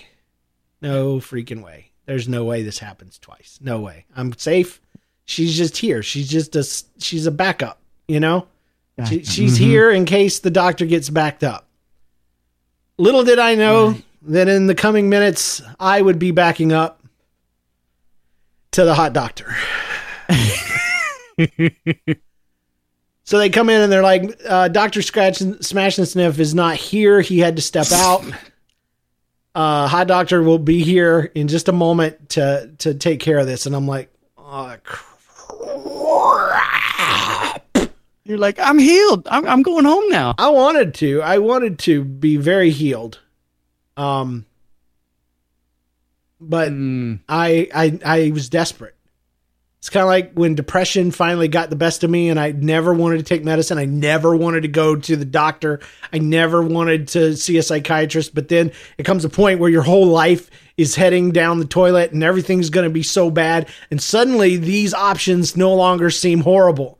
No 0.82 1.18
freaking 1.18 1.62
way. 1.62 1.92
There's 2.06 2.28
no 2.28 2.44
way 2.44 2.64
this 2.64 2.80
happens 2.80 3.18
twice. 3.18 3.60
No 3.62 3.78
way. 3.78 4.04
I'm 4.16 4.36
safe. 4.36 4.80
She's 5.26 5.56
just 5.56 5.76
here. 5.76 6.02
She's 6.02 6.28
just 6.28 6.56
a 6.56 6.64
she's 7.00 7.26
a 7.26 7.30
backup, 7.30 7.80
you 8.08 8.18
know? 8.18 8.48
She, 9.06 9.22
she's 9.22 9.54
mm-hmm. 9.54 9.64
here 9.64 9.90
in 9.92 10.06
case 10.06 10.40
the 10.40 10.50
doctor 10.50 10.86
gets 10.86 11.08
backed 11.08 11.44
up. 11.44 11.68
Little 12.96 13.22
did 13.22 13.38
I 13.38 13.54
know 13.54 13.94
that 14.22 14.48
in 14.48 14.66
the 14.66 14.74
coming 14.74 15.08
minutes 15.08 15.62
I 15.78 16.02
would 16.02 16.18
be 16.18 16.32
backing 16.32 16.72
up 16.72 17.00
to 18.72 18.84
the 18.84 18.94
hot 18.94 19.12
doctor. 19.12 19.54
so 23.29 23.37
they 23.37 23.51
come 23.51 23.68
in 23.68 23.83
and 23.83 23.93
they're 23.93 24.03
like, 24.03 24.41
uh, 24.49 24.68
Doctor 24.68 25.03
Scratch 25.03 25.43
and 25.43 25.62
Smash 25.62 25.99
and 25.99 26.09
Sniff 26.09 26.39
is 26.39 26.55
not 26.55 26.76
here. 26.76 27.20
He 27.20 27.41
had 27.41 27.57
to 27.57 27.62
step 27.62 27.93
out. 27.93 28.24
Uh, 29.55 29.87
hot 29.87 30.07
doctor 30.09 30.43
will 30.43 30.59
be 30.59 30.83
here 30.83 31.31
in 31.35 31.47
just 31.47 31.68
a 31.68 31.72
moment 31.72 32.31
to 32.31 32.70
to 32.79 32.95
take 32.95 33.20
care 33.20 33.37
of 33.37 33.47
this. 33.47 33.66
And 33.66 33.76
I'm 33.76 33.87
like, 33.87 34.11
oh, 34.39 34.74
crap. 34.83 35.12
You're 38.24 38.39
like, 38.39 38.59
I'm 38.59 38.79
healed. 38.79 39.29
I'm, 39.31 39.47
I'm 39.47 39.61
going 39.61 39.85
home 39.85 40.09
now. 40.09 40.35
I 40.39 40.49
wanted 40.49 40.95
to. 40.95 41.20
I 41.20 41.37
wanted 41.37 41.79
to 41.81 42.05
be 42.05 42.39
very 42.39 42.70
healed. 42.70 43.20
Um 43.99 44.47
but 46.41 46.70
Mm. 46.70 47.20
I 47.29 47.68
I 47.74 47.99
I 48.07 48.31
was 48.31 48.49
desperate. 48.49 48.95
It's 49.79 49.91
kind 49.91 50.03
of 50.03 50.09
like 50.09 50.33
when 50.33 50.57
depression 50.57 51.12
finally 51.12 51.47
got 51.47 51.70
the 51.70 51.76
best 51.76 52.03
of 52.03 52.11
me 52.11 52.31
and 52.31 52.41
I 52.41 52.51
never 52.51 52.93
wanted 52.93 53.18
to 53.18 53.22
take 53.22 53.45
medicine. 53.45 53.79
I 53.79 53.85
never 53.85 54.37
wanted 54.37 54.62
to 54.62 54.68
go 54.68 54.97
to 54.97 55.16
the 55.16 55.24
doctor. 55.24 55.79
I 56.12 56.18
never 56.18 56.62
wanted 56.62 57.07
to 57.09 57.37
see 57.37 57.59
a 57.59 57.62
psychiatrist, 57.62 58.35
but 58.35 58.49
then 58.49 58.72
it 58.99 59.05
comes 59.05 59.24
a 59.24 59.29
point 59.29 59.61
where 59.61 59.70
your 59.70 59.83
whole 59.83 60.07
life 60.09 60.51
is 60.76 60.97
heading 60.97 61.31
down 61.31 61.61
the 61.61 61.64
toilet 61.64 62.11
and 62.11 62.24
everything's 62.24 62.70
going 62.70 62.85
to 62.89 62.93
be 62.93 63.05
so 63.05 63.31
bad 63.31 63.68
and 63.91 64.03
suddenly 64.03 64.57
these 64.57 64.95
options 64.95 65.57
no 65.57 65.72
longer 65.74 66.11
seem 66.11 66.41
horrible. 66.41 66.99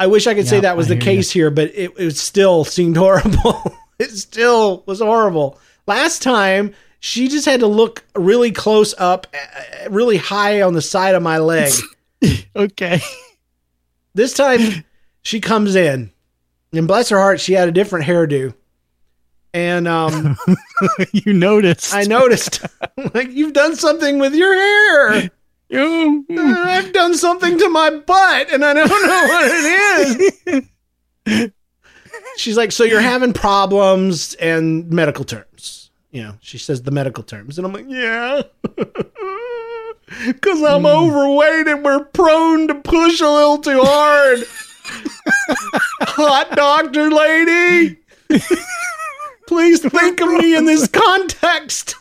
I 0.00 0.06
wish 0.06 0.26
I 0.26 0.34
could 0.34 0.48
say 0.48 0.60
that 0.60 0.76
was 0.76 0.86
I 0.86 0.94
the 0.94 1.04
hear 1.04 1.12
you. 1.12 1.18
case 1.18 1.30
here, 1.30 1.50
but 1.50 1.72
it, 1.74 1.92
it 1.98 2.16
still 2.16 2.64
seemed 2.64 2.96
horrible. 2.98 3.76
it 3.98 4.10
still 4.12 4.82
was 4.86 5.00
horrible. 5.00 5.58
Last 5.86 6.22
time, 6.22 6.74
she 7.00 7.28
just 7.28 7.44
had 7.46 7.60
to 7.60 7.66
look 7.66 8.04
really 8.16 8.50
close 8.52 8.94
up, 8.98 9.26
uh, 9.34 9.88
really 9.90 10.16
high 10.16 10.62
on 10.62 10.72
the 10.74 10.82
side 10.82 11.14
of 11.14 11.22
my 11.22 11.38
leg. 11.38 11.72
Okay. 12.56 13.00
this 14.14 14.32
time, 14.34 14.84
she 15.22 15.40
comes 15.40 15.76
in, 15.76 16.10
and 16.72 16.88
bless 16.88 17.10
her 17.10 17.18
heart, 17.18 17.38
she 17.40 17.52
had 17.52 17.68
a 17.68 17.72
different 17.72 18.06
hairdo. 18.06 18.52
And 19.54 19.86
um, 19.86 20.36
you 21.12 21.32
noticed. 21.32 21.94
I 21.94 22.02
noticed, 22.02 22.66
like, 23.14 23.30
you've 23.30 23.52
done 23.52 23.76
something 23.76 24.18
with 24.18 24.34
your 24.34 24.52
hair. 24.52 25.30
You- 25.68 26.24
Uh, 26.30 26.54
I've 26.66 26.92
done 26.92 27.14
something 27.14 27.56
to 27.58 27.68
my 27.68 27.90
butt, 27.90 28.52
and 28.52 28.64
I 28.64 28.74
don't 28.74 28.88
know 28.88 29.26
what 29.28 29.50
it 29.50 30.64
is. 31.26 31.50
She's 32.36 32.56
like, 32.56 32.72
so 32.72 32.82
you're 32.84 33.00
having 33.00 33.32
problems 33.32 34.34
and 34.34 34.90
medical 34.90 35.24
terms. 35.24 35.44
You 36.10 36.22
know, 36.22 36.34
she 36.40 36.56
says 36.56 36.82
the 36.82 36.90
medical 36.90 37.22
terms, 37.22 37.58
and 37.58 37.66
I'm 37.66 37.72
like, 37.72 37.84
yeah, 37.86 38.42
because 40.26 40.62
I'm 40.62 40.80
hmm. 40.80 40.86
overweight 40.86 41.68
and 41.68 41.84
we're 41.84 42.04
prone 42.04 42.68
to 42.68 42.74
push 42.76 43.20
a 43.20 43.28
little 43.28 43.58
too 43.58 43.82
hard. 43.82 44.38
Hot 46.00 46.50
doctor 46.52 47.10
lady, 47.10 47.98
please 49.46 49.80
think 49.80 50.20
of 50.20 50.28
me 50.28 50.56
in 50.56 50.64
this 50.64 50.88
context. 50.88 51.94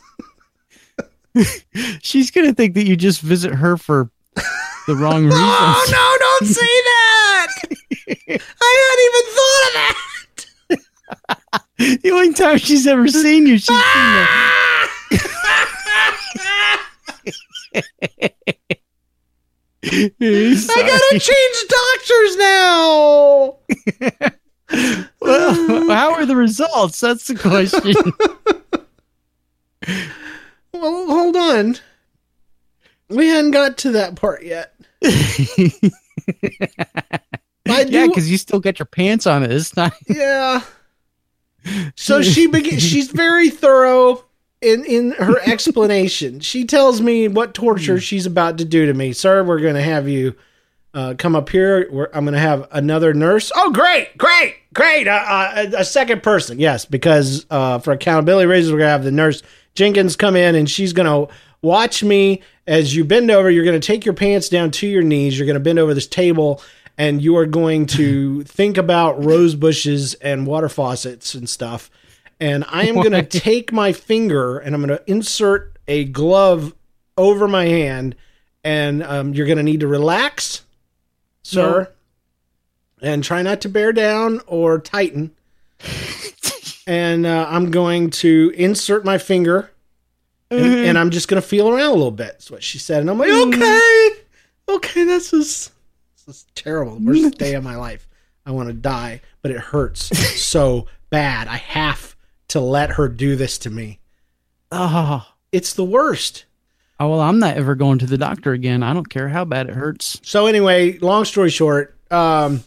She's 2.01 2.31
gonna 2.31 2.53
think 2.53 2.75
that 2.75 2.87
you 2.87 2.95
just 2.95 3.19
visit 3.19 3.53
her 3.53 3.75
for 3.75 4.09
the 4.87 4.95
wrong 4.95 5.25
reasons. 5.25 5.41
Oh 5.43 5.87
no, 5.91 6.17
don't 6.19 6.47
say 6.47 6.61
that! 6.61 7.47
I 8.09 8.73
hadn't 8.87 9.03
even 9.07 9.25
thought 9.35 9.67
of 9.67 9.73
that. 9.73 11.66
The 12.01 12.09
only 12.11 12.33
time 12.33 12.57
she's 12.57 12.87
ever 12.87 13.07
seen 13.07 13.45
you, 13.45 13.59
she's 13.59 13.67
seen 13.67 13.77
you. 13.77 14.25
I 20.69 20.81
gotta 20.81 21.19
change 21.19 21.57
doctors 21.69 22.35
now. 22.37 23.57
well, 25.21 25.89
how 25.89 26.13
are 26.13 26.25
the 26.25 26.35
results? 26.35 26.99
That's 26.99 27.27
the 27.27 27.35
question. 27.35 27.93
Well, 30.73 31.05
hold 31.07 31.35
on. 31.35 31.75
We 33.09 33.27
hadn't 33.27 33.51
got 33.51 33.77
to 33.79 33.91
that 33.91 34.15
part 34.15 34.43
yet. 34.43 34.73
I 37.69 37.83
do, 37.83 37.91
yeah, 37.91 38.07
because 38.07 38.29
you 38.31 38.37
still 38.37 38.59
got 38.59 38.79
your 38.79 38.87
pants 38.87 39.27
on 39.27 39.43
it. 39.43 39.51
It's 39.51 39.75
not. 39.75 39.93
yeah. 40.07 40.61
So 41.95 42.21
she 42.21 42.47
begins. 42.47 42.83
She's 42.87 43.09
very 43.09 43.49
thorough 43.49 44.23
in 44.61 44.85
in 44.85 45.11
her 45.11 45.39
explanation. 45.45 46.39
She 46.39 46.65
tells 46.65 47.01
me 47.01 47.27
what 47.27 47.53
torture 47.53 47.99
she's 47.99 48.25
about 48.25 48.57
to 48.57 48.65
do 48.65 48.85
to 48.85 48.93
me. 48.93 49.13
Sir, 49.13 49.43
we're 49.43 49.59
going 49.59 49.75
to 49.75 49.81
have 49.81 50.07
you 50.07 50.35
uh, 50.93 51.13
come 51.17 51.35
up 51.35 51.49
here. 51.49 51.87
We're, 51.91 52.09
I'm 52.13 52.25
going 52.25 52.33
to 52.33 52.39
have 52.39 52.67
another 52.71 53.13
nurse. 53.13 53.51
Oh, 53.55 53.71
great, 53.71 54.17
great, 54.17 54.55
great! 54.73 55.07
Uh, 55.07 55.11
uh, 55.11 55.65
a, 55.73 55.81
a 55.81 55.85
second 55.85 56.23
person, 56.23 56.59
yes, 56.59 56.85
because 56.85 57.45
uh, 57.49 57.79
for 57.79 57.91
accountability 57.91 58.47
reasons, 58.47 58.71
we're 58.71 58.79
going 58.79 58.87
to 58.87 58.91
have 58.91 59.03
the 59.03 59.11
nurse 59.11 59.43
Jenkins 59.75 60.15
come 60.15 60.35
in, 60.35 60.55
and 60.55 60.69
she's 60.69 60.93
going 60.93 61.27
to 61.27 61.33
watch 61.61 62.03
me 62.03 62.41
as 62.65 62.95
you 62.95 63.05
bend 63.05 63.29
over. 63.29 63.51
You're 63.51 63.63
going 63.63 63.79
to 63.79 63.85
take 63.85 64.05
your 64.05 64.15
pants 64.15 64.49
down 64.49 64.71
to 64.71 64.87
your 64.87 65.03
knees. 65.03 65.37
You're 65.37 65.45
going 65.45 65.55
to 65.55 65.59
bend 65.59 65.79
over 65.79 65.93
this 65.93 66.07
table. 66.07 66.61
And 66.97 67.21
you 67.21 67.37
are 67.37 67.45
going 67.45 67.85
to 67.87 68.43
think 68.45 68.77
about 68.77 69.23
rose 69.23 69.55
bushes 69.55 70.13
and 70.15 70.47
water 70.47 70.69
faucets 70.69 71.35
and 71.35 71.49
stuff. 71.49 71.89
And 72.39 72.65
I 72.67 72.85
am 72.87 72.95
going 72.95 73.11
to 73.11 73.23
take 73.23 73.71
my 73.71 73.93
finger 73.93 74.59
and 74.59 74.75
I'm 74.75 74.85
going 74.85 74.97
to 74.97 75.11
insert 75.11 75.77
a 75.87 76.05
glove 76.05 76.73
over 77.17 77.47
my 77.47 77.65
hand. 77.65 78.15
And 78.63 79.03
um, 79.03 79.33
you're 79.33 79.45
going 79.45 79.57
to 79.57 79.63
need 79.63 79.79
to 79.79 79.87
relax, 79.87 80.63
sir, 81.41 81.91
and 83.01 83.23
try 83.23 83.41
not 83.41 83.61
to 83.61 83.69
bear 83.69 83.93
down 83.93 84.41
or 84.45 84.79
tighten. 84.79 85.31
and 86.87 87.25
uh, 87.25 87.47
I'm 87.49 87.71
going 87.71 88.09
to 88.09 88.51
insert 88.55 89.05
my 89.05 89.17
finger 89.17 89.71
and, 90.49 90.61
and 90.61 90.97
I'm 90.97 91.11
just 91.11 91.27
going 91.27 91.41
to 91.41 91.47
feel 91.47 91.69
around 91.69 91.89
a 91.89 91.93
little 91.93 92.11
bit. 92.11 92.33
That's 92.33 92.51
what 92.51 92.63
she 92.63 92.77
said. 92.79 93.01
And 93.01 93.09
I'm 93.09 93.17
like, 93.17 93.31
okay, 93.31 94.09
okay, 94.69 95.03
this 95.03 95.33
is, 95.33 95.71
this 96.27 96.37
is 96.37 96.45
terrible. 96.53 96.99
The 96.99 97.05
worst 97.23 97.37
day 97.37 97.53
of 97.55 97.63
my 97.63 97.75
life. 97.87 98.07
I 98.45 98.51
want 98.51 98.67
to 98.69 98.73
die, 98.73 99.21
but 99.41 99.51
it 99.51 99.57
hurts 99.57 100.17
so 100.41 100.87
bad. 101.09 101.47
I 101.47 101.57
have 101.57 102.15
to 102.49 102.59
let 102.59 102.91
her 102.91 103.07
do 103.09 103.35
this 103.35 103.57
to 103.59 103.69
me. 103.69 103.99
Oh. 104.71 105.25
It's 105.51 105.73
the 105.73 105.83
worst. 105.83 106.45
oh, 106.99 107.09
well, 107.09 107.21
I'm 107.21 107.39
not 107.39 107.57
ever 107.57 107.73
going 107.75 107.99
to 107.99 108.05
the 108.05 108.17
doctor 108.17 108.51
again. 108.51 108.83
I 108.83 108.93
don't 108.93 109.09
care 109.09 109.29
how 109.29 109.45
bad 109.45 109.69
it 109.69 109.75
hurts. 109.75 110.19
So 110.23 110.45
anyway, 110.45 110.97
long 110.99 111.25
story 111.25 111.49
short, 111.49 111.95
um, 112.11 112.63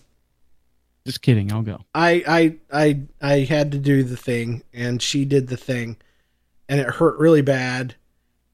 Just 1.06 1.22
kidding. 1.22 1.52
I'll 1.52 1.62
go. 1.62 1.80
I, 1.94 2.24
I 2.26 2.56
I 2.72 3.00
I 3.20 3.38
had 3.40 3.72
to 3.72 3.78
do 3.78 4.02
the 4.02 4.16
thing, 4.16 4.62
and 4.72 5.00
she 5.00 5.24
did 5.26 5.48
the 5.48 5.56
thing, 5.58 5.96
and 6.68 6.80
it 6.80 6.86
hurt 6.86 7.18
really 7.18 7.42
bad, 7.42 7.94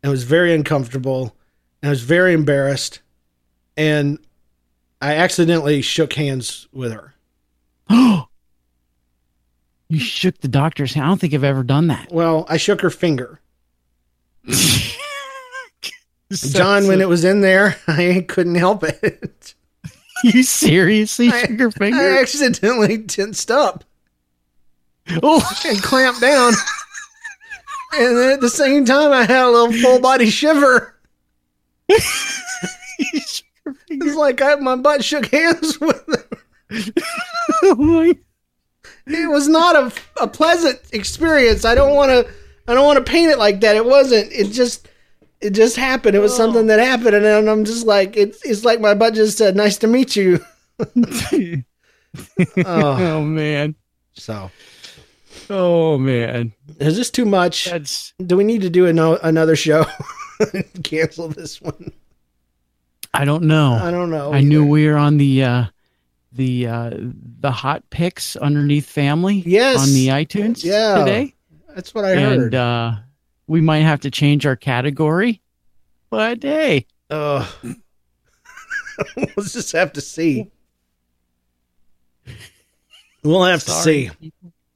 and 0.02 0.08
it 0.08 0.10
was 0.10 0.24
very 0.24 0.52
uncomfortable, 0.52 1.36
and 1.82 1.88
I 1.88 1.90
was 1.90 2.02
very 2.02 2.34
embarrassed, 2.34 3.00
and 3.76 4.18
I 5.00 5.14
accidentally 5.14 5.82
shook 5.82 6.14
hands 6.14 6.68
with 6.72 6.92
her. 6.92 7.14
Oh, 7.90 8.26
You 9.88 10.00
shook 10.00 10.38
the 10.38 10.48
doctor's 10.48 10.94
hand. 10.94 11.04
I 11.06 11.08
don't 11.10 11.20
think 11.20 11.32
I've 11.32 11.44
ever 11.44 11.62
done 11.62 11.86
that. 11.88 12.10
Well, 12.10 12.44
I 12.48 12.56
shook 12.56 12.80
her 12.80 12.90
finger. 12.90 13.40
John, 16.32 16.88
when 16.88 17.00
it 17.00 17.08
was 17.08 17.24
in 17.24 17.40
there, 17.40 17.76
I 17.86 18.24
couldn't 18.26 18.56
help 18.56 18.82
it. 18.82 19.54
you 20.24 20.42
seriously 20.42 21.28
I- 21.28 21.42
shook 21.42 21.58
your 21.58 21.70
finger? 21.70 21.98
I 22.00 22.20
accidentally 22.20 22.98
tensed 23.04 23.50
up 23.50 23.84
oh, 25.22 25.48
and 25.66 25.80
clamped 25.82 26.20
down. 26.20 26.52
And 27.92 28.16
then 28.16 28.32
at 28.32 28.40
the 28.40 28.50
same 28.50 28.84
time, 28.84 29.12
I 29.12 29.22
had 29.22 29.44
a 29.44 29.50
little 29.50 29.72
full 29.72 30.00
body 30.00 30.28
shiver. 30.28 30.96
It's 33.88 34.16
like 34.16 34.40
I, 34.42 34.56
my 34.56 34.76
butt 34.76 35.04
shook 35.04 35.26
hands 35.26 35.80
with. 35.80 36.02
Oh 37.62 38.14
It 39.06 39.30
was 39.30 39.48
not 39.48 39.76
a, 39.76 39.92
a 40.22 40.28
pleasant 40.28 40.80
experience. 40.92 41.64
I 41.64 41.74
don't 41.74 41.94
want 41.94 42.10
to. 42.10 42.32
I 42.68 42.74
don't 42.74 42.86
want 42.86 43.04
to 43.04 43.10
paint 43.10 43.30
it 43.30 43.38
like 43.38 43.60
that. 43.60 43.76
It 43.76 43.84
wasn't. 43.84 44.32
It 44.32 44.50
just. 44.50 44.88
It 45.40 45.50
just 45.50 45.76
happened. 45.76 46.16
It 46.16 46.20
was 46.20 46.32
oh. 46.32 46.36
something 46.36 46.66
that 46.68 46.80
happened, 46.80 47.14
and 47.14 47.48
I'm 47.48 47.64
just 47.64 47.86
like, 47.86 48.16
it's. 48.16 48.44
It's 48.44 48.64
like 48.64 48.80
my 48.80 48.94
butt 48.94 49.14
just 49.14 49.38
said, 49.38 49.54
"Nice 49.54 49.78
to 49.78 49.86
meet 49.86 50.16
you." 50.16 50.40
Oh, 52.64 52.96
oh 52.98 53.22
man. 53.22 53.74
so 54.14 54.50
Oh 55.48 55.98
man, 55.98 56.52
Is 56.80 56.96
this 56.96 57.10
too 57.10 57.24
much? 57.24 57.66
that's 57.66 58.14
Do 58.24 58.36
we 58.36 58.44
need 58.44 58.62
to 58.62 58.70
do 58.70 58.86
ano- 58.86 59.18
another 59.22 59.54
show? 59.54 59.86
Cancel 60.82 61.28
this 61.28 61.60
one. 61.60 61.92
I 63.20 63.24
don't 63.24 63.44
know. 63.44 63.72
I 63.74 63.90
don't 63.90 64.10
know. 64.10 64.32
I 64.32 64.40
knew 64.40 64.64
we 64.66 64.86
were 64.88 64.96
on 64.96 65.16
the 65.18 65.42
uh 65.44 65.64
the 66.32 66.66
uh 66.66 66.90
the 67.40 67.50
hot 67.50 67.82
picks 67.90 68.36
underneath 68.36 68.86
family 68.86 69.42
Yes. 69.46 69.78
on 69.80 69.94
the 69.94 70.08
iTunes 70.08 70.62
Yeah, 70.64 70.98
today. 70.98 71.34
That's 71.74 71.94
what 71.94 72.04
I 72.04 72.12
and 72.12 72.40
heard. 72.40 72.54
uh 72.54 72.96
we 73.46 73.60
might 73.60 73.80
have 73.80 74.00
to 74.00 74.10
change 74.10 74.44
our 74.46 74.56
category. 74.56 75.40
But 76.10 76.42
hey, 76.42 76.86
Ugh. 77.10 77.46
we'll 79.16 79.44
just 79.46 79.72
have 79.72 79.92
to 79.94 80.00
see. 80.00 80.50
We'll 83.22 83.44
have 83.44 83.64
to 83.64 83.70
see. 83.72 84.10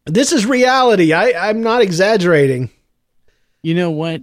This 0.06 0.32
is 0.32 0.44
reality. 0.46 1.12
I, 1.12 1.48
I'm 1.48 1.62
not 1.62 1.82
exaggerating. 1.82 2.70
You 3.62 3.74
know 3.74 3.90
what? 3.90 4.22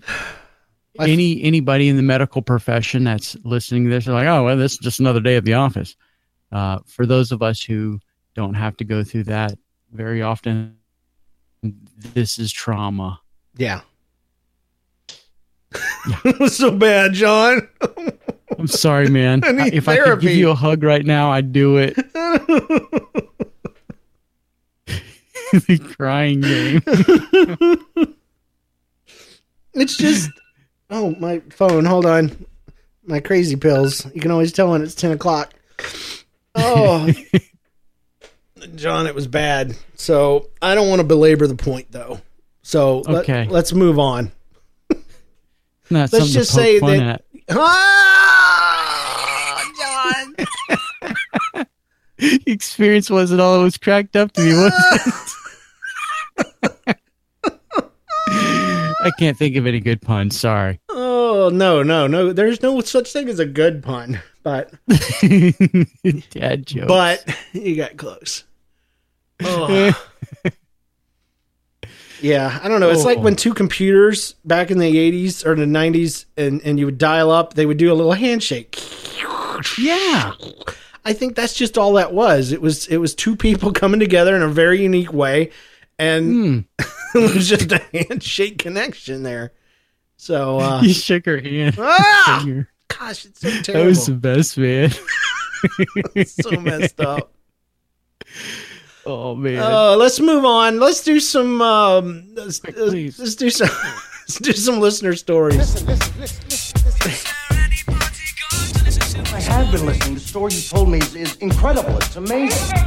Any 1.00 1.42
anybody 1.44 1.90
in 1.90 1.96
the 1.96 2.04
medical 2.04 2.42
profession 2.42 3.04
that's 3.04 3.36
listening 3.44 3.86
to 3.86 3.90
this, 3.90 4.06
they're 4.06 4.14
like, 4.14 4.28
oh 4.28 4.46
well, 4.46 4.58
this 4.58 4.74
is 4.74 4.78
just 4.80 5.00
another 5.00 5.20
day 5.20 5.36
at 5.36 5.46
the 5.46 5.54
office. 5.54 5.96
Uh, 6.52 6.80
for 6.86 7.06
those 7.06 7.32
of 7.32 7.42
us 7.42 7.62
who 7.62 8.00
don't 8.36 8.54
have 8.54 8.78
to 8.78 8.84
go 8.84 9.04
through 9.04 9.24
that 9.24 9.58
very 9.92 10.22
often, 10.22 10.78
this 11.62 12.40
is 12.40 12.52
trauma. 12.52 13.20
Yeah. 13.58 13.82
was 16.40 16.56
so 16.58 16.72
bad, 16.72 17.14
John. 17.14 17.68
I'm 18.58 18.68
sorry, 18.68 19.10
man. 19.10 19.44
I 19.44 19.70
if 19.74 19.88
I 19.90 19.98
could 19.98 20.22
give 20.22 20.32
you 20.32 20.50
a 20.50 20.56
hug 20.56 20.84
right 20.84 21.06
now, 21.06 21.32
I'd 21.32 21.52
do 21.52 21.78
it. 21.78 21.96
the 25.52 25.78
crying 25.96 26.42
game. 26.42 26.82
it's 29.74 29.98
just. 29.98 30.30
Oh, 30.90 31.16
my 31.20 31.40
phone. 31.50 31.86
Hold 31.86 32.06
on. 32.06 32.46
My 33.06 33.20
crazy 33.20 33.56
pills. 33.56 34.06
You 34.14 34.22
can 34.22 34.32
always 34.32 34.52
tell 34.52 34.72
when 34.72 34.82
it's 34.82 34.96
10 34.96 35.12
o'clock. 35.12 35.54
Oh. 36.56 37.10
John, 38.76 39.08
it 39.08 39.16
was 39.16 39.28
bad. 39.28 39.78
So 39.96 40.50
I 40.62 40.76
don't 40.76 40.90
want 40.90 41.00
to 41.00 41.06
belabor 41.08 41.48
the 41.48 41.56
point, 41.56 41.92
though. 41.92 42.22
So 42.64 43.00
let, 43.02 43.24
Okay. 43.24 43.48
let's 43.50 43.72
move 43.74 44.00
on. 44.00 44.32
Not 44.90 45.00
Let's 45.90 46.12
something 46.12 46.30
just 46.34 46.52
to 46.52 46.56
say 46.58 46.80
fun 46.80 46.98
that- 46.98 47.24
at. 47.50 47.50
Ah, 47.60 47.64
John. 51.56 51.66
experience 52.46 53.10
wasn't 53.10 53.40
all 53.40 53.62
it 53.62 53.64
was 53.64 53.78
cracked 53.78 54.18
up 54.18 54.34
to 54.34 54.42
be, 54.42 54.54
was 54.54 55.37
I 59.08 59.12
can't 59.20 59.38
think 59.38 59.56
of 59.56 59.66
any 59.66 59.80
good 59.80 60.02
puns. 60.02 60.40
Sorry. 60.40 60.80
Oh 60.90 61.50
no, 61.54 61.84
no, 61.84 62.08
no! 62.08 62.34
There's 62.34 62.62
no 62.62 62.82
such 62.82 63.12
thing 63.14 63.30
as 63.30 63.40
a 63.40 63.46
good 63.46 63.82
pun, 63.84 64.22
but 64.44 64.72
Dad 66.32 66.66
joke. 66.66 66.88
but 66.88 67.24
you 67.54 67.76
got 67.76 67.96
close. 67.98 68.44
Oh. 69.44 69.94
yeah, 72.22 72.60
I 72.64 72.68
don't 72.68 72.80
know. 72.80 72.90
It's 72.90 73.06
like 73.06 73.20
Oh. 73.20 73.22
when 73.22 73.36
two 73.36 73.54
computers 73.54 74.34
back 74.44 74.72
in 74.72 74.80
the 74.80 74.96
'80s 74.96 75.46
or 75.46 75.56
the 75.56 75.66
'90s, 75.66 76.26
and 76.36 76.62
and 76.64 76.80
you 76.80 76.86
would 76.86 76.98
dial 76.98 77.30
up, 77.32 77.54
they 77.54 77.66
would 77.66 77.78
do 77.78 77.92
a 77.92 77.96
little 77.96 78.14
handshake. 78.14 78.80
yeah. 79.78 80.34
I 81.06 81.14
think 81.14 81.36
that's 81.36 81.54
just 81.54 81.78
all 81.78 81.94
that 81.94 82.14
was. 82.14 82.52
It 82.52 82.62
was 82.62 82.88
it 82.88 82.98
was 82.98 83.14
two 83.16 83.36
people 83.36 83.72
coming 83.82 84.00
together 84.00 84.36
in 84.36 84.42
a 84.42 84.48
very 84.50 84.82
unique 84.82 85.14
way, 85.14 85.52
and 86.00 86.66
Hmm. 86.80 86.86
it 87.24 87.36
was 87.36 87.48
just 87.50 87.72
a 87.72 87.80
handshake 87.94 88.58
connection 88.60 89.24
there. 89.24 89.54
So, 90.18 90.60
uh, 90.60 90.82
You 90.84 90.94
shook 90.94 91.26
her 91.26 91.40
hand. 91.40 91.76
ah, 91.80 92.42
Finger. 92.44 92.70
gosh, 92.88 93.26
it's 93.26 93.42
so 93.42 93.50
That 93.74 93.86
was 93.86 94.06
the 94.06 94.14
best, 94.14 94.58
man. 94.58 94.92
so 96.26 96.52
messed 96.52 97.00
up. 97.00 97.34
Oh 99.06 99.36
man. 99.36 99.60
Uh, 99.60 99.96
let's 99.96 100.20
move 100.20 100.44
on. 100.44 100.80
Let's 100.80 101.04
do 101.04 101.20
some. 101.20 101.62
Um, 101.62 102.28
let's, 102.36 102.64
uh, 102.64 102.72
let's 102.76 103.36
do 103.36 103.50
some. 103.50 103.70
let's 103.70 104.40
do 104.40 104.52
some 104.54 104.80
listener 104.80 105.16
stories. 105.16 105.58
I 109.34 109.40
have 109.40 109.72
been 109.72 109.86
listening. 109.86 110.16
The 110.16 110.20
story 110.20 110.54
you 110.54 110.62
told 110.62 110.90
me 110.90 111.00
is, 111.00 111.16
is 111.16 111.36
incredible. 111.38 111.96
It's 111.98 112.16
amazing. 112.16 112.78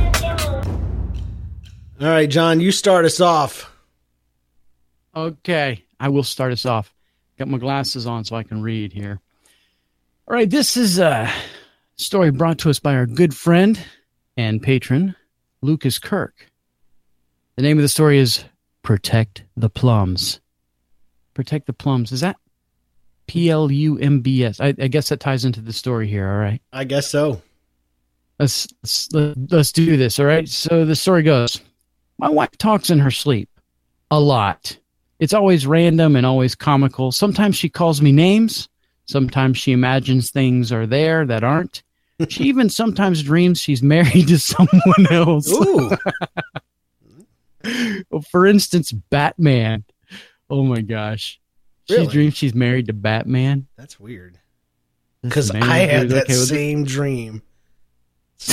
All 2.01 2.09
right, 2.09 2.29
John, 2.29 2.61
you 2.61 2.71
start 2.73 3.05
us 3.05 3.21
off. 3.21 3.71
Okay, 5.15 5.85
I 5.99 6.09
will 6.09 6.23
start 6.23 6.53
us 6.53 6.67
off. 6.67 6.95
Got 7.39 7.49
my 7.49 7.59
glasses 7.59 8.07
on 8.07 8.25
so 8.25 8.37
I 8.37 8.43
can 8.43 8.63
read 8.63 8.93
here. 8.93 9.21
All 10.29 10.35
right, 10.35 10.49
this 10.49 10.77
is 10.77 10.99
a 10.99 11.31
story 11.97 12.31
brought 12.31 12.59
to 12.59 12.71
us 12.71 12.79
by 12.79 12.95
our 12.95 13.07
good 13.07 13.35
friend 13.35 13.79
and 14.37 14.63
patron, 14.63 15.17
Lucas 15.63 15.99
Kirk. 15.99 16.47
The 17.57 17.63
name 17.63 17.79
of 17.79 17.83
the 17.83 17.89
story 17.89 18.19
is 18.19 18.45
Protect 18.83 19.45
the 19.57 19.69
Plums. 19.69 20.41
Protect 21.35 21.67
the 21.67 21.73
Plums. 21.73 22.13
Is 22.13 22.21
that 22.21 22.37
P 23.27 23.51
L 23.51 23.71
U 23.71 23.99
M 23.99 24.21
B 24.21 24.45
S? 24.45 24.61
I, 24.61 24.69
I 24.69 24.89
guess 24.89 25.09
that 25.09 25.21
ties 25.21 25.45
into 25.45 25.61
the 25.61 25.73
story 25.73 26.07
here. 26.09 26.29
All 26.29 26.39
right. 26.39 26.63
I 26.73 26.85
guess 26.85 27.09
so. 27.09 27.43
let's 28.39 28.67
let's, 28.83 29.09
let's 29.13 29.73
do 29.73 29.97
this 29.99 30.19
all 30.19 30.25
right 30.27 30.49
so 30.49 30.85
the 30.87 30.97
story 30.97 31.23
goes 31.23 31.61
my 32.19 32.29
wife 32.29 32.57
talks 32.57 32.89
in 32.89 32.99
her 32.99 33.11
sleep 33.11 33.51
a 34.11 34.19
lot 34.19 34.79
it's 35.21 35.35
always 35.35 35.67
random 35.67 36.17
and 36.17 36.27
always 36.27 36.55
comical. 36.55 37.13
Sometimes 37.13 37.57
she 37.57 37.69
calls 37.69 38.03
me 38.03 38.11
names. 38.11 38.69
Sometimes 39.07 39.59
she 39.59 39.73
imagines 39.73 40.31
things 40.31 40.73
are 40.73 40.87
there 40.87 41.27
that 41.27 41.45
aren't. 41.45 41.83
She 42.29 42.45
even 42.45 42.69
sometimes 42.69 43.23
dreams 43.23 43.61
she's 43.61 43.83
married 43.97 44.29
to 44.29 44.39
someone 44.39 45.07
else. 45.11 45.51
Ooh, 45.51 45.91
for 48.31 48.47
instance 48.47 48.93
batman. 48.93 49.85
Oh 50.49 50.65
my 50.65 50.81
gosh. 50.81 51.41
She 51.89 52.07
dreams 52.07 52.37
she's 52.37 52.55
married 52.55 52.87
to 52.87 52.93
batman? 52.93 53.67
That's 53.77 53.99
weird. 53.99 54.39
Because 55.23 55.51
I 55.51 55.79
had 55.79 56.09
that 56.11 56.25
okay 56.25 56.35
same 56.35 56.85
dream. 56.85 57.43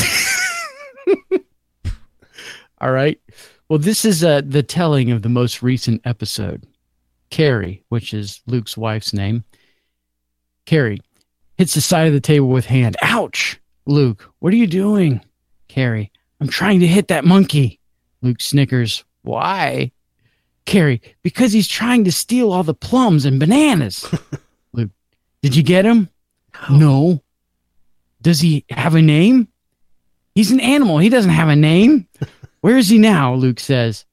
All 2.80 2.91
right. 2.91 3.20
Well, 3.70 3.80
this 3.80 4.05
is 4.05 4.24
uh, 4.24 4.41
the 4.45 4.63
telling 4.63 5.11
of 5.11 5.22
the 5.22 5.30
most 5.30 5.61
recent 5.61 6.01
episode. 6.05 6.65
Carrie, 7.30 7.84
which 7.89 8.13
is 8.13 8.41
Luke's 8.47 8.78
wife's 8.78 9.13
name, 9.13 9.43
Carrie 10.65 11.01
hits 11.57 11.74
the 11.74 11.82
side 11.82 12.07
of 12.07 12.13
the 12.13 12.22
table 12.22 12.47
with 12.47 12.65
hand. 12.65 12.95
Ouch! 13.01 13.59
Luke, 13.86 14.32
what 14.39 14.53
are 14.53 14.57
you 14.57 14.68
doing? 14.68 15.22
Carrie, 15.68 16.11
I'm 16.39 16.47
trying 16.47 16.80
to 16.80 16.88
hit 16.88 17.09
that 17.09 17.26
monkey. 17.26 17.80
Luke 18.22 18.41
snickers. 18.41 19.03
Why? 19.24 19.91
Carrie, 20.65 21.01
because 21.24 21.53
he's 21.53 21.68
trying 21.68 22.03
to 22.05 22.11
steal 22.11 22.51
all 22.51 22.63
the 22.63 22.74
plums 22.74 23.26
and 23.26 23.39
bananas. 23.39 24.13
Luke, 24.74 24.91
did 25.41 25.55
you 25.55 25.63
get 25.63 25.86
him? 25.86 26.09
No. 26.70 27.22
Does 28.22 28.39
he 28.41 28.65
have 28.70 28.95
a 28.95 29.01
name? 29.01 29.47
He's 30.36 30.51
an 30.51 30.59
animal. 30.59 30.97
He 30.99 31.09
doesn't 31.09 31.32
have 31.32 31.49
a 31.49 31.55
name. 31.55 32.07
Where 32.61 32.77
is 32.77 32.89
he 32.89 32.97
now? 32.97 33.33
Luke 33.33 33.59
says. 33.59 34.05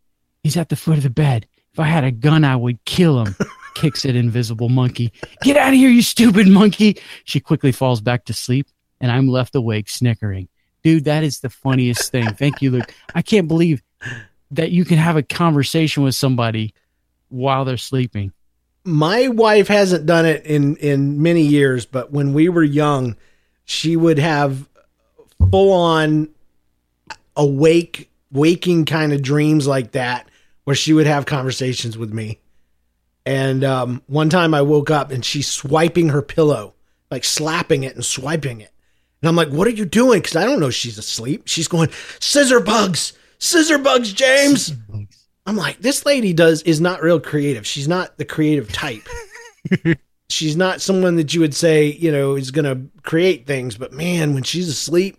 He's 0.42 0.56
at 0.56 0.68
the 0.68 0.76
foot 0.76 0.98
of 0.98 1.02
the 1.02 1.10
bed. 1.10 1.46
If 1.72 1.80
I 1.80 1.84
had 1.86 2.04
a 2.04 2.10
gun, 2.10 2.44
I 2.44 2.56
would 2.56 2.84
kill 2.84 3.24
him. 3.24 3.34
Kicks 3.74 4.04
at 4.04 4.14
invisible 4.14 4.68
monkey. 4.68 5.12
Get 5.42 5.56
out 5.56 5.72
of 5.72 5.74
here, 5.74 5.90
you 5.90 6.02
stupid 6.02 6.46
monkey. 6.46 6.98
She 7.24 7.40
quickly 7.40 7.72
falls 7.72 8.00
back 8.00 8.26
to 8.26 8.32
sleep, 8.32 8.68
and 9.00 9.10
I'm 9.10 9.26
left 9.28 9.54
awake 9.54 9.88
snickering. 9.88 10.48
Dude, 10.84 11.04
that 11.04 11.24
is 11.24 11.40
the 11.40 11.50
funniest 11.50 12.12
thing. 12.12 12.32
Thank 12.34 12.62
you, 12.62 12.70
Luke. 12.70 12.94
I 13.14 13.22
can't 13.22 13.48
believe 13.48 13.82
that 14.50 14.70
you 14.70 14.84
can 14.84 14.98
have 14.98 15.16
a 15.16 15.22
conversation 15.22 16.02
with 16.02 16.14
somebody 16.14 16.74
while 17.28 17.64
they're 17.64 17.76
sleeping. 17.76 18.32
My 18.84 19.28
wife 19.28 19.66
hasn't 19.66 20.06
done 20.06 20.26
it 20.26 20.44
in 20.44 20.76
in 20.76 21.22
many 21.22 21.40
years, 21.40 21.86
but 21.86 22.12
when 22.12 22.34
we 22.34 22.50
were 22.50 22.62
young, 22.62 23.16
she 23.64 23.96
would 23.96 24.18
have 24.18 24.68
full 25.50 25.72
on 25.72 26.28
awake, 27.34 28.10
waking 28.34 28.84
kind 28.84 29.14
of 29.14 29.22
dreams 29.22 29.66
like 29.66 29.92
that, 29.92 30.28
where 30.64 30.76
she 30.76 30.92
would 30.92 31.06
have 31.06 31.24
conversations 31.24 31.96
with 31.96 32.12
me. 32.12 32.40
And 33.24 33.64
um, 33.64 34.02
one 34.06 34.28
time 34.28 34.52
I 34.52 34.60
woke 34.62 34.90
up 34.90 35.10
and 35.10 35.24
she's 35.24 35.46
swiping 35.46 36.10
her 36.10 36.20
pillow, 36.20 36.74
like 37.10 37.24
slapping 37.24 37.84
it 37.84 37.94
and 37.94 38.04
swiping 38.04 38.60
it. 38.60 38.70
And 39.22 39.28
I'm 39.28 39.36
like, 39.36 39.48
what 39.48 39.66
are 39.66 39.70
you 39.70 39.86
doing? 39.86 40.20
Because 40.20 40.36
I 40.36 40.44
don't 40.44 40.60
know 40.60 40.68
she's 40.68 40.98
asleep. 40.98 41.44
She's 41.46 41.68
going, 41.68 41.88
scissor 42.20 42.60
bugs, 42.60 43.14
scissor 43.38 43.78
bugs, 43.78 44.12
James. 44.12 44.74
I'm 45.46 45.56
like, 45.56 45.78
this 45.78 46.04
lady 46.04 46.34
does 46.34 46.62
is 46.62 46.80
not 46.80 47.02
real 47.02 47.20
creative. 47.20 47.66
She's 47.66 47.88
not 47.88 48.18
the 48.18 48.24
creative 48.26 48.70
type. 48.70 49.06
she's 50.28 50.56
not 50.56 50.82
someone 50.82 51.16
that 51.16 51.32
you 51.32 51.40
would 51.40 51.54
say, 51.54 51.86
you 51.86 52.12
know, 52.12 52.34
is 52.34 52.50
going 52.50 52.64
to 52.64 53.00
create 53.02 53.46
things. 53.46 53.76
But 53.78 53.92
man, 53.92 54.34
when 54.34 54.42
she's 54.42 54.68
asleep, 54.68 55.16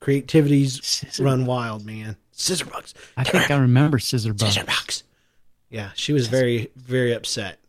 creativity's 0.00 0.84
Scissor 0.84 1.24
run 1.24 1.46
wild, 1.46 1.84
man. 1.86 2.16
Scissor 2.36 2.66
bugs. 2.66 2.94
I 3.16 3.24
think 3.24 3.50
I 3.50 3.56
remember 3.56 3.98
scissor 3.98 4.34
bugs. 4.34 4.54
Scissor 4.54 4.66
bugs. 4.66 5.04
Yeah, 5.70 5.90
she 5.94 6.12
was 6.12 6.26
very 6.26 6.70
very 6.76 7.12
upset. 7.14 7.60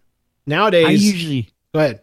Nowadays, 0.45 0.85
I 0.87 0.91
usually 0.91 1.49
go 1.73 1.79
ahead. 1.79 2.01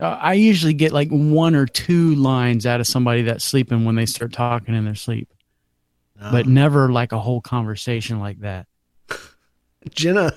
Uh, 0.00 0.18
I 0.20 0.34
usually 0.34 0.74
get 0.74 0.90
like 0.92 1.08
one 1.10 1.54
or 1.54 1.66
two 1.66 2.16
lines 2.16 2.66
out 2.66 2.80
of 2.80 2.86
somebody 2.88 3.22
that's 3.22 3.44
sleeping 3.44 3.84
when 3.84 3.94
they 3.94 4.06
start 4.06 4.32
talking 4.32 4.74
in 4.74 4.84
their 4.84 4.96
sleep, 4.96 5.32
but 6.20 6.46
never 6.46 6.90
like 6.90 7.12
a 7.12 7.18
whole 7.20 7.40
conversation 7.40 8.18
like 8.18 8.40
that. 8.40 8.66
Jenna, 9.90 10.36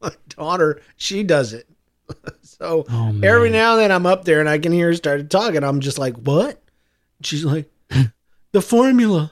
my 0.00 0.10
daughter, 0.30 0.80
she 0.96 1.22
does 1.22 1.52
it. 1.52 1.68
so 2.42 2.84
Oh, 2.88 3.20
every 3.22 3.50
now 3.50 3.72
and 3.72 3.80
then 3.82 3.92
I'm 3.92 4.06
up 4.06 4.24
there 4.24 4.40
and 4.40 4.48
I 4.48 4.58
can 4.58 4.72
hear 4.72 4.88
her 4.88 4.94
start 4.94 5.30
talking. 5.30 5.62
I'm 5.62 5.80
just 5.80 5.98
like, 5.98 6.16
what? 6.16 6.60
She's 7.22 7.44
like, 7.44 7.70
the 8.52 8.60
formula, 8.60 9.30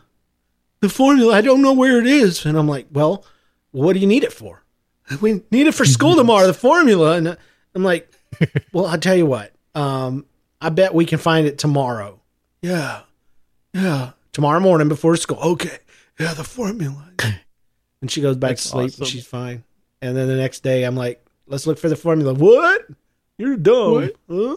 the 0.83 0.89
formula. 0.89 1.33
I 1.33 1.41
don't 1.41 1.63
know 1.63 1.73
where 1.73 1.99
it 1.99 2.07
is. 2.07 2.45
And 2.45 2.59
I'm 2.59 2.69
like, 2.69 2.89
well, 2.93 3.25
what 3.71 3.95
do 3.95 4.01
you 4.01 4.07
need 4.07 4.25
it 4.25 4.33
for? 4.33 4.63
We 5.21 5.43
need 5.51 5.67
it 5.69 5.75
for 5.75 5.85
school 5.85 6.17
tomorrow, 6.17 6.47
the 6.47 6.53
formula. 6.53 7.17
And 7.17 7.37
I'm 7.75 7.83
like, 7.85 8.13
well, 8.73 8.87
I'll 8.87 8.99
tell 8.99 9.17
you 9.17 9.25
what. 9.25 9.53
Um, 9.75 10.27
I 10.61 10.69
bet 10.69 10.93
we 10.93 11.07
can 11.07 11.19
find 11.19 11.47
it 11.47 11.57
tomorrow. 11.57 12.21
Yeah. 12.61 13.03
Yeah. 13.73 14.11
Tomorrow 14.33 14.61
morning 14.61 14.89
before 14.89 15.17
school. 15.17 15.39
Okay. 15.39 15.79
Yeah, 16.19 16.35
the 16.35 16.45
formula. 16.45 17.11
And 18.01 18.11
she 18.11 18.21
goes 18.21 18.37
back 18.37 18.51
That's 18.51 18.65
to 18.65 18.69
sleep 18.69 18.89
awesome. 18.91 19.03
and 19.03 19.09
she's 19.09 19.27
fine. 19.27 19.65
And 20.01 20.17
then 20.17 20.27
the 20.27 20.37
next 20.37 20.61
day 20.65 20.83
I'm 20.83 20.97
like, 20.97 21.25
let's 21.47 21.67
look 21.67 21.79
for 21.79 21.89
the 21.89 21.97
formula. 21.97 22.35
What? 22.35 22.83
You're 23.39 23.57
dumb. 23.57 24.11
Huh? 24.29 24.57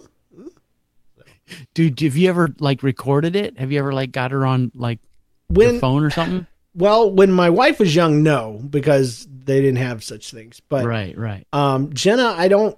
Dude, 1.76 2.00
have 2.00 2.18
you 2.18 2.28
ever 2.30 2.50
like 2.60 2.82
recorded 2.82 3.36
it? 3.36 3.60
Have 3.60 3.72
you 3.72 3.78
ever 3.78 3.94
like 3.94 4.12
got 4.12 4.32
her 4.32 4.46
on 4.48 4.72
like 4.74 5.00
When 5.48 5.72
your 5.74 5.80
phone 5.80 6.04
or 6.04 6.10
something? 6.10 6.48
well, 6.76 7.10
when 7.10 7.32
my 7.32 7.50
wife 7.50 7.80
was 7.80 7.96
young, 7.96 8.24
no, 8.24 8.62
because 8.70 9.28
they 9.46 9.62
didn't 9.62 9.78
have 9.78 10.04
such 10.04 10.32
things. 10.32 10.62
But 10.68 10.86
right, 10.86 11.18
right. 11.18 11.46
um 11.54 11.94
Jenna, 11.94 12.34
I 12.38 12.48
don't 12.48 12.78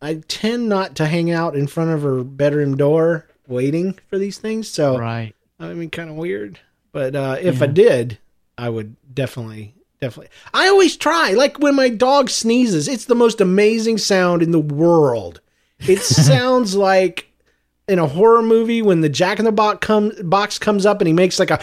I 0.00 0.22
tend 0.28 0.68
not 0.68 0.96
to 0.96 1.06
hang 1.06 1.30
out 1.30 1.56
in 1.56 1.66
front 1.66 1.90
of 1.90 2.02
her 2.02 2.22
bedroom 2.22 2.76
door 2.76 3.26
waiting 3.46 3.98
for 4.08 4.18
these 4.18 4.38
things. 4.38 4.68
So 4.68 4.98
Right. 4.98 5.34
I 5.58 5.72
mean 5.74 5.90
kind 5.90 6.10
of 6.10 6.16
weird. 6.16 6.58
But 6.92 7.14
uh 7.14 7.36
if 7.40 7.62
I 7.62 7.66
did, 7.66 8.18
I 8.58 8.68
would 8.68 8.96
definitely 9.12 9.74
definitely. 10.00 10.30
I 10.52 10.68
always 10.68 10.96
try. 10.96 11.32
Like 11.32 11.58
when 11.58 11.74
my 11.74 11.88
dog 11.88 12.30
sneezes, 12.30 12.88
it's 12.88 13.06
the 13.06 13.14
most 13.14 13.40
amazing 13.40 13.98
sound 13.98 14.42
in 14.42 14.50
the 14.50 14.60
world. 14.60 15.40
It 15.80 16.00
sounds 16.02 16.74
like 16.74 17.30
in 17.88 17.98
a 17.98 18.06
horror 18.06 18.42
movie 18.42 18.82
when 18.82 19.00
the 19.00 19.08
Jack 19.08 19.38
in 19.38 19.44
the 19.44 19.52
Box 19.52 19.86
comes 19.86 20.20
box 20.22 20.58
comes 20.58 20.86
up 20.86 21.00
and 21.00 21.08
he 21.08 21.14
makes 21.14 21.38
like 21.38 21.50
a 21.50 21.60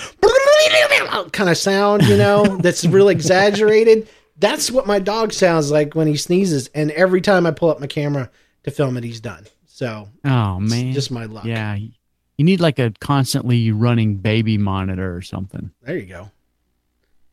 kind 1.31 1.49
of 1.49 1.57
sound, 1.57 2.03
you 2.03 2.17
know, 2.17 2.43
that's 2.61 2.85
real 2.85 3.09
exaggerated. 3.09 4.07
That's 4.37 4.71
what 4.71 4.87
my 4.87 4.99
dog 4.99 5.31
sounds 5.31 5.71
like 5.71 5.93
when 5.95 6.07
he 6.07 6.17
sneezes. 6.17 6.67
And 6.69 6.91
every 6.91 7.21
time 7.21 7.45
I 7.45 7.51
pull 7.51 7.69
up 7.69 7.79
my 7.79 7.87
camera 7.87 8.29
to 8.63 8.71
film 8.71 8.97
it, 8.97 9.03
he's 9.03 9.21
done. 9.21 9.45
So 9.65 10.09
Oh 10.25 10.59
it's 10.61 10.71
man. 10.71 10.93
just 10.93 11.11
my 11.11 11.25
luck. 11.25 11.45
Yeah. 11.45 11.75
You 11.75 12.45
need 12.45 12.59
like 12.59 12.79
a 12.79 12.91
constantly 12.99 13.71
running 13.71 14.17
baby 14.17 14.57
monitor 14.57 15.15
or 15.15 15.21
something. 15.21 15.71
There 15.83 15.97
you 15.97 16.05
go. 16.07 16.31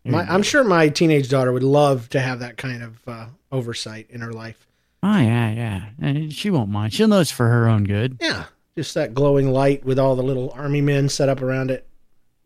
There 0.05 0.13
My, 0.13 0.23
you 0.25 0.29
I'm 0.31 0.43
sure 0.43 0.63
my 0.65 0.89
teenage 0.89 1.29
daughter 1.29 1.53
would 1.53 1.63
love 1.63 2.09
to 2.11 2.21
have 2.21 2.41
that 2.41 2.57
kind 2.57 2.83
of 2.83 3.09
uh, 3.09 3.27
oversight 3.51 4.07
in 4.11 4.21
her 4.21 4.33
life. 4.33 4.67
Oh 5.03 5.19
yeah, 5.19 5.51
yeah. 5.53 5.85
And 6.01 6.33
she 6.33 6.51
won't 6.51 6.69
mind. 6.71 6.93
She'll 6.93 7.09
know 7.09 7.21
it's 7.21 7.31
for 7.31 7.49
her 7.49 7.67
own 7.69 7.85
good. 7.85 8.19
Yeah, 8.21 8.45
just 8.77 8.93
that 8.95 9.15
glowing 9.15 9.51
light 9.51 9.85
with 9.85 9.99
all 9.99 10.15
the 10.17 10.23
little 10.23 10.51
army 10.55 10.83
men 10.83 11.09
set 11.09 11.31
up 11.31 11.41
around 11.41 11.71
it. 11.71 11.87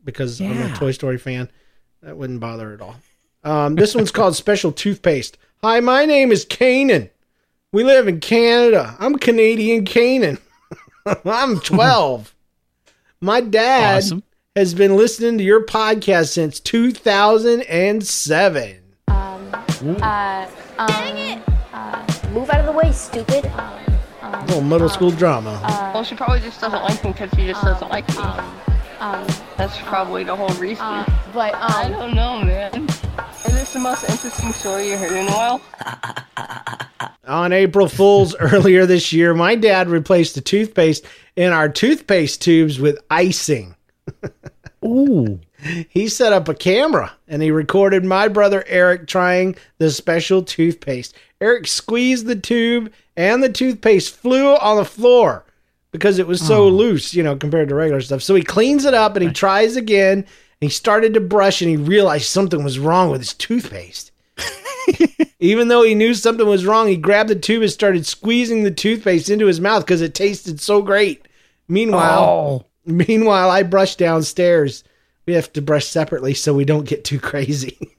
Because 0.04 0.40
I'm 0.40 0.60
a 0.62 0.74
Toy 0.74 0.92
Story 0.92 1.18
fan, 1.18 1.48
that 2.02 2.16
wouldn't 2.16 2.40
bother 2.40 2.72
at 2.74 2.80
all. 2.80 2.96
Um, 3.42 3.74
this 3.74 3.94
one's 3.94 4.10
called 4.10 4.36
Special 4.36 4.72
Toothpaste. 4.72 5.38
Hi, 5.62 5.80
my 5.80 6.04
name 6.04 6.30
is 6.32 6.44
Kanan. 6.44 7.10
We 7.72 7.84
live 7.84 8.06
in 8.08 8.20
Canada. 8.20 8.96
I'm 8.98 9.16
Canadian 9.16 9.84
Kanan. 9.84 10.38
I'm 11.24 11.60
12. 11.60 12.34
My 13.20 13.40
dad 13.40 13.98
Awesome. 13.98 14.22
has 14.56 14.74
been 14.74 14.96
listening 14.96 15.38
to 15.38 15.44
your 15.44 15.64
podcast 15.64 16.28
since 16.32 16.60
2007. 16.60 18.78
Um, 19.08 19.54
Uh, 20.02 20.46
Dang 20.76 21.38
it! 21.38 21.42
Uh, 21.72 22.04
move 22.32 22.50
out 22.50 22.60
of 22.60 22.66
the 22.66 22.72
way, 22.72 22.90
stupid. 22.92 23.46
Um, 23.46 24.46
little 24.46 24.60
middle 24.62 24.88
school 24.88 25.10
drama. 25.10 25.60
Well, 25.94 26.04
she 26.04 26.14
probably 26.14 26.40
just 26.40 26.60
doesn't 26.60 26.82
like 26.82 27.02
me 27.04 27.12
because 27.12 27.30
she 27.36 27.46
just 27.46 27.62
doesn't 27.62 27.88
like 27.90 28.08
me. 28.08 28.14
That's 29.56 29.78
probably 29.82 30.24
the 30.24 30.34
whole 30.34 30.54
reason. 30.60 30.84
Uh, 30.84 31.04
but 31.32 31.54
um, 31.54 31.60
I 31.62 31.88
don't 31.88 32.14
know, 32.14 32.40
man. 32.40 32.88
Is 32.88 33.52
this 33.52 33.72
the 33.72 33.78
most 33.78 34.08
interesting 34.08 34.52
story 34.52 34.90
you 34.90 34.96
heard 34.96 35.12
in 35.12 35.28
a 35.28 35.32
while? 35.32 35.60
On 37.26 37.52
April 37.52 37.88
Fool's 37.88 38.34
earlier 38.36 38.84
this 38.84 39.12
year, 39.12 39.32
my 39.32 39.54
dad 39.54 39.88
replaced 39.88 40.34
the 40.34 40.40
toothpaste 40.40 41.06
in 41.36 41.52
our 41.52 41.68
toothpaste 41.68 42.42
tubes 42.42 42.80
with 42.80 42.98
icing. 43.10 43.76
Ooh. 44.84 45.40
He 45.88 46.08
set 46.08 46.32
up 46.32 46.48
a 46.48 46.54
camera 46.54 47.12
and 47.26 47.42
he 47.42 47.50
recorded 47.50 48.04
my 48.04 48.28
brother 48.28 48.64
Eric 48.66 49.06
trying 49.06 49.56
the 49.78 49.90
special 49.90 50.42
toothpaste. 50.42 51.14
Eric 51.40 51.66
squeezed 51.66 52.26
the 52.26 52.36
tube 52.36 52.92
and 53.16 53.42
the 53.42 53.48
toothpaste 53.48 54.14
flew 54.14 54.54
on 54.56 54.76
the 54.76 54.84
floor 54.84 55.43
because 55.94 56.18
it 56.18 56.26
was 56.26 56.44
so 56.44 56.64
oh. 56.64 56.68
loose, 56.70 57.14
you 57.14 57.22
know, 57.22 57.36
compared 57.36 57.68
to 57.68 57.74
regular 57.76 58.00
stuff. 58.00 58.20
So 58.20 58.34
he 58.34 58.42
cleans 58.42 58.84
it 58.84 58.94
up 58.94 59.14
and 59.14 59.24
he 59.24 59.30
tries 59.32 59.76
again. 59.76 60.18
And 60.18 60.26
he 60.58 60.68
started 60.68 61.14
to 61.14 61.20
brush 61.20 61.62
and 61.62 61.70
he 61.70 61.76
realized 61.76 62.26
something 62.26 62.64
was 62.64 62.80
wrong 62.80 63.10
with 63.10 63.20
his 63.20 63.32
toothpaste. 63.32 64.10
Even 65.38 65.68
though 65.68 65.84
he 65.84 65.94
knew 65.94 66.12
something 66.12 66.48
was 66.48 66.66
wrong, 66.66 66.88
he 66.88 66.96
grabbed 66.96 67.30
the 67.30 67.36
tube 67.36 67.62
and 67.62 67.70
started 67.70 68.06
squeezing 68.06 68.64
the 68.64 68.72
toothpaste 68.72 69.30
into 69.30 69.46
his 69.46 69.60
mouth 69.60 69.86
because 69.86 70.02
it 70.02 70.16
tasted 70.16 70.60
so 70.60 70.82
great. 70.82 71.28
Meanwhile, 71.68 72.24
oh. 72.24 72.64
meanwhile, 72.84 73.48
I 73.48 73.62
brushed 73.62 73.98
downstairs. 74.00 74.82
We 75.26 75.34
have 75.34 75.52
to 75.52 75.62
brush 75.62 75.86
separately 75.86 76.34
so 76.34 76.54
we 76.54 76.64
don't 76.64 76.88
get 76.88 77.04
too 77.04 77.20
crazy. 77.20 77.78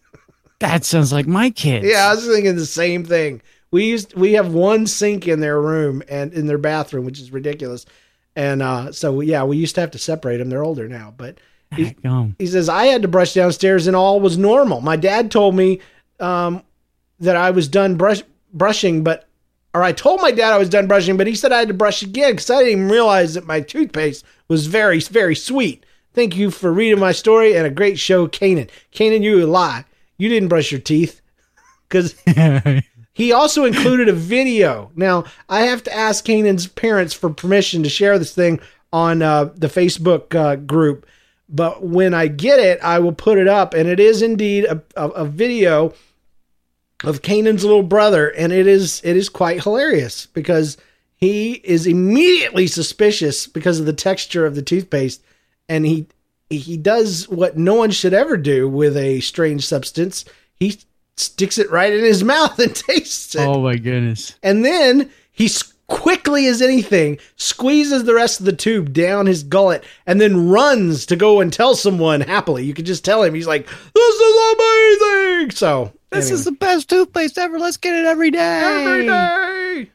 That 0.59 0.85
sounds 0.85 1.11
like 1.11 1.27
my 1.27 1.49
kids. 1.49 1.85
yeah, 1.85 2.07
I 2.07 2.15
was 2.15 2.25
thinking 2.25 2.55
the 2.55 2.65
same 2.65 3.03
thing. 3.03 3.41
We 3.75 3.87
used 3.87 4.13
we 4.13 4.31
have 4.33 4.53
one 4.53 4.87
sink 4.87 5.27
in 5.27 5.41
their 5.41 5.61
room 5.61 6.01
and 6.07 6.33
in 6.33 6.47
their 6.47 6.57
bathroom, 6.57 7.03
which 7.03 7.19
is 7.19 7.33
ridiculous. 7.33 7.85
And 8.33 8.61
uh, 8.61 8.93
so 8.93 9.19
yeah, 9.19 9.43
we 9.43 9.57
used 9.57 9.75
to 9.75 9.81
have 9.81 9.91
to 9.91 9.99
separate 9.99 10.37
them. 10.37 10.49
They're 10.49 10.63
older 10.63 10.87
now, 10.87 11.13
but 11.17 11.39
he, 11.75 11.93
he 12.39 12.47
says 12.47 12.69
I 12.69 12.85
had 12.85 13.01
to 13.01 13.09
brush 13.09 13.33
downstairs 13.33 13.85
and 13.87 13.93
all 13.93 14.21
was 14.21 14.37
normal. 14.37 14.79
My 14.79 14.95
dad 14.95 15.29
told 15.29 15.55
me 15.55 15.81
um, 16.21 16.63
that 17.19 17.35
I 17.35 17.51
was 17.51 17.67
done 17.67 17.95
brush 17.95 18.23
brushing, 18.53 19.03
but 19.03 19.27
or 19.73 19.83
I 19.83 19.91
told 19.91 20.21
my 20.21 20.31
dad 20.31 20.53
I 20.53 20.57
was 20.57 20.69
done 20.69 20.87
brushing, 20.87 21.17
but 21.17 21.27
he 21.27 21.35
said 21.35 21.51
I 21.51 21.59
had 21.59 21.67
to 21.67 21.73
brush 21.73 22.01
again 22.01 22.31
because 22.31 22.49
I 22.49 22.59
didn't 22.59 22.79
even 22.79 22.89
realize 22.89 23.33
that 23.33 23.45
my 23.45 23.59
toothpaste 23.59 24.23
was 24.47 24.67
very 24.67 25.01
very 25.01 25.35
sweet. 25.35 25.85
Thank 26.13 26.37
you 26.37 26.49
for 26.49 26.71
reading 26.71 27.01
my 27.01 27.11
story 27.11 27.57
and 27.57 27.67
a 27.67 27.69
great 27.69 27.99
show, 27.99 28.25
Kanan. 28.25 28.69
Kanan, 28.93 29.21
you 29.21 29.45
lie. 29.45 29.83
You 30.17 30.29
didn't 30.29 30.47
brush 30.47 30.71
your 30.71 30.79
teeth 30.79 31.19
because 31.89 32.15
he 33.15 33.31
also 33.31 33.63
included 33.63 34.09
a 34.09 34.13
video. 34.35 34.91
Now, 34.93 35.23
I 35.47 35.61
have 35.61 35.81
to 35.83 35.95
ask 35.95 36.25
Kanan's 36.25 36.67
parents 36.67 37.13
for 37.13 37.29
permission 37.29 37.81
to 37.83 37.89
share 37.89 38.19
this 38.19 38.35
thing 38.35 38.59
on 38.91 39.21
uh, 39.21 39.45
the 39.55 39.67
Facebook 39.67 40.35
uh, 40.35 40.57
group. 40.57 41.05
But 41.47 41.81
when 41.81 42.13
I 42.13 42.27
get 42.27 42.59
it, 42.59 42.77
I 42.83 42.99
will 42.99 43.13
put 43.13 43.37
it 43.37 43.47
up. 43.47 43.73
And 43.73 43.87
it 43.87 44.01
is 44.01 44.21
indeed 44.21 44.65
a, 44.65 44.83
a, 44.97 45.07
a 45.09 45.25
video 45.25 45.93
of 47.05 47.21
Kanan's 47.21 47.63
little 47.63 47.83
brother. 47.83 48.27
And 48.27 48.51
it 48.51 48.67
is 48.67 48.99
it 49.05 49.15
is 49.15 49.29
quite 49.29 49.63
hilarious 49.63 50.25
because 50.25 50.75
he 51.15 51.53
is 51.63 51.87
immediately 51.87 52.67
suspicious 52.67 53.47
because 53.47 53.79
of 53.79 53.85
the 53.85 53.93
texture 53.93 54.45
of 54.45 54.55
the 54.55 54.61
toothpaste. 54.61 55.23
And 55.69 55.85
he 55.85 56.07
he 56.49 56.75
does 56.75 57.29
what 57.29 57.57
no 57.57 57.75
one 57.75 57.91
should 57.91 58.13
ever 58.13 58.35
do 58.35 58.67
with 58.67 58.97
a 58.97 59.21
strange 59.21 59.65
substance. 59.65 60.25
He 60.53 60.79
sticks 61.17 61.57
it 61.57 61.69
right 61.71 61.93
in 61.93 62.03
his 62.03 62.23
mouth 62.33 62.57
and 62.59 62.75
tastes 62.75 63.35
it. 63.35 63.41
oh 63.41 63.61
my 63.61 63.75
goodness. 63.77 64.35
And 64.43 64.63
then 64.65 65.11
he 65.31 65.49
quickly 65.87 66.47
as 66.47 66.61
anything 66.63 67.19
squeezes 67.35 68.05
the 68.05 68.13
rest 68.15 68.39
of 68.39 68.45
the 68.47 68.53
tube 68.53 68.91
down 68.91 69.27
his 69.27 69.43
gullet 69.43 69.83
and 70.07 70.19
then 70.19 70.49
runs 70.49 71.05
to 71.05 71.15
go 71.15 71.41
and 71.41 71.53
tell 71.53 71.75
someone 71.75 72.21
happily. 72.21 72.63
You 72.65 72.73
can 72.73 72.85
just 72.85 73.05
tell 73.05 73.21
him 73.21 73.33
he's 73.35 73.45
like, 73.47 73.67
"This 73.67 74.15
is 74.15 74.53
amazing!" 74.53 75.51
So 75.51 75.93
This 76.11 76.25
anyway. 76.25 76.33
is 76.39 76.45
the 76.45 76.51
best 76.53 76.89
toothpaste 76.89 77.37
ever. 77.37 77.59
Let's 77.59 77.77
get 77.77 77.93
it 77.93 78.05
every 78.05 78.31
day. 78.31 78.61
every 78.63 79.05
day. 79.05 79.91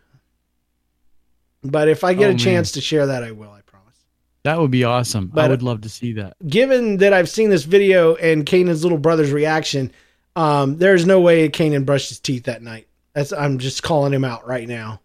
But 1.62 1.89
if 1.89 2.05
I 2.05 2.14
get 2.14 2.25
Oh, 2.27 2.29
a 2.29 2.33
man. 2.33 2.39
chance 2.39 2.73
to 2.73 2.81
share 2.81 3.07
that, 3.07 3.23
I 3.23 3.33
will. 3.33 3.51
I 3.51 3.61
promise. 3.62 3.97
That 4.45 4.59
would 4.61 4.71
be 4.71 4.85
awesome. 4.85 5.31
I 5.37 5.49
would 5.49 5.62
uh, 5.62 5.66
love 5.66 5.81
to 5.83 5.89
see 5.89 6.12
that. 6.14 6.37
Given 6.47 6.99
that 6.99 7.12
I've 7.12 7.29
seen 7.29 7.51
this 7.51 7.64
video 7.64 8.14
and 8.16 8.47
Kanan's 8.47 8.83
little 8.83 8.97
brother's 8.99 9.33
reaction, 9.33 9.91
um, 10.37 10.78
there's 10.78 11.07
no 11.07 11.20
way 11.20 11.49
Kanan 11.49 11.85
brushed 11.85 12.09
his 12.09 12.20
teeth 12.20 12.45
that 12.45 12.62
night. 12.62 12.87
That's 13.12 13.33
I'm 13.33 13.59
just 13.59 13.83
calling 13.83 14.12
him 14.12 14.24
out 14.24 14.47
right 14.47 14.68
now. 14.68 15.01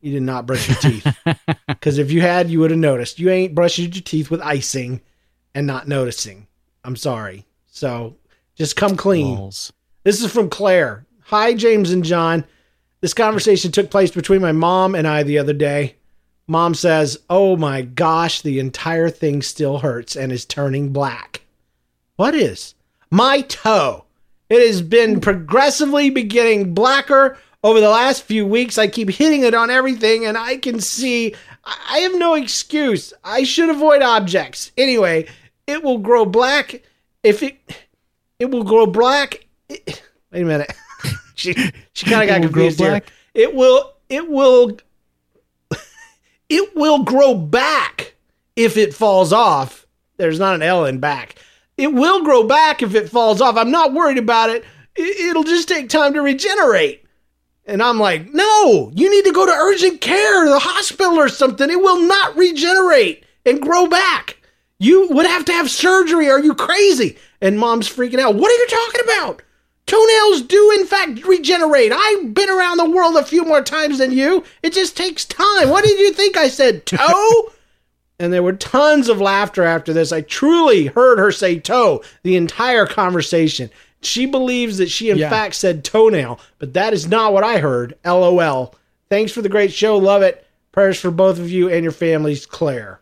You 0.00 0.12
did 0.12 0.22
not 0.22 0.46
brush 0.46 0.68
your 0.68 0.78
teeth. 0.78 1.16
Because 1.66 1.98
if 1.98 2.10
you 2.10 2.22
had, 2.22 2.48
you 2.48 2.60
would 2.60 2.70
have 2.70 2.80
noticed. 2.80 3.18
You 3.18 3.28
ain't 3.28 3.54
brushing 3.54 3.92
your 3.92 4.02
teeth 4.02 4.30
with 4.30 4.40
icing 4.40 5.02
and 5.54 5.66
not 5.66 5.86
noticing. 5.86 6.46
I'm 6.82 6.96
sorry. 6.96 7.44
So 7.66 8.16
just 8.54 8.74
come 8.76 8.96
clean. 8.96 9.36
Balls. 9.36 9.72
This 10.02 10.22
is 10.22 10.32
from 10.32 10.48
Claire. 10.48 11.04
Hi, 11.24 11.52
James 11.52 11.90
and 11.90 12.04
John. 12.04 12.44
This 13.00 13.12
conversation 13.12 13.70
took 13.70 13.90
place 13.90 14.10
between 14.10 14.40
my 14.40 14.52
mom 14.52 14.94
and 14.94 15.06
I 15.06 15.24
the 15.24 15.38
other 15.38 15.52
day. 15.52 15.96
Mom 16.46 16.74
says, 16.74 17.18
Oh 17.28 17.56
my 17.56 17.82
gosh, 17.82 18.40
the 18.40 18.58
entire 18.58 19.10
thing 19.10 19.42
still 19.42 19.78
hurts 19.78 20.16
and 20.16 20.32
is 20.32 20.46
turning 20.46 20.90
black. 20.90 21.42
What 22.16 22.34
is? 22.34 22.74
My 23.10 23.42
toe. 23.42 24.03
It 24.48 24.66
has 24.66 24.82
been 24.82 25.20
progressively 25.20 26.10
beginning 26.10 26.74
blacker 26.74 27.38
over 27.62 27.80
the 27.80 27.88
last 27.88 28.24
few 28.24 28.46
weeks. 28.46 28.78
I 28.78 28.86
keep 28.88 29.08
hitting 29.08 29.42
it 29.42 29.54
on 29.54 29.70
everything 29.70 30.26
and 30.26 30.36
I 30.36 30.58
can 30.58 30.80
see 30.80 31.34
I 31.64 31.98
have 31.98 32.14
no 32.16 32.34
excuse. 32.34 33.12
I 33.24 33.44
should 33.44 33.70
avoid 33.70 34.02
objects. 34.02 34.70
Anyway, 34.76 35.26
it 35.66 35.82
will 35.82 35.98
grow 35.98 36.26
black 36.26 36.82
if 37.22 37.42
it 37.42 37.58
it 38.38 38.50
will 38.50 38.64
grow 38.64 38.86
black. 38.86 39.46
It, 39.68 40.02
wait 40.30 40.42
a 40.42 40.44
minute. 40.44 40.72
she 41.34 41.54
she 41.94 42.06
kind 42.06 42.22
of 42.22 42.28
got 42.28 42.36
It 42.36 42.42
will 42.42 42.48
grow 42.50 42.62
confused 42.64 42.80
here. 42.80 43.02
It 43.32 43.54
will 43.54 43.94
it 44.10 44.28
will 44.28 44.76
it 46.48 46.76
will 46.76 47.02
grow 47.02 47.34
back 47.34 48.14
if 48.56 48.76
it 48.76 48.94
falls 48.94 49.32
off. 49.32 49.86
There's 50.16 50.38
not 50.38 50.54
an 50.54 50.62
L 50.62 50.84
in 50.84 51.00
back. 51.00 51.36
It 51.76 51.92
will 51.92 52.22
grow 52.22 52.44
back 52.44 52.82
if 52.82 52.94
it 52.94 53.10
falls 53.10 53.40
off. 53.40 53.56
I'm 53.56 53.70
not 53.70 53.92
worried 53.92 54.18
about 54.18 54.50
it. 54.50 54.64
It'll 54.96 55.44
just 55.44 55.68
take 55.68 55.88
time 55.88 56.12
to 56.14 56.20
regenerate. 56.22 57.04
And 57.66 57.82
I'm 57.82 57.98
like, 57.98 58.32
no, 58.32 58.90
you 58.94 59.10
need 59.10 59.24
to 59.24 59.32
go 59.32 59.46
to 59.46 59.52
urgent 59.52 60.00
care, 60.00 60.48
the 60.48 60.58
hospital 60.58 61.14
or 61.14 61.28
something. 61.28 61.68
It 61.70 61.80
will 61.80 62.06
not 62.06 62.36
regenerate 62.36 63.24
and 63.46 63.60
grow 63.60 63.86
back. 63.86 64.36
You 64.78 65.08
would 65.10 65.26
have 65.26 65.44
to 65.46 65.52
have 65.52 65.70
surgery. 65.70 66.28
Are 66.30 66.40
you 66.40 66.54
crazy? 66.54 67.16
And 67.40 67.58
mom's 67.58 67.88
freaking 67.88 68.18
out. 68.18 68.34
What 68.34 68.50
are 68.50 68.54
you 68.54 68.66
talking 68.68 69.00
about? 69.04 69.42
Toenails 69.86 70.42
do, 70.42 70.76
in 70.78 70.86
fact, 70.86 71.24
regenerate. 71.24 71.92
I've 71.92 72.34
been 72.34 72.50
around 72.50 72.78
the 72.78 72.90
world 72.90 73.16
a 73.16 73.24
few 73.24 73.44
more 73.44 73.62
times 73.62 73.98
than 73.98 74.12
you. 74.12 74.44
It 74.62 74.72
just 74.72 74.96
takes 74.96 75.24
time. 75.24 75.68
What 75.68 75.84
did 75.84 75.98
you 75.98 76.12
think 76.12 76.36
I 76.36 76.48
said? 76.48 76.86
Toe? 76.86 77.50
and 78.18 78.32
there 78.32 78.42
were 78.42 78.52
tons 78.52 79.08
of 79.08 79.20
laughter 79.20 79.62
after 79.64 79.92
this. 79.92 80.12
I 80.12 80.20
truly 80.20 80.86
heard 80.86 81.18
her 81.18 81.32
say 81.32 81.58
toe 81.58 82.02
the 82.22 82.36
entire 82.36 82.86
conversation. 82.86 83.70
She 84.02 84.26
believes 84.26 84.78
that 84.78 84.90
she, 84.90 85.10
in 85.10 85.18
Yeah. 85.18 85.30
fact, 85.30 85.54
said 85.54 85.84
toenail, 85.84 86.38
but 86.58 86.74
that 86.74 86.92
is 86.92 87.08
not 87.08 87.32
what 87.32 87.42
I 87.44 87.58
heard. 87.58 87.94
LOL. 88.04 88.74
Thanks 89.08 89.32
for 89.32 89.42
the 89.42 89.48
great 89.48 89.72
show. 89.72 89.96
Love 89.96 90.22
it. 90.22 90.46
Prayers 90.72 90.98
for 91.00 91.10
both 91.10 91.38
of 91.38 91.50
you 91.50 91.68
and 91.70 91.82
your 91.82 91.92
families, 91.92 92.46
Claire. 92.46 93.00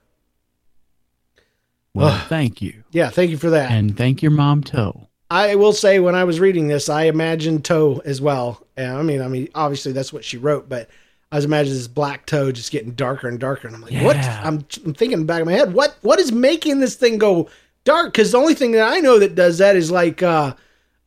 Well, 1.94 2.18
thank 2.28 2.62
you. 2.62 2.84
Yeah, 2.90 3.10
thank 3.10 3.30
you 3.30 3.36
for 3.36 3.50
that. 3.50 3.70
And 3.70 3.96
thank 3.96 4.22
your 4.22 4.30
mom, 4.30 4.62
Toe. 4.62 5.08
I 5.30 5.54
will 5.56 5.72
say 5.72 5.98
when 5.98 6.14
I 6.14 6.24
was 6.24 6.40
reading 6.40 6.68
this, 6.68 6.88
I 6.88 7.04
imagined 7.04 7.64
toe 7.64 8.02
as 8.04 8.20
well. 8.20 8.66
And 8.76 8.92
I 8.96 9.02
mean, 9.02 9.22
I 9.22 9.28
mean, 9.28 9.48
obviously 9.54 9.92
that's 9.92 10.12
what 10.12 10.24
she 10.24 10.36
wrote, 10.36 10.68
but 10.68 10.88
I 11.32 11.36
was 11.36 11.44
imagining 11.46 11.76
this 11.78 11.88
black 11.88 12.26
toe 12.26 12.52
just 12.52 12.70
getting 12.70 12.92
darker 12.92 13.26
and 13.26 13.40
darker. 13.40 13.66
And 13.66 13.74
I'm 13.74 13.82
like, 13.82 13.94
what? 14.04 14.16
I'm, 14.16 14.64
I'm 14.84 14.94
thinking 14.94 15.12
in 15.12 15.18
the 15.20 15.24
back 15.24 15.40
of 15.40 15.46
my 15.46 15.52
head, 15.54 15.72
what 15.74 15.96
what 16.02 16.20
is 16.20 16.30
making 16.30 16.78
this 16.80 16.94
thing 16.94 17.18
go 17.18 17.48
dark? 17.84 18.12
Because 18.12 18.30
the 18.32 18.38
only 18.38 18.54
thing 18.54 18.72
that 18.72 18.86
I 18.92 19.00
know 19.00 19.18
that 19.18 19.34
does 19.34 19.58
that 19.58 19.74
is 19.74 19.90
like 19.90 20.22
uh 20.22 20.54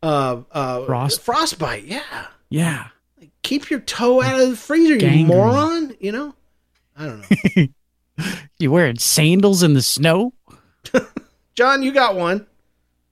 uh 0.04 0.42
uh 0.52 0.86
Frost. 0.86 1.22
frostbite. 1.22 1.86
Yeah, 1.86 2.02
Yeah. 2.50 2.88
keep 3.44 3.70
your 3.70 3.80
toe 3.82 4.22
out 4.22 4.40
of 4.42 4.50
the 4.50 4.56
freezer, 4.58 4.96
you 4.96 5.26
moron. 5.26 5.96
You 6.00 6.12
know, 6.12 6.36
I 6.98 7.06
don't 7.06 7.20
know. 7.58 7.66
You 8.58 8.72
wearing 8.72 8.98
sandals 8.98 9.62
in 9.62 9.74
the 9.74 9.82
snow? 9.82 10.32
John, 11.56 11.84
you 11.84 11.92
got 11.92 12.16
one. 12.16 12.48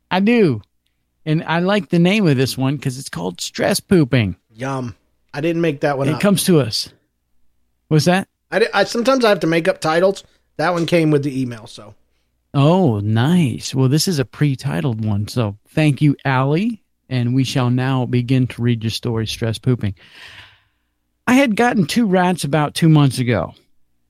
I 0.10 0.20
do. 0.22 0.62
And 1.26 1.44
I 1.44 1.60
like 1.60 1.90
the 1.90 2.00
name 2.00 2.26
of 2.28 2.38
this 2.38 2.58
one 2.58 2.78
because 2.78 2.98
it's 2.98 3.10
called 3.10 3.42
stress 3.42 3.82
pooping. 3.82 4.38
Yum. 4.54 4.96
I 5.34 5.42
didn't 5.42 5.62
make 5.62 5.82
that 5.82 5.98
one 5.98 6.08
It 6.08 6.14
up. 6.16 6.22
comes 6.22 6.44
to 6.46 6.60
us. 6.62 6.90
What's 7.94 8.06
that? 8.06 8.28
I, 8.50 8.68
I 8.74 8.84
sometimes 8.86 9.24
I 9.24 9.30
have 9.30 9.42
to 9.42 9.48
make 9.48 9.68
up 9.68 9.80
titles. 9.80 10.24
That 10.58 10.74
one 10.74 10.88
came 10.88 11.12
with 11.12 11.24
the 11.24 11.40
email, 11.40 11.68
so 11.68 11.94
Oh, 12.56 13.00
nice. 13.02 13.76
Well, 13.76 13.88
this 13.88 14.08
is 14.08 14.18
a 14.18 14.26
pre 14.26 14.56
titled 14.56 15.06
one. 15.06 15.28
So 15.28 15.60
thank 15.70 16.02
you, 16.02 16.16
Allie. 16.26 16.82
And 17.08 17.36
we 17.36 17.44
shall 17.44 17.70
now 17.70 18.08
begin 18.08 18.48
to 18.48 18.64
read 18.64 18.84
your 18.84 18.90
story, 18.90 19.28
Stress 19.28 19.60
Pooping. 19.60 19.94
I 21.28 21.36
had 21.36 21.56
gotten 21.56 21.86
two 21.86 22.08
rats 22.08 22.44
about 22.44 22.74
two 22.74 22.90
months 22.90 23.20
ago. 23.20 23.54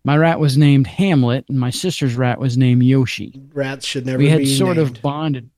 My 0.05 0.15
rat 0.15 0.39
was 0.39 0.57
named 0.57 0.87
Hamlet, 0.87 1.43
and 1.49 1.59
my 1.59 1.69
sister's 1.69 2.15
rat 2.15 2.39
was 2.39 2.55
named 2.55 2.83
Yoshi. 2.83 3.37
rats 3.53 3.85
should 3.85 4.05
never 4.05 4.17
we 4.17 4.29
had 4.29 4.47
sort 4.47 4.77
named. 4.77 4.95
of 4.95 5.01
bonded. 5.01 5.49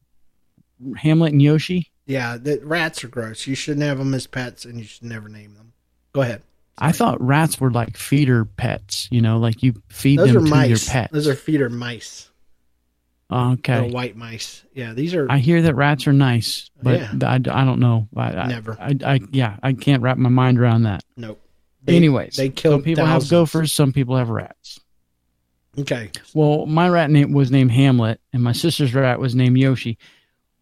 Hamlet 0.97 1.33
and 1.33 1.43
Yoshi? 1.43 1.91
Yeah, 2.07 2.37
the 2.37 2.59
rats 2.63 3.03
are 3.03 3.07
gross. 3.07 3.45
You 3.45 3.53
shouldn't 3.53 3.85
have 3.85 3.99
them 3.99 4.15
as 4.15 4.25
pets, 4.25 4.65
and 4.65 4.79
you 4.79 4.85
should 4.85 5.03
never 5.03 5.29
name 5.29 5.53
them. 5.53 5.73
Go 6.11 6.21
ahead. 6.21 6.41
I 6.77 6.91
thought 6.91 7.21
rats 7.21 7.59
were 7.59 7.71
like 7.71 7.95
feeder 7.97 8.43
pets, 8.45 9.07
you 9.11 9.21
know, 9.21 9.37
like 9.37 9.63
you 9.63 9.73
feed 9.89 10.19
Those 10.19 10.33
them 10.33 10.43
to 10.45 10.49
mice. 10.49 10.69
your 10.69 10.93
pets. 10.93 11.13
Those 11.13 11.27
are 11.27 11.35
feeder 11.35 11.69
mice. 11.69 12.29
Oh, 13.29 13.53
okay. 13.53 13.79
They're 13.81 13.89
white 13.91 14.15
mice. 14.15 14.63
Yeah, 14.73 14.93
these 14.93 15.15
are. 15.15 15.25
I 15.31 15.39
hear 15.39 15.61
that 15.63 15.75
rats 15.75 16.05
are 16.05 16.13
nice, 16.13 16.69
but 16.83 16.99
Yeah. 16.99 17.11
I, 17.23 17.35
I 17.35 17.65
don't 17.65 17.79
know. 17.79 18.07
I, 18.15 18.31
I- 18.33 18.47
Never. 18.47 18.77
I, 18.79 18.95
I, 19.03 19.19
yeah, 19.31 19.57
I 19.63 19.73
can't 19.73 20.03
wrap 20.03 20.17
my 20.17 20.29
mind 20.29 20.59
around 20.59 20.83
that. 20.83 21.03
nope. 21.17 21.41
They- 21.83 21.95
Anyways, 21.97 22.35
they 22.35 22.49
kill 22.49 22.73
some 22.73 22.83
people 22.83 23.05
thousands. 23.05 23.29
have 23.31 23.37
gophers, 23.39 23.71
some 23.73 23.93
people 23.93 24.17
have 24.17 24.29
rats. 24.29 24.79
Okay. 25.77 26.09
Well, 26.33 26.65
my 26.65 26.87
rat 26.89 27.09
name 27.11 27.31
was 27.33 27.51
named 27.51 27.71
Hamlet, 27.71 28.19
and 28.33 28.41
my 28.43 28.53
sister's 28.53 28.93
rat 28.93 29.19
was 29.19 29.35
named 29.35 29.57
Yoshi. 29.57 29.97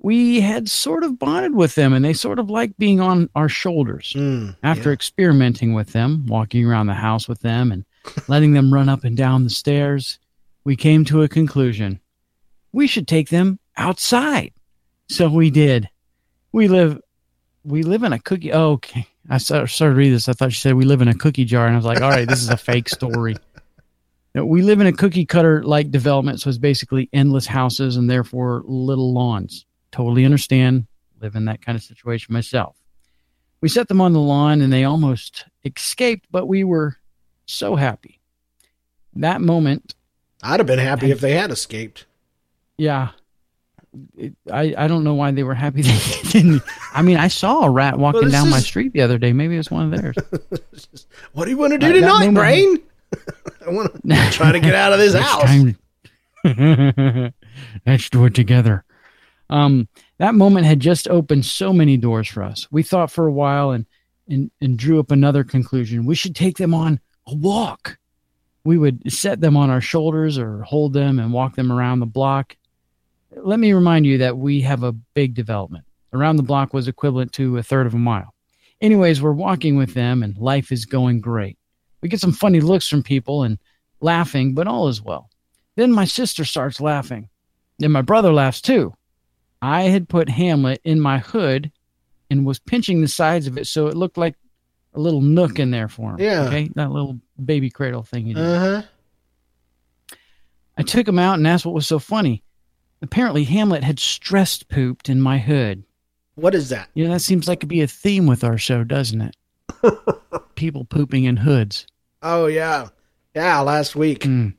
We 0.04 0.42
had 0.42 0.70
sort 0.70 1.04
of 1.04 1.18
bonded 1.18 1.56
with 1.56 1.76
them, 1.76 1.94
and 1.94 2.04
they 2.04 2.14
sort 2.14 2.38
of 2.38 2.50
liked 2.50 2.78
being 2.78 3.00
on 3.00 3.30
our 3.36 3.50
shoulders. 3.50 4.14
Mm, 4.16 4.56
After 4.62 4.90
yeah. 4.90 4.94
experimenting 4.94 5.74
with 5.74 5.94
them, 5.94 6.26
walking 6.28 6.66
around 6.66 6.88
the 6.88 6.94
house 6.94 7.28
with 7.28 7.40
them, 7.40 7.72
and 7.72 7.86
letting 8.28 8.54
them 8.54 8.74
run 8.74 8.90
up 8.90 9.04
and 9.04 9.18
down 9.18 9.44
the 9.44 9.50
stairs, 9.50 10.20
we 10.66 10.76
came 10.76 11.06
to 11.06 11.24
a 11.24 11.28
conclusion. 11.30 12.00
We 12.72 12.86
should 12.86 13.08
take 13.08 13.30
them 13.30 13.60
outside. 13.78 14.52
So 15.08 15.30
we 15.30 15.50
did. 15.50 15.90
We 16.52 16.68
live 16.68 17.00
we 17.64 17.84
live 17.84 18.04
in 18.04 18.14
a 18.14 18.20
cookie 18.20 18.52
oh, 18.52 18.74
okay. 18.74 19.08
I 19.30 19.38
started 19.38 19.68
started 19.70 19.96
reading 19.96 20.14
this. 20.14 20.28
I 20.28 20.34
thought 20.34 20.52
she 20.52 20.60
said 20.60 20.76
we 20.76 20.86
live 20.86 21.02
in 21.02 21.08
a 21.08 21.14
cookie 21.14 21.46
jar, 21.46 21.66
and 21.66 21.76
I 21.76 21.78
was 21.78 21.86
like, 21.86 22.02
all 22.02 22.10
right, 22.10 22.28
this 22.28 22.42
is 22.42 22.50
a 22.50 22.58
fake 22.58 22.90
story. 22.90 23.38
No, 24.36 24.46
we 24.46 24.64
live 24.64 24.82
in 24.82 24.88
a 24.88 24.94
cookie 24.94 25.26
cutter 25.26 25.64
like 25.64 25.92
development, 25.92 26.42
so 26.42 26.50
it's 26.50 26.58
basically 26.58 27.10
endless 27.14 27.46
houses 27.46 27.96
and 27.96 28.10
therefore 28.10 28.64
little 28.66 29.14
lawns. 29.14 29.66
Totally 29.94 30.26
understand. 30.26 30.88
Live 31.22 31.36
in 31.36 31.46
that 31.46 31.62
kind 31.62 31.78
of 31.78 31.84
situation 31.84 32.34
myself. 32.34 32.76
We 33.62 33.70
set 33.70 33.88
them 33.88 34.02
on 34.02 34.12
the 34.12 34.20
lawn 34.20 34.60
and 34.62 34.74
they 34.74 34.84
almost 34.84 35.46
escaped, 35.64 36.26
but 36.30 36.48
we 36.48 36.66
were 36.66 36.98
so 37.46 37.78
happy. 37.78 38.20
That 39.16 39.40
moment, 39.40 39.96
I'd 40.42 40.60
have 40.60 40.68
been 40.68 40.80
happy 40.80 41.12
if 41.12 41.22
they 41.22 41.32
had 41.34 41.50
escaped. 41.52 42.06
yeah. 42.78 43.12
It, 44.18 44.34
I, 44.52 44.74
I 44.76 44.88
don't 44.88 45.04
know 45.04 45.14
why 45.14 45.30
they 45.30 45.44
were 45.44 45.54
happy 45.54 45.82
they 45.84 46.00
didn't. 46.32 46.64
I 46.96 47.04
mean, 47.04 47.18
I 47.18 47.28
saw 47.28 47.62
a 47.66 47.70
rat 47.70 48.00
walking 48.00 48.24
this 48.24 48.32
down 48.32 48.50
my 48.50 48.60
street 48.60 48.92
the 48.92 49.02
other 49.04 49.20
day. 49.20 49.34
Maybe 49.34 49.56
it's 49.56 49.70
one 49.70 49.94
of 49.94 50.02
theirs. 50.02 50.16
What 51.34 51.46
do 51.46 51.52
you 51.52 51.58
want 51.58 51.74
to 51.74 51.78
do 51.78 51.86
Uh, 51.86 51.94
tonight, 51.94 52.10
moment- 52.26 52.36
Brain? 52.36 52.78
I 53.68 53.70
want 53.70 53.94
to 53.94 54.30
try 54.32 54.52
to 54.52 54.60
get 54.60 54.74
out 54.74 54.92
of 54.94 54.98
this 55.00 55.14
house. 55.14 55.44
time 55.44 55.78
Let's 57.86 58.10
do 58.10 58.26
it 58.26 58.34
together. 58.36 58.84
Um, 59.54 59.88
that 60.18 60.34
moment 60.34 60.66
had 60.66 60.80
just 60.80 61.08
opened 61.08 61.46
so 61.46 61.72
many 61.72 61.96
doors 61.96 62.28
for 62.28 62.42
us. 62.42 62.68
We 62.72 62.82
thought 62.82 63.12
for 63.12 63.28
a 63.28 63.32
while 63.32 63.70
and, 63.70 63.86
and, 64.28 64.50
and 64.60 64.80
drew 64.80 65.00
up 65.00 65.12
another 65.12 65.44
conclusion. 65.44 66.08
We 66.08 66.16
should 66.16 66.36
take 66.36 66.58
them 66.58 66.74
on 66.74 67.00
a 67.28 67.36
walk. 67.36 68.00
We 68.66 68.80
would 68.80 69.12
set 69.14 69.42
them 69.42 69.56
on 69.56 69.70
our 69.70 69.80
shoulders 69.80 70.40
or 70.40 70.64
hold 70.64 70.94
them 70.94 71.20
and 71.20 71.32
walk 71.32 71.56
them 71.56 71.72
around 71.72 72.00
the 72.00 72.08
block. 72.08 72.58
Let 73.36 73.60
me 73.60 73.74
remind 73.74 74.08
you 74.08 74.18
that 74.18 74.40
we 74.40 74.62
have 74.62 74.82
a 74.82 74.92
big 74.92 75.36
development. 75.36 75.86
Around 76.14 76.38
the 76.38 76.44
block 76.44 76.74
was 76.74 76.88
equivalent 76.88 77.32
to 77.34 77.60
a 77.60 77.64
third 77.64 77.86
of 77.86 77.94
a 77.94 78.00
mile. 78.00 78.34
Anyways, 78.82 79.22
we're 79.22 79.34
walking 79.34 79.78
with 79.78 79.94
them 79.94 80.24
and 80.24 80.36
life 80.36 80.72
is 80.72 80.86
going 80.86 81.22
great. 81.22 81.60
We 82.02 82.10
get 82.10 82.20
some 82.20 82.34
funny 82.34 82.60
looks 82.60 82.88
from 82.88 83.04
people 83.04 83.44
and 83.44 83.60
laughing, 84.02 84.56
but 84.56 84.68
all 84.68 84.88
is 84.88 85.00
well. 85.00 85.30
Then 85.76 85.92
my 85.92 86.06
sister 86.06 86.44
starts 86.44 86.82
laughing. 86.82 87.30
Then 87.78 87.92
my 87.92 88.02
brother 88.02 88.34
laughs 88.34 88.60
too. 88.60 88.96
I 89.64 89.84
had 89.84 90.10
put 90.10 90.28
Hamlet 90.28 90.82
in 90.84 91.00
my 91.00 91.20
hood 91.20 91.72
and 92.30 92.46
was 92.46 92.60
pinching 92.60 93.00
the 93.00 93.08
sides 93.08 93.48
of 93.48 93.58
it 93.58 93.66
so 93.66 93.88
it 93.88 93.96
looked 93.96 94.18
like 94.18 94.36
a 94.94 95.00
little 95.00 95.22
nook 95.22 95.58
in 95.58 95.72
there 95.72 95.88
for 95.88 96.12
him. 96.12 96.20
Yeah. 96.20 96.42
Okay. 96.48 96.70
That 96.76 96.92
little 96.92 97.18
baby 97.44 97.70
cradle 97.70 98.04
thing 98.04 98.28
you 98.28 98.34
did. 98.34 98.44
Uh 98.46 98.60
huh. 98.60 98.82
I 100.78 100.82
took 100.82 101.08
him 101.08 101.18
out 101.18 101.36
and 101.36 101.48
asked 101.48 101.66
what 101.66 101.74
was 101.74 101.88
so 101.88 101.98
funny. 101.98 102.44
Apparently, 103.02 103.46
Hamlet 103.46 103.84
had 103.84 104.00
stressed 104.00 104.68
pooped 104.68 105.08
in 105.08 105.22
my 105.22 105.38
hood. 105.38 105.84
What 106.36 106.56
is 106.56 106.68
that? 106.70 106.90
You 106.94 107.06
know, 107.06 107.14
that 107.14 107.22
seems 107.22 107.48
like 107.48 107.60
it'd 107.60 107.70
be 107.70 107.82
a 107.82 107.88
theme 107.88 108.26
with 108.28 108.44
our 108.44 108.58
show, 108.58 108.84
doesn't 108.84 109.22
it? 109.22 109.36
People 110.56 110.84
pooping 110.84 111.24
in 111.24 111.38
hoods. 111.38 111.88
Oh 112.22 112.48
yeah, 112.48 112.90
yeah. 113.34 113.62
Last 113.62 113.96
week. 113.96 114.24
Mm. 114.24 114.56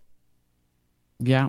Yeah. 1.19 1.49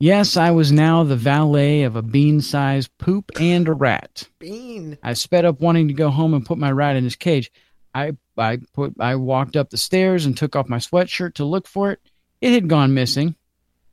Yes, 0.00 0.36
I 0.36 0.50
was 0.50 0.72
now 0.72 1.04
the 1.04 1.16
valet 1.16 1.82
of 1.84 1.96
a 1.96 2.02
bean 2.02 2.40
sized 2.40 2.90
poop 2.98 3.30
and 3.40 3.68
a 3.68 3.72
rat. 3.72 4.28
Bean. 4.38 4.98
I 5.02 5.12
sped 5.14 5.44
up 5.44 5.60
wanting 5.60 5.88
to 5.88 5.94
go 5.94 6.10
home 6.10 6.34
and 6.34 6.44
put 6.44 6.58
my 6.58 6.70
rat 6.72 6.96
in 6.96 7.04
his 7.04 7.16
cage. 7.16 7.50
I 7.94 8.16
I 8.36 8.58
put 8.74 8.94
I 9.00 9.14
walked 9.16 9.56
up 9.56 9.70
the 9.70 9.76
stairs 9.78 10.26
and 10.26 10.36
took 10.36 10.56
off 10.56 10.68
my 10.68 10.78
sweatshirt 10.78 11.34
to 11.34 11.44
look 11.44 11.66
for 11.68 11.92
it. 11.92 12.00
It 12.40 12.52
had 12.52 12.68
gone 12.68 12.92
missing. 12.94 13.36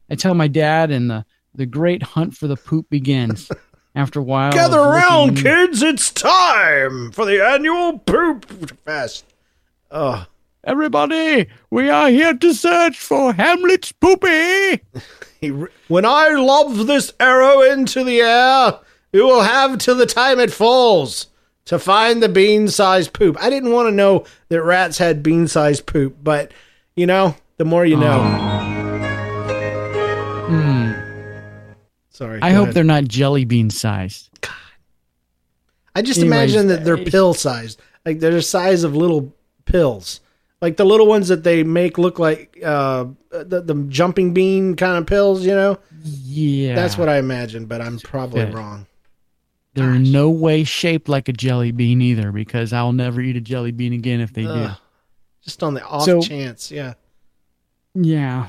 I 0.09 0.15
tell 0.15 0.33
my 0.33 0.47
dad 0.47 0.91
and 0.91 1.09
the 1.09 1.25
the 1.53 1.65
great 1.65 2.01
hunt 2.01 2.35
for 2.35 2.47
the 2.47 2.57
poop 2.57 2.89
begins. 2.89 3.49
After 3.93 4.21
a 4.21 4.23
while, 4.23 4.53
Gather 4.53 4.79
around, 4.79 5.27
looking- 5.35 5.43
kids! 5.43 5.83
It's 5.83 6.11
time 6.11 7.11
for 7.11 7.25
the 7.25 7.45
annual 7.45 7.99
poop 7.99 8.45
fest. 8.85 9.25
Oh, 9.91 10.25
Everybody, 10.63 11.47
we 11.71 11.89
are 11.89 12.09
here 12.09 12.35
to 12.35 12.53
search 12.53 12.99
for 12.99 13.33
Hamlet's 13.33 13.91
poopy. 13.93 14.81
he, 15.41 15.47
when 15.87 16.05
I 16.05 16.29
lob 16.35 16.85
this 16.85 17.11
arrow 17.19 17.61
into 17.61 18.03
the 18.03 18.21
air, 18.21 18.79
you 19.11 19.25
will 19.25 19.41
have 19.41 19.79
till 19.79 19.95
the 19.95 20.05
time 20.05 20.39
it 20.39 20.51
falls 20.51 21.27
to 21.65 21.79
find 21.79 22.21
the 22.21 22.29
bean-sized 22.29 23.11
poop. 23.11 23.41
I 23.41 23.49
didn't 23.49 23.71
want 23.71 23.87
to 23.87 23.91
know 23.91 24.25
that 24.49 24.61
rats 24.61 24.99
had 24.99 25.23
bean-sized 25.23 25.87
poop, 25.87 26.17
but 26.21 26.51
you 26.95 27.07
know, 27.07 27.35
the 27.57 27.65
more 27.65 27.83
you 27.83 27.97
know. 27.97 28.21
Hmm. 30.47 30.91
Sorry. 32.11 32.39
I 32.39 32.51
hope 32.51 32.63
ahead. 32.65 32.75
they're 32.75 32.83
not 32.83 33.05
jelly 33.05 33.45
bean 33.45 33.71
sized. 33.71 34.29
God. 34.41 34.53
I 35.95 36.03
just 36.03 36.19
Anyways, 36.19 36.53
imagine 36.53 36.67
that 36.67 36.85
they're 36.85 36.97
pill 36.97 37.33
sized. 37.33 37.81
Like 38.05 38.19
they're 38.19 38.29
the 38.29 38.43
size 38.43 38.83
of 38.83 38.95
little 38.95 39.33
pills. 39.65 40.19
Like 40.61 40.77
the 40.77 40.85
little 40.85 41.07
ones 41.07 41.27
that 41.29 41.43
they 41.43 41.63
make 41.63 41.97
look 41.97 42.19
like 42.19 42.59
uh, 42.63 43.05
the, 43.31 43.61
the 43.61 43.85
jumping 43.89 44.33
bean 44.33 44.75
kind 44.75 44.97
of 44.97 45.07
pills, 45.07 45.43
you 45.43 45.53
know? 45.53 45.79
Yeah, 46.03 46.75
That's 46.75 46.97
what 46.97 47.09
I 47.09 47.17
imagine, 47.17 47.65
but 47.65 47.81
I'm 47.81 47.97
probably 47.99 48.45
wrong. 48.45 48.85
They're 49.73 49.95
in 49.95 50.11
no 50.11 50.29
way 50.29 50.63
shaped 50.63 51.07
like 51.09 51.29
a 51.29 51.33
jelly 51.33 51.71
bean 51.71 52.01
either, 52.01 52.31
because 52.31 52.73
I'll 52.73 52.93
never 52.93 53.21
eat 53.21 53.37
a 53.37 53.41
jelly 53.41 53.71
bean 53.71 53.93
again 53.93 54.19
if 54.19 54.33
they 54.33 54.45
Ugh. 54.45 54.77
Just 55.43 55.63
on 55.63 55.73
the 55.73 55.83
off 55.83 56.03
So- 56.03 56.21
chance, 56.21 56.69
yeah. 56.71 56.93
Yeah, 57.93 58.47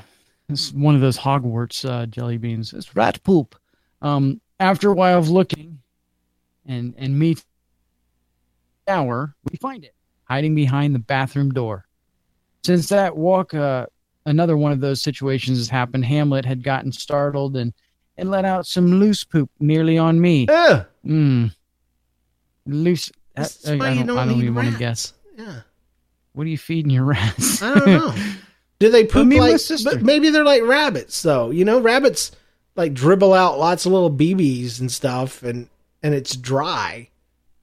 it's 0.49 0.71
one 0.71 0.95
of 0.95 1.01
those 1.01 1.17
Hogwarts 1.17 1.83
uh, 1.89 2.05
jelly 2.05 2.37
beans. 2.37 2.71
It's 2.73 2.95
rat 2.95 3.21
poop. 3.23 3.55
Um, 4.01 4.39
after 4.59 4.89
a 4.89 4.93
while 4.93 5.17
of 5.17 5.29
looking, 5.29 5.79
and 6.65 6.93
and 6.97 7.17
me 7.19 7.35
shower, 8.87 9.35
we 9.51 9.57
find 9.57 9.83
it 9.83 9.93
hiding 10.25 10.55
behind 10.55 10.95
the 10.95 10.99
bathroom 10.99 11.51
door. 11.51 11.85
Since 12.65 12.89
that 12.89 13.15
walk, 13.17 13.53
uh, 13.53 13.87
another 14.25 14.55
one 14.57 14.71
of 14.71 14.79
those 14.79 15.01
situations 15.01 15.57
has 15.57 15.69
happened. 15.69 16.05
Hamlet 16.05 16.45
had 16.45 16.63
gotten 16.63 16.91
startled 16.91 17.57
and 17.57 17.73
and 18.17 18.29
let 18.29 18.45
out 18.45 18.67
some 18.67 18.99
loose 18.99 19.23
poop 19.23 19.49
nearly 19.59 19.97
on 19.97 20.21
me. 20.21 20.45
Ugh. 20.47 20.85
Mm. 21.05 21.55
Loose. 22.65 23.11
This 23.35 23.67
I, 23.67 23.73
I 23.73 23.77
don't, 23.77 24.05
don't 24.07 24.17
I 24.17 24.25
don't 24.25 24.39
even 24.41 24.55
want 24.55 24.71
to 24.71 24.77
guess. 24.77 25.13
Yeah. 25.37 25.61
What 26.33 26.45
are 26.45 26.49
you 26.49 26.57
feeding 26.57 26.91
your 26.91 27.03
rats? 27.05 27.61
I 27.61 27.73
don't 27.73 27.85
know. 27.87 28.15
Do 28.79 28.89
they 28.89 29.05
poop 29.05 29.27
my 29.27 29.37
like 29.37 29.61
but 29.83 30.01
maybe 30.01 30.29
they're 30.29 30.43
like 30.43 30.61
rabbits 30.63 31.21
though. 31.21 31.49
You 31.49 31.65
know, 31.65 31.79
rabbits 31.79 32.31
like 32.75 32.93
dribble 32.93 33.33
out 33.33 33.59
lots 33.59 33.85
of 33.85 33.91
little 33.91 34.11
BBs 34.11 34.79
and 34.79 34.91
stuff 34.91 35.41
and 35.43 35.67
and 36.01 36.13
it's 36.13 36.35
dry. 36.35 37.09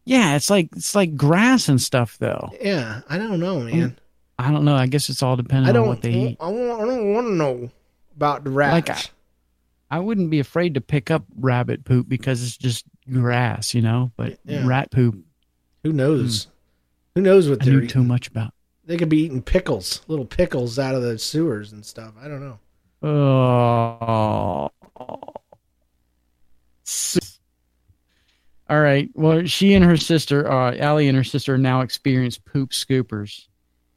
yeah, 0.05 0.35
it's 0.35 0.51
like 0.51 0.69
it's 0.75 0.95
like 0.95 1.17
grass 1.17 1.69
and 1.69 1.81
stuff 1.81 2.17
though. 2.19 2.51
Yeah, 2.61 3.03
I 3.09 3.19
don't 3.19 3.39
know, 3.39 3.61
man. 3.61 3.99
I 4.41 4.51
don't 4.51 4.65
know. 4.65 4.75
I 4.77 4.87
guess 4.87 5.09
it's 5.11 5.23
all 5.23 5.37
dependent 5.37 5.77
I 5.77 5.81
on 5.81 5.87
what 5.87 6.03
they 6.03 6.13
eat. 6.13 6.37
I, 6.41 6.49
want, 6.49 6.81
I 6.83 6.85
don't 6.87 7.13
want 7.15 7.27
to 7.29 7.33
know 7.35 7.71
about 8.17 8.45
the 8.45 8.51
rats. 8.51 8.89
Like 8.89 8.91
I, 9.91 9.97
I 9.97 9.99
wouldn't 10.01 10.31
be 10.31 10.39
afraid 10.41 10.75
to 10.75 10.81
pick 10.81 11.11
up 11.11 11.25
rabbit 11.39 11.85
poop 11.85 12.09
because 12.09 12.43
it's 12.43 12.57
just 12.57 12.85
grass, 13.11 13.75
you 13.75 13.83
know. 13.83 14.13
But 14.17 14.39
Yeah. 14.45 14.67
rat 14.67 14.91
poop, 14.91 15.19
Who 15.85 15.93
knows? 15.93 16.47
Who 17.15 17.21
knows 17.23 17.49
what 17.49 17.63
Hmm. 17.63 17.69
I 17.69 17.73
they're 17.73 17.87
too 17.87 18.05
much 18.05 18.29
about. 18.29 18.53
They 18.85 18.97
could 18.97 19.09
be 19.09 19.23
eating 19.23 19.43
pickles, 19.43 20.03
little 20.09 20.25
pickles 20.27 20.79
out 20.79 20.95
of 20.95 21.03
the 21.03 21.19
sewers 21.19 21.73
and 21.73 21.85
stuff. 21.87 22.15
I 22.21 22.29
don't 22.29 22.41
know. 22.41 22.59
Oh. 23.03 24.71
All 28.69 28.81
right. 28.81 29.09
Well, 29.15 29.47
she 29.47 29.75
and 29.75 29.85
her 29.85 29.97
sister, 29.97 30.51
uh, 30.51 30.77
Allie 30.77 31.09
and 31.09 31.17
her 31.17 31.25
sister, 31.25 31.59
now 31.59 31.81
experience 31.81 32.39
poop 32.39 32.71
scoopers. 32.71 33.47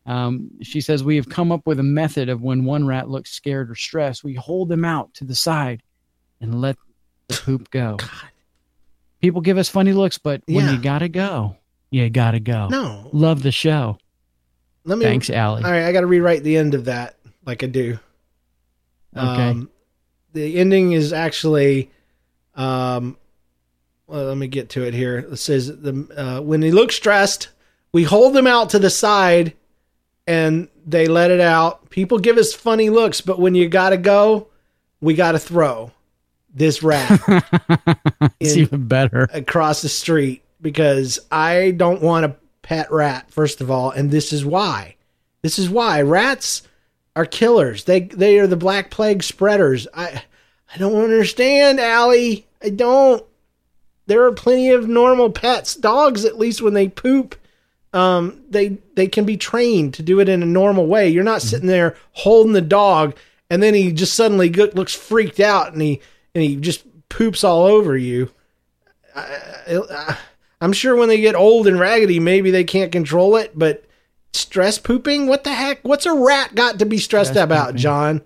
Um, 0.05 0.49
she 0.61 0.81
says 0.81 1.03
we 1.03 1.15
have 1.15 1.29
come 1.29 1.51
up 1.51 1.65
with 1.65 1.79
a 1.79 1.83
method 1.83 2.29
of 2.29 2.41
when 2.41 2.65
one 2.65 2.85
rat 2.85 3.09
looks 3.09 3.31
scared 3.31 3.71
or 3.71 3.75
stressed, 3.75 4.23
we 4.23 4.33
hold 4.33 4.69
them 4.69 4.83
out 4.83 5.13
to 5.15 5.23
the 5.23 5.35
side 5.35 5.81
and 6.41 6.59
let 6.59 6.77
the 7.27 7.35
poop 7.35 7.69
go. 7.71 7.97
People 9.21 9.41
give 9.41 9.57
us 9.57 9.69
funny 9.69 9.93
looks, 9.93 10.17
but 10.17 10.41
when 10.47 10.69
you 10.69 10.77
gotta 10.77 11.07
go, 11.07 11.55
you 11.91 12.09
gotta 12.09 12.41
go. 12.41 12.67
No. 12.67 13.09
Love 13.13 13.41
the 13.43 13.51
show. 13.51 13.97
Let 14.83 14.97
me. 14.97 15.05
Thanks, 15.05 15.29
Allie. 15.29 15.63
All 15.63 15.71
right, 15.71 15.85
I 15.85 15.91
got 15.93 16.01
to 16.01 16.07
rewrite 16.07 16.43
the 16.43 16.57
end 16.57 16.73
of 16.73 16.85
that 16.85 17.15
like 17.45 17.63
I 17.63 17.67
do. 17.67 17.97
Okay. 19.15 19.49
Um, 19.49 19.69
the 20.33 20.57
ending 20.57 20.93
is 20.93 21.13
actually, 21.13 21.91
um, 22.55 23.17
well, 24.07 24.25
let 24.25 24.37
me 24.37 24.47
get 24.47 24.69
to 24.69 24.83
it 24.83 24.93
here. 24.93 25.19
It 25.19 25.37
says 25.37 25.67
the 25.67 26.07
uh, 26.17 26.41
when 26.41 26.59
they 26.59 26.71
look 26.71 26.91
stressed, 26.91 27.49
we 27.93 28.03
hold 28.03 28.33
them 28.33 28.47
out 28.47 28.71
to 28.71 28.79
the 28.79 28.89
side, 28.89 29.53
and 30.27 30.67
they 30.85 31.07
let 31.07 31.31
it 31.31 31.41
out. 31.41 31.89
People 31.89 32.19
give 32.19 32.37
us 32.37 32.53
funny 32.53 32.89
looks, 32.89 33.21
but 33.21 33.39
when 33.39 33.55
you 33.55 33.67
gotta 33.67 33.97
go, 33.97 34.47
we 35.01 35.13
gotta 35.13 35.39
throw 35.39 35.91
this 36.53 36.83
rat 36.83 37.19
it's 38.39 38.55
even 38.55 38.87
better. 38.87 39.27
across 39.33 39.81
the 39.81 39.89
street 39.89 40.43
because 40.61 41.19
I 41.31 41.71
don't 41.71 42.01
want 42.01 42.25
a 42.25 42.35
pet 42.61 42.91
rat, 42.91 43.29
first 43.31 43.59
of 43.59 43.71
all, 43.71 43.91
and 43.91 44.11
this 44.11 44.31
is 44.31 44.45
why. 44.45 44.95
This 45.41 45.59
is 45.59 45.69
why 45.69 46.01
rats 46.01 46.63
are 47.15 47.25
killers. 47.25 47.83
They 47.83 48.01
they 48.01 48.39
are 48.39 48.47
the 48.47 48.55
black 48.55 48.91
plague 48.91 49.23
spreaders. 49.23 49.87
I 49.93 50.23
I 50.73 50.77
don't 50.77 51.03
understand, 51.03 51.79
Allie. 51.79 52.47
I 52.61 52.69
don't. 52.69 53.23
There 54.05 54.25
are 54.25 54.31
plenty 54.31 54.69
of 54.69 54.87
normal 54.87 55.29
pets. 55.29 55.75
Dogs, 55.75 56.25
at 56.25 56.39
least 56.39 56.61
when 56.61 56.73
they 56.73 56.87
poop, 56.87 57.35
um, 57.93 58.41
they 58.49 58.77
they 58.95 59.07
can 59.07 59.25
be 59.25 59.37
trained 59.37 59.93
to 59.95 60.03
do 60.03 60.19
it 60.19 60.29
in 60.29 60.43
a 60.43 60.47
normal 60.47 60.87
way. 60.87 61.09
You're 61.09 61.23
not 61.23 61.41
sitting 61.41 61.67
there 61.67 61.95
holding 62.13 62.53
the 62.53 62.61
dog, 62.61 63.15
and 63.49 63.61
then 63.61 63.73
he 63.73 63.91
just 63.91 64.13
suddenly 64.13 64.49
go- 64.49 64.71
looks 64.73 64.95
freaked 64.95 65.39
out, 65.39 65.73
and 65.73 65.81
he 65.81 66.01
and 66.33 66.43
he 66.43 66.55
just 66.55 66.85
poops 67.09 67.43
all 67.43 67.63
over 67.63 67.95
you. 67.95 68.31
I, 69.15 70.17
I'm 70.59 70.73
sure 70.73 70.95
when 70.95 71.09
they 71.09 71.21
get 71.21 71.35
old 71.35 71.67
and 71.67 71.79
raggedy, 71.79 72.19
maybe 72.19 72.49
they 72.49 72.63
can't 72.63 72.91
control 72.91 73.35
it, 73.35 73.51
but 73.57 73.85
stress 74.31 74.77
pooping? 74.79 75.27
What 75.27 75.43
the 75.43 75.53
heck? 75.53 75.83
What's 75.83 76.05
a 76.05 76.13
rat 76.13 76.55
got 76.55 76.79
to 76.79 76.85
be 76.85 76.97
stressed 76.97 77.31
Stress 77.31 77.43
about, 77.43 77.65
pooping. 77.67 77.81
John? 77.81 78.21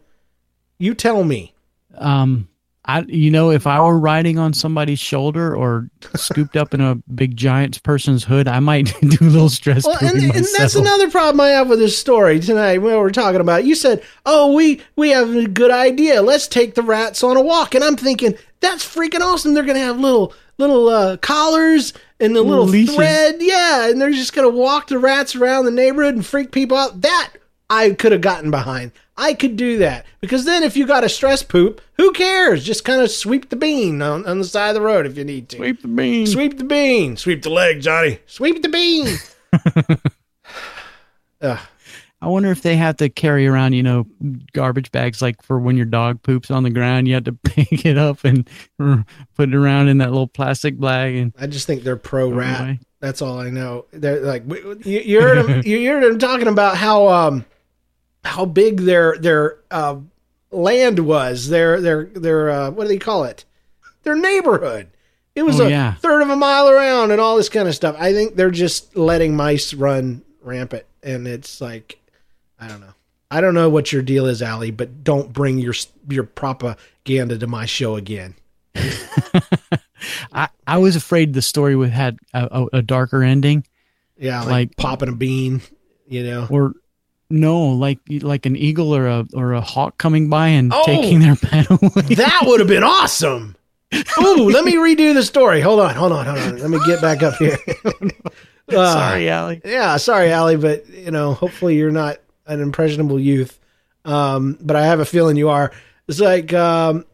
You 0.78 0.94
tell 0.94 1.24
me. 1.24 1.54
Um, 1.96 2.48
I 2.88 3.02
you 3.02 3.30
know 3.30 3.52
if 3.52 3.68
I 3.68 3.82
were 3.82 4.00
riding 4.00 4.40
on 4.40 4.54
somebody's 4.54 5.00
shoulder 5.00 5.56
or 5.56 5.90
scooped 6.16 6.56
up 6.56 6.74
in 6.74 6.82
a 6.82 6.96
big 7.14 7.36
giant 7.36 7.84
person's 7.84 8.24
hood, 8.24 8.48
I 8.48 8.60
might 8.60 8.94
do 9.02 9.18
a 9.22 9.26
little 9.26 9.50
stress 9.50 9.86
Well, 9.86 9.98
and, 10.02 10.18
and 10.18 10.48
that's 10.58 10.76
another 10.76 11.12
problem 11.12 11.42
I 11.42 11.50
have 11.50 11.70
with 11.70 11.80
this 11.80 11.98
story 11.98 12.40
tonight. 12.40 12.78
When 12.78 12.96
we're 12.96 13.12
talking 13.12 13.42
about, 13.42 13.62
it. 13.62 13.66
you 13.66 13.76
said, 13.76 14.04
"Oh, 14.26 14.54
we 14.54 14.82
we 14.96 15.10
have 15.10 15.36
a 15.36 15.48
good 15.48 15.72
idea. 15.72 16.22
Let's 16.22 16.48
take 16.48 16.76
the 16.76 16.84
rats 16.84 17.24
on 17.24 17.36
a 17.36 17.42
walk." 17.42 17.76
And 17.76 17.84
I'm 17.84 17.98
thinking, 17.98 18.36
that's 18.60 18.86
freaking 18.86 19.22
awesome. 19.22 19.54
They're 19.54 19.64
gonna 19.64 19.80
have 19.80 20.00
little 20.00 20.34
little 20.58 20.88
uh, 20.90 21.18
collars 21.18 21.94
and 22.20 22.36
the 22.36 22.42
little 22.42 22.66
Leashes. 22.66 22.96
thread, 22.96 23.36
yeah, 23.40 23.90
and 23.90 24.00
they're 24.00 24.12
just 24.12 24.34
gonna 24.34 24.50
walk 24.50 24.88
the 24.88 24.98
rats 24.98 25.36
around 25.36 25.66
the 25.66 25.72
neighborhood 25.72 26.16
and 26.16 26.26
freak 26.26 26.52
people 26.52 26.78
out. 26.78 27.02
That 27.02 27.34
I 27.70 27.92
could 27.92 28.12
have 28.14 28.22
gotten 28.22 28.52
behind. 28.52 28.92
I 29.18 29.34
could 29.34 29.56
do 29.58 29.80
that 29.80 30.06
because 30.22 30.46
then 30.46 30.62
if 30.64 30.78
you 30.78 30.86
got 30.86 31.04
a 31.04 31.10
stress 31.10 31.42
poop, 31.42 31.82
who 31.94 32.12
cares? 32.12 32.64
Just 32.64 32.86
kind 32.86 33.02
of 33.02 33.10
sweep 33.10 33.50
the 33.50 33.56
bean 33.56 34.02
on, 34.02 34.26
on 34.28 34.38
the 34.38 34.46
side 34.46 34.70
of 34.70 34.76
the 34.76 34.82
road 34.82 35.06
if 35.08 35.18
you 35.18 35.24
need 35.24 35.50
to. 35.50 35.58
Sweep 35.58 35.82
the 35.82 35.88
bean. 35.88 36.28
Sweep 36.28 36.58
the 36.58 36.64
bean. 36.64 37.18
Sweep 37.18 37.42
the 37.42 37.50
leg, 37.50 37.82
Johnny. 37.82 38.20
Sweep 38.28 38.62
the 38.62 38.70
bean. 38.70 39.18
Ugh. 41.42 41.60
I 42.20 42.28
wonder 42.28 42.50
if 42.50 42.64
they 42.64 42.76
have 42.76 42.98
to 42.98 43.10
carry 43.10 43.46
around, 43.46 43.74
you 43.74 43.84
know, 43.84 44.08
garbage 44.54 44.92
bags 44.92 45.22
like 45.22 45.42
for 45.44 45.60
when 45.60 45.78
your 45.78 45.86
dog 45.86 46.24
poops 46.24 46.50
on 46.50 46.64
the 46.64 46.72
ground, 46.72 47.08
you 47.08 47.14
have 47.14 47.26
to 47.26 47.34
pick 47.44 47.86
it 47.86 47.98
up 47.98 48.24
and 48.24 48.50
put 49.36 49.50
it 49.50 49.56
around 49.56 49.88
in 49.90 50.00
that 50.00 50.10
little 50.12 50.28
plastic 50.28 50.80
bag 50.80 51.16
and 51.16 51.34
I 51.40 51.46
just 51.48 51.68
think 51.68 51.84
they're 51.84 51.96
pro 51.96 52.30
rat. 52.32 52.62
away. 52.62 52.80
That's 53.00 53.22
all 53.22 53.40
I 53.40 53.52
know. 53.52 53.86
They're 53.92 54.22
like 54.22 54.44
you, 54.48 55.00
you 55.00 55.22
heard 55.22 55.46
them. 55.46 55.62
you 55.64 55.88
heard 55.88 56.04
them 56.04 56.18
talking 56.18 56.48
about 56.48 56.76
how 56.78 57.08
um 57.08 57.46
how 58.24 58.46
big 58.46 58.82
their 58.82 59.18
their 59.18 59.60
uh, 59.72 59.98
land 60.52 61.00
was. 61.00 61.50
Their 61.50 61.80
their 61.82 62.06
their 62.06 62.50
uh, 62.50 62.72
what 62.72 62.84
do 62.84 62.88
they 62.90 62.98
call 62.98 63.24
it? 63.24 63.46
Their 64.04 64.16
neighborhood. 64.16 64.88
It 65.36 65.44
was 65.44 65.60
Oh, 65.62 65.66
a 65.68 65.70
yeah. 65.70 65.94
third 65.96 66.22
of 66.22 66.30
a 66.30 66.36
mile 66.36 66.68
around 66.68 67.12
and 67.12 67.22
all 67.22 67.38
this 67.38 67.50
kind 67.50 67.68
of 67.68 67.76
stuff. 67.76 67.96
I 68.00 68.12
think 68.14 68.36
they're 68.36 68.50
just 68.50 68.96
letting 68.98 69.36
mice 69.36 69.74
run 69.74 70.24
rampant, 70.42 70.86
and 71.04 71.28
it's 71.28 71.62
like 71.62 72.00
I 72.60 72.68
don't 72.68 72.82
know. 72.82 72.94
I 73.30 73.42
don't 73.42 73.54
know 73.54 73.70
what 73.70 73.92
your 73.92 74.02
deal 74.02 74.26
is, 74.26 74.42
Allie, 74.42 74.72
but 74.72 75.04
don't 75.04 75.32
bring 75.34 75.58
your 75.60 75.74
your 76.10 76.24
propaganda 76.24 77.38
to 77.38 77.46
my 77.48 77.66
show 77.66 77.96
again. 77.98 78.36
I, 80.32 80.50
I 80.66 80.78
was 80.78 80.96
afraid 80.96 81.34
the 81.34 81.42
story 81.42 81.76
would 81.76 81.90
had 81.90 82.20
a, 82.34 82.48
a, 82.72 82.78
a 82.78 82.82
darker 82.82 83.24
ending. 83.24 83.66
Yeah, 84.18 84.40
like, 84.42 84.50
Like- 84.50 84.78
popping 84.78 85.10
a 85.10 85.16
bean, 85.16 85.62
you 86.08 86.24
know. 86.24 86.48
or 86.50 86.74
no, 87.30 87.62
like 87.70 88.00
like 88.22 88.46
an 88.46 88.56
eagle 88.56 88.96
or 88.96 89.08
a 89.08 89.26
or 89.34 89.54
a 89.54 89.62
hawk 89.62 89.98
coming 89.98 90.30
by 90.30 90.48
and 90.50 90.72
Oh! 90.74 90.84
taking 90.86 91.20
their 91.20 91.36
pet 91.42 91.70
away. 91.70 92.16
That 92.16 92.44
would 92.46 92.60
have 92.60 92.70
been 92.70 92.84
awesome. 92.84 93.56
Ooh, 94.22 94.50
let 94.50 94.66
me 94.66 94.76
redo 94.76 95.14
the 95.14 95.24
story. 95.24 95.62
Hold 95.62 95.80
on, 95.80 95.96
hold 95.96 96.12
on, 96.12 96.26
hold 96.26 96.38
on. 96.40 96.58
Let 96.60 96.70
me 96.70 96.80
get 96.86 97.02
back 97.02 97.24
up 97.24 97.36
here. 97.36 97.58
Uh, 98.70 98.94
Sorry, 98.94 99.30
Allie. 99.30 99.62
Yeah, 99.64 99.96
sorry, 99.96 100.30
Allie, 100.30 100.58
but 100.58 100.86
you 100.90 101.10
know, 101.10 101.34
hopefully 101.34 101.78
you're 101.78 101.90
not 101.90 102.18
an 102.48 102.60
impressionable 102.60 103.18
youth. 103.18 103.58
Um, 104.04 104.58
but 104.60 104.76
I 104.76 104.84
have 104.86 105.00
a 105.00 105.06
feeling 105.06 105.38
you 105.38 105.48
are. 105.48 105.72
It's 106.10 106.20
like, 106.20 106.52
um, 106.52 107.06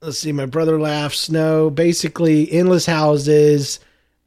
let's 0.00 0.20
see, 0.20 0.30
my 0.30 0.46
brother 0.46 0.78
laughs. 0.78 1.30
No, 1.30 1.68
basically, 1.68 2.48
endless 2.52 2.86
houses. 2.86 3.80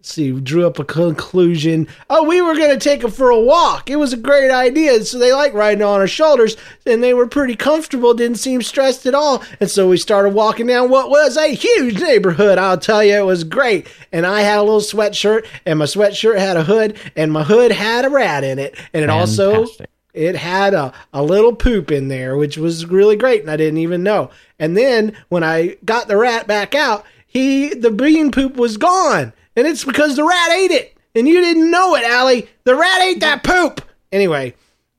See, 0.04 0.32
we 0.32 0.42
drew 0.42 0.66
up 0.66 0.80
a 0.80 0.84
conclusion. 0.84 1.88
Oh, 2.10 2.24
we 2.24 2.42
were 2.42 2.56
going 2.56 2.72
to 2.72 2.84
take 2.84 3.02
them 3.02 3.12
for 3.12 3.30
a 3.30 3.40
walk. 3.40 3.90
It 3.90 3.98
was 3.98 4.14
a 4.14 4.18
great 4.18 4.50
idea. 4.50 5.04
So 5.04 5.20
they 5.20 5.32
like 5.32 5.54
riding 5.54 5.84
on 5.84 6.00
our 6.00 6.08
shoulders, 6.08 6.58
and 6.86 7.04
they 7.04 7.14
were 7.14 7.28
pretty 7.28 7.56
comfortable. 7.56 8.14
Didn't 8.14 8.40
seem 8.40 8.64
stressed 8.64 9.06
at 9.06 9.14
all. 9.14 9.44
And 9.60 9.70
so 9.70 9.88
we 9.88 9.98
started 9.98 10.34
walking 10.34 10.68
down 10.68 10.90
what 10.90 11.10
was 11.12 11.38
a 11.38 11.54
huge 11.54 12.02
neighborhood. 12.02 12.58
I'll 12.58 12.80
tell 12.80 13.04
you, 13.04 13.14
it 13.14 13.26
was 13.26 13.44
great. 13.44 13.88
And 14.12 14.26
I 14.26 14.42
had 14.42 14.58
a 14.58 14.64
little 14.64 14.80
sweatshirt, 14.80 15.46
and 15.66 15.78
my 15.78 15.86
sweatshirt 15.86 16.40
had 16.40 16.58
a 16.58 16.64
hood, 16.64 16.98
and 17.16 17.32
my 17.32 17.44
hood 17.44 17.72
had 17.72 18.06
a 18.06 18.10
rat 18.10 18.44
in 18.44 18.58
it, 18.58 18.76
and 18.94 19.04
it 19.04 19.10
also 19.10 19.68
it 20.14 20.36
had 20.36 20.74
a, 20.74 20.94
a 21.14 21.24
little 21.24 21.56
poop 21.56 21.92
in 21.92 22.08
there, 22.08 22.36
which 22.38 22.58
was 22.58 22.86
really 22.86 23.16
great, 23.16 23.42
and 23.42 23.52
I 23.52 23.58
didn't 23.58 23.78
even 23.78 24.04
know. 24.04 24.32
And 24.60 24.76
then 24.76 25.16
when 25.30 25.44
I 25.44 25.78
got 25.86 26.08
the 26.08 26.18
rat 26.18 26.48
back 26.48 26.76
out, 26.76 27.06
he 27.26 27.74
the 27.74 27.92
bean 27.92 28.32
poop 28.32 28.58
was 28.58 28.78
gone, 28.78 29.32
and 29.56 29.68
it's 29.68 29.84
because 29.84 30.16
the 30.16 30.24
rat 30.24 30.52
ate 30.52 30.72
it, 30.72 30.98
and 31.16 31.28
you 31.28 31.42
didn't 31.42 31.70
know 31.72 31.96
it, 31.96 32.04
Allie. 32.04 32.48
The 32.64 32.76
rat 32.76 33.02
ate 33.02 33.20
that 33.22 33.44
poop. 33.44 33.82
Anyway, 34.12 34.54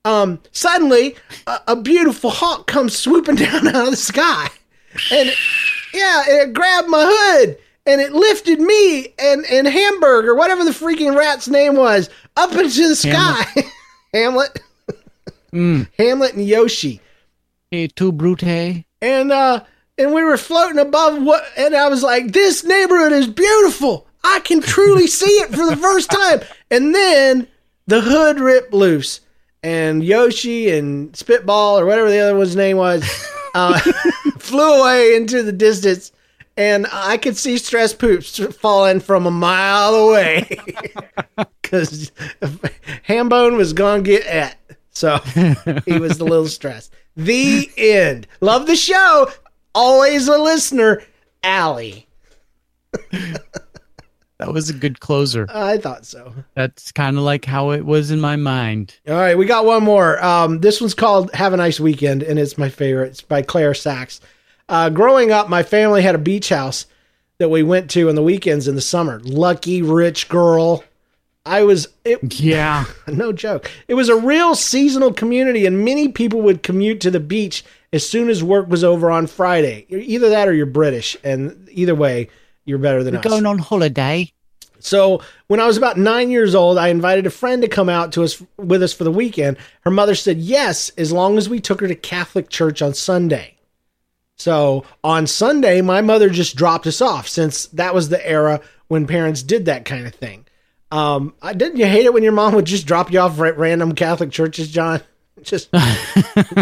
um, 0.05 0.41
suddenly 0.53 1.17
a, 1.47 1.61
a 1.69 1.77
beautiful 1.77 2.31
hawk 2.31 2.67
comes 2.67 2.97
swooping 2.97 3.35
down 3.37 3.69
out 3.69 3.85
of 3.85 3.91
the 3.91 3.97
sky, 3.97 4.49
and 5.11 5.29
it- 5.29 5.37
yeah, 5.95 6.23
and 6.29 6.51
it 6.51 6.53
grabbed 6.55 6.89
my 6.89 7.05
hood. 7.07 7.59
And 7.85 8.01
it 8.01 8.13
lifted 8.13 8.61
me 8.61 9.09
and, 9.19 9.45
and 9.51 9.67
Hamburg 9.67 10.25
or 10.27 10.37
whatever 10.37 10.65
the 10.65 10.71
freaking 10.71 11.17
rat's 11.19 11.49
name 11.49 11.75
was 11.75 12.09
up 12.37 12.53
into 12.53 12.89
the 12.89 12.95
sky. 12.95 13.45
Hamlet. 14.15 14.61
Hamlet 15.53 16.35
and 16.35 16.47
Yoshi. 16.47 17.01
Hey, 17.73 17.89
too 17.89 18.13
brute. 18.13 18.43
And 18.45 19.33
uh 19.33 19.65
and 19.99 20.15
we 20.15 20.23
were 20.23 20.37
floating 20.37 20.79
above 20.79 21.23
what 21.23 21.43
and 21.57 21.75
I 21.75 21.89
was 21.89 22.03
like, 22.05 22.33
This 22.33 22.65
neighborhood 22.65 23.13
is 23.13 23.27
beautiful. 23.27 24.07
I 24.25 24.41
can 24.41 24.61
truly 24.61 25.07
see 25.07 25.27
it 25.27 25.51
for 25.51 25.66
the 25.66 25.77
first 25.77 26.11
time. 26.11 26.41
And 26.70 26.95
then 26.95 27.47
the 27.87 28.01
hood 28.01 28.41
ripped 28.41 28.73
loose. 28.73 29.20
And 29.62 30.03
Yoshi 30.03 30.70
and 30.70 31.14
Spitball 31.14 31.79
or 31.79 31.87
whatever 31.87 32.11
the 32.11 32.18
other 32.18 32.37
one's 32.37 32.57
name 32.57 32.77
was 32.77 33.05
uh, 33.55 33.79
flew 34.39 34.81
away 34.81 35.14
into 35.14 35.43
the 35.43 35.53
distance. 35.53 36.12
And 36.57 36.87
I 36.93 37.16
could 37.16 37.37
see 37.37 37.57
stress 37.59 37.95
poops 37.95 38.39
falling 38.57 39.01
from 39.01 39.27
a 39.27 39.31
mile 39.31 39.95
away 39.95 40.47
because 41.62 42.12
Hambone 43.09 43.57
was 43.57 43.73
to 43.73 44.03
get 44.03 44.27
at. 44.27 44.59
So 44.91 45.18
he 45.87 45.99
was 45.99 46.20
a 46.20 46.25
little 46.25 46.49
stressed. 46.49 46.93
The 47.16 47.70
end. 47.77 48.27
Love 48.41 48.66
the 48.66 48.77
show. 48.77 49.31
Always 49.75 50.29
a 50.29 50.37
listener. 50.37 51.03
Allie. 51.43 52.07
That 54.47 54.53
was 54.53 54.70
a 54.70 54.74
good 54.74 55.01
closer. 55.01 55.47
I 55.49 55.78
thought 55.78 56.05
so. 56.05 56.34
That's 56.55 56.90
kind 56.93 57.16
of 57.16 57.22
like 57.22 57.45
how 57.45 57.70
it 57.70 57.84
was 57.84 58.11
in 58.11 58.20
my 58.20 58.36
mind. 58.36 58.97
All 59.09 59.14
right, 59.14 59.38
we 59.38 59.47
got 59.47 59.64
one 59.64 59.84
more. 59.84 60.22
Um, 60.24 60.61
this 60.61 60.80
one's 60.80 60.95
called 60.95 61.32
"Have 61.34 61.53
a 61.53 61.57
Nice 61.57 61.78
Weekend," 61.78 62.22
and 62.22 62.38
it's 62.38 62.59
my 62.59 62.68
favorite. 62.68 63.09
It's 63.11 63.20
by 63.20 63.43
Claire 63.43 63.74
Sachs. 63.74 64.20
Uh, 64.68 64.90
growing 64.90 65.30
up, 65.30 65.49
my 65.49 65.62
family 65.62 66.03
had 66.03 66.14
a 66.14 66.18
beach 66.18 66.49
house 66.49 66.86
that 67.38 67.51
we 67.51 67.62
went 67.62 67.90
to 67.90 68.09
on 68.09 68.14
the 68.14 68.22
weekends 68.22 68.66
in 68.68 68.74
the 68.74 68.80
summer. 68.80 69.20
Lucky 69.24 69.80
rich 69.82 70.28
girl. 70.28 70.84
I 71.45 71.62
was 71.64 71.88
it, 72.05 72.40
Yeah. 72.40 72.84
no 73.09 73.32
joke. 73.32 73.70
It 73.88 73.95
was 73.95 74.09
a 74.09 74.16
real 74.16 74.55
seasonal 74.55 75.12
community, 75.12 75.66
and 75.66 75.84
many 75.84 76.09
people 76.09 76.40
would 76.43 76.62
commute 76.62 77.01
to 77.01 77.11
the 77.11 77.20
beach 77.20 77.64
as 77.93 78.09
soon 78.09 78.28
as 78.28 78.43
work 78.45 78.68
was 78.68 78.84
over 78.84 79.11
on 79.11 79.26
Friday. 79.26 79.86
Either 79.88 80.30
that 80.30 80.49
or 80.49 80.53
you're 80.53 80.66
British, 80.66 81.16
and 81.24 81.68
either 81.70 81.95
way, 81.95 82.28
you're 82.65 82.79
better 82.79 83.03
than 83.03 83.15
We're 83.15 83.21
us. 83.21 83.27
going 83.27 83.47
on 83.47 83.59
holiday. 83.59 84.33
So 84.79 85.23
when 85.47 85.61
I 85.61 85.67
was 85.67 85.77
about 85.77 85.97
nine 85.97 86.31
years 86.31 86.55
old, 86.55 86.77
I 86.77 86.89
invited 86.89 87.27
a 87.27 87.31
friend 87.31 87.63
to 87.63 87.69
come 87.69 87.89
out 87.89 88.13
to 88.13 88.25
us 88.25 88.43
with 88.57 88.83
us 88.83 88.93
for 88.93 89.05
the 89.05 89.13
weekend. 89.13 89.57
Her 89.83 89.91
mother 89.91 90.15
said 90.15 90.39
yes, 90.39 90.91
as 90.99 91.13
long 91.13 91.39
as 91.39 91.49
we 91.49 91.61
took 91.61 91.81
her 91.81 91.89
to 91.89 91.95
Catholic 91.95 92.49
church 92.49 92.83
on 92.83 92.95
Sunday. 92.95 93.57
So 94.37 94.85
on 95.05 95.29
Sunday, 95.29 95.81
my 95.83 96.01
mother 96.01 96.29
just 96.29 96.57
dropped 96.57 96.87
us 96.89 97.01
off 97.01 97.29
since 97.29 97.67
that 97.67 97.95
was 97.95 98.09
the 98.09 98.27
era 98.29 98.61
when 98.89 99.07
parents 99.07 99.43
did 99.43 99.67
that 99.67 99.85
kind 99.85 100.07
of 100.07 100.15
thing. 100.15 100.47
Um, 100.91 101.35
I, 101.41 101.55
didn't 101.55 101.79
you 101.79 101.87
hate 101.87 102.05
it 102.05 102.13
when 102.13 102.23
your 102.23 102.33
mom 102.33 102.55
would 102.55 102.67
just 102.67 102.87
drop 102.87 103.13
you 103.13 103.21
off 103.21 103.41
at 103.41 103.57
random 103.57 103.95
Catholic 103.95 104.31
churches, 104.31 104.71
John? 104.71 105.01
Just, 105.43 105.70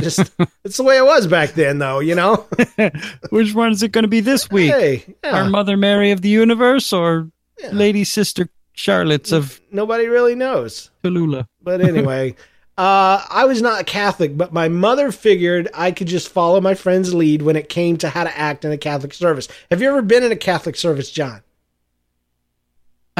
just 0.00 0.32
it's 0.64 0.76
the 0.76 0.82
way 0.82 0.96
it 0.96 1.04
was 1.04 1.26
back 1.26 1.50
then, 1.52 1.78
though. 1.78 2.00
You 2.00 2.14
know. 2.14 2.46
Which 3.30 3.54
one 3.54 3.72
is 3.72 3.82
it 3.82 3.92
going 3.92 4.04
to 4.04 4.08
be 4.08 4.20
this 4.20 4.50
week? 4.50 4.70
Hey, 4.70 5.16
yeah. 5.24 5.42
Our 5.42 5.48
Mother 5.48 5.76
Mary 5.76 6.10
of 6.10 6.22
the 6.22 6.28
Universe 6.28 6.92
or 6.92 7.30
Lady 7.72 8.04
Sister 8.04 8.48
Charlotte's 8.72 9.32
of 9.32 9.60
Nobody 9.70 10.06
really 10.06 10.34
knows. 10.34 10.90
Tallulah? 11.04 11.46
But 11.62 11.80
anyway, 11.82 12.34
uh, 12.78 13.24
I 13.28 13.44
was 13.44 13.60
not 13.60 13.82
a 13.82 13.84
Catholic, 13.84 14.36
but 14.36 14.52
my 14.52 14.68
mother 14.68 15.12
figured 15.12 15.68
I 15.74 15.92
could 15.92 16.06
just 16.06 16.28
follow 16.30 16.60
my 16.60 16.74
friend's 16.74 17.12
lead 17.12 17.42
when 17.42 17.56
it 17.56 17.68
came 17.68 17.98
to 17.98 18.08
how 18.08 18.24
to 18.24 18.38
act 18.38 18.64
in 18.64 18.72
a 18.72 18.78
Catholic 18.78 19.12
service. 19.12 19.48
Have 19.70 19.82
you 19.82 19.88
ever 19.88 20.02
been 20.02 20.22
in 20.22 20.32
a 20.32 20.36
Catholic 20.36 20.76
service, 20.76 21.10
John? 21.10 21.42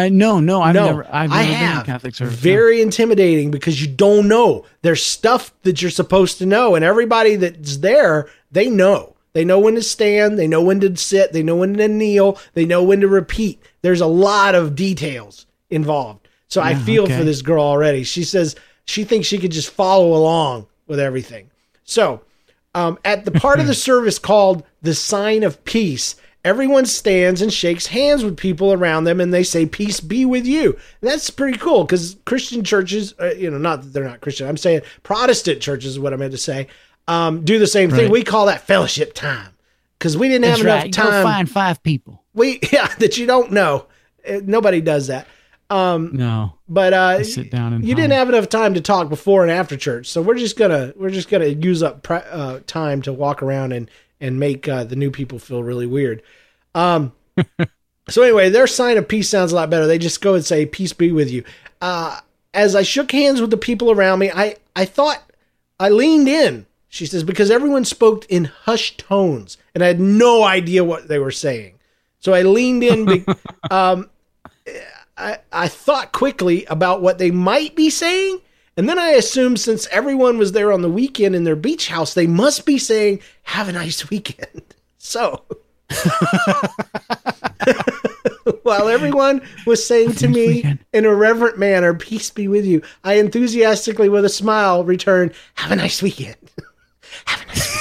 I 0.00 0.08
no, 0.08 0.40
no, 0.40 0.62
I've 0.62 0.74
no, 0.74 0.86
never. 0.86 1.06
I've 1.06 1.30
I 1.30 1.42
never 1.42 1.48
been 1.48 1.54
have. 1.54 1.80
in 1.80 1.86
Catholic 1.86 2.14
service. 2.14 2.34
no. 2.34 2.40
Very 2.40 2.80
intimidating 2.82 3.50
because 3.50 3.80
you 3.80 3.88
don't 3.88 4.28
know. 4.28 4.64
There's 4.82 5.04
stuff 5.04 5.52
that 5.62 5.80
you're 5.82 5.90
supposed 5.90 6.38
to 6.38 6.46
know, 6.46 6.74
and 6.74 6.84
everybody 6.84 7.36
that's 7.36 7.78
there, 7.78 8.28
they 8.50 8.68
know. 8.68 9.16
They 9.32 9.44
know 9.44 9.60
when 9.60 9.76
to 9.76 9.82
stand. 9.82 10.38
They 10.38 10.48
know 10.48 10.62
when 10.62 10.80
to 10.80 10.96
sit. 10.96 11.32
They 11.32 11.42
know 11.42 11.56
when 11.56 11.74
to 11.74 11.88
kneel. 11.88 12.38
They 12.54 12.64
know 12.64 12.82
when 12.82 13.00
to 13.00 13.08
repeat. 13.08 13.62
There's 13.82 14.00
a 14.00 14.06
lot 14.06 14.54
of 14.54 14.74
details 14.74 15.46
involved. 15.70 16.26
So 16.48 16.60
I 16.60 16.74
feel 16.74 17.04
okay. 17.04 17.16
for 17.16 17.22
this 17.22 17.42
girl 17.42 17.62
already. 17.62 18.02
She 18.02 18.24
says 18.24 18.56
she 18.84 19.04
thinks 19.04 19.28
she 19.28 19.38
could 19.38 19.52
just 19.52 19.70
follow 19.70 20.14
along 20.14 20.66
with 20.88 20.98
everything. 20.98 21.48
So 21.84 22.22
um, 22.74 22.98
at 23.04 23.24
the 23.24 23.30
part 23.30 23.60
of 23.60 23.68
the 23.68 23.74
service 23.88 24.18
called 24.18 24.64
the 24.82 24.94
sign 24.94 25.44
of 25.44 25.64
peace, 25.64 26.16
everyone 26.44 26.86
stands 26.86 27.42
and 27.42 27.52
shakes 27.52 27.86
hands 27.86 28.24
with 28.24 28.36
people 28.36 28.72
around 28.72 29.04
them 29.04 29.20
and 29.20 29.32
they 29.32 29.42
say, 29.42 29.66
Peace 29.66 30.00
be 30.00 30.24
with 30.24 30.46
you. 30.46 30.72
And 31.00 31.10
that's 31.10 31.30
pretty 31.30 31.58
cool 31.58 31.84
because 31.84 32.16
Christian 32.24 32.64
churches, 32.64 33.14
uh, 33.20 33.32
you 33.36 33.50
know, 33.50 33.58
not 33.58 33.82
that 33.82 33.92
they're 33.92 34.04
not 34.04 34.20
Christian, 34.20 34.48
I'm 34.48 34.56
saying 34.56 34.82
Protestant 35.02 35.60
churches 35.60 35.92
is 35.92 35.98
what 35.98 36.12
I 36.12 36.16
meant 36.16 36.32
to 36.32 36.38
say, 36.38 36.68
um, 37.08 37.44
do 37.44 37.58
the 37.58 37.66
same 37.66 37.90
thing. 37.90 38.10
We 38.10 38.22
call 38.22 38.46
that 38.46 38.62
fellowship 38.66 39.14
time 39.14 39.52
because 39.98 40.16
we 40.16 40.28
didn't 40.28 40.42
That's 40.42 40.58
have 40.58 40.66
enough 40.66 40.82
right. 40.84 40.96
Go 40.96 41.10
time. 41.10 41.24
find 41.24 41.50
five 41.50 41.82
people. 41.82 42.24
We, 42.34 42.60
yeah, 42.72 42.86
that 42.98 43.18
you 43.18 43.26
don't 43.26 43.52
know. 43.52 43.86
Uh, 44.28 44.40
Nobody 44.44 44.80
does 44.80 45.08
that. 45.08 45.26
Um, 45.70 46.10
No, 46.14 46.54
but 46.68 46.92
uh, 46.92 47.22
sit 47.22 47.50
down 47.50 47.72
and 47.72 47.86
you 47.86 47.94
didn't 47.94 48.10
have 48.12 48.28
enough 48.28 48.48
time 48.48 48.74
to 48.74 48.80
talk 48.80 49.08
before 49.08 49.42
and 49.42 49.52
after 49.52 49.76
church, 49.76 50.08
so 50.08 50.20
we're 50.20 50.34
just 50.34 50.58
gonna 50.58 50.92
we're 50.96 51.10
just 51.10 51.28
gonna 51.28 51.46
use 51.46 51.80
up 51.80 52.02
pre- 52.02 52.16
uh, 52.28 52.58
time 52.66 53.02
to 53.02 53.12
walk 53.12 53.40
around 53.40 53.70
and 53.72 53.88
and 54.20 54.38
make 54.38 54.68
uh, 54.68 54.84
the 54.84 54.96
new 54.96 55.10
people 55.10 55.38
feel 55.38 55.62
really 55.62 55.86
weird. 55.86 56.22
Um, 56.74 57.12
so 58.08 58.22
anyway, 58.22 58.50
their 58.50 58.66
sign 58.66 58.98
of 58.98 59.08
peace 59.08 59.28
sounds 59.28 59.52
a 59.52 59.56
lot 59.56 59.70
better. 59.70 59.86
They 59.86 59.98
just 59.98 60.20
go 60.20 60.34
and 60.34 60.44
say 60.44 60.66
"Peace 60.66 60.92
be 60.92 61.12
with 61.12 61.30
you." 61.30 61.44
Uh, 61.80 62.20
as 62.52 62.74
I 62.74 62.82
shook 62.82 63.12
hands 63.12 63.40
with 63.40 63.50
the 63.50 63.56
people 63.56 63.90
around 63.90 64.18
me, 64.18 64.30
I 64.30 64.56
I 64.76 64.84
thought 64.84 65.22
I 65.78 65.88
leaned 65.88 66.28
in. 66.28 66.66
She 66.88 67.06
says 67.06 67.22
because 67.22 67.50
everyone 67.50 67.84
spoke 67.84 68.26
in 68.28 68.46
hushed 68.46 68.98
tones, 68.98 69.56
and 69.74 69.82
I 69.82 69.88
had 69.88 70.00
no 70.00 70.42
idea 70.42 70.84
what 70.84 71.08
they 71.08 71.18
were 71.18 71.30
saying. 71.30 71.74
So 72.18 72.34
I 72.34 72.42
leaned 72.42 72.82
in. 72.82 73.04
Be- 73.06 73.24
um, 73.70 74.10
I, 75.16 75.38
I 75.52 75.68
thought 75.68 76.12
quickly 76.12 76.64
about 76.66 77.02
what 77.02 77.18
they 77.18 77.30
might 77.30 77.76
be 77.76 77.90
saying. 77.90 78.40
And 78.76 78.88
then 78.88 78.98
I 78.98 79.10
assumed 79.10 79.60
since 79.60 79.86
everyone 79.88 80.38
was 80.38 80.52
there 80.52 80.72
on 80.72 80.82
the 80.82 80.90
weekend 80.90 81.34
in 81.34 81.44
their 81.44 81.56
beach 81.56 81.88
house, 81.88 82.14
they 82.14 82.26
must 82.26 82.64
be 82.64 82.78
saying, 82.78 83.20
Have 83.42 83.68
a 83.68 83.72
nice 83.72 84.08
weekend. 84.10 84.62
So 85.02 85.44
While 88.62 88.88
everyone 88.88 89.42
was 89.66 89.84
saying 89.84 90.12
to 90.14 90.28
me 90.28 90.78
in 90.92 91.04
a 91.04 91.14
reverent 91.14 91.58
manner, 91.58 91.94
Peace 91.94 92.30
be 92.30 92.48
with 92.48 92.64
you, 92.64 92.82
I 93.04 93.14
enthusiastically, 93.14 94.08
with 94.08 94.24
a 94.24 94.28
smile, 94.28 94.84
returned, 94.84 95.32
Have 95.54 95.72
a 95.72 95.76
nice 95.76 96.02
weekend. 96.02 96.36
Have 97.24 97.42
a 97.42 97.46
nice 97.46 97.76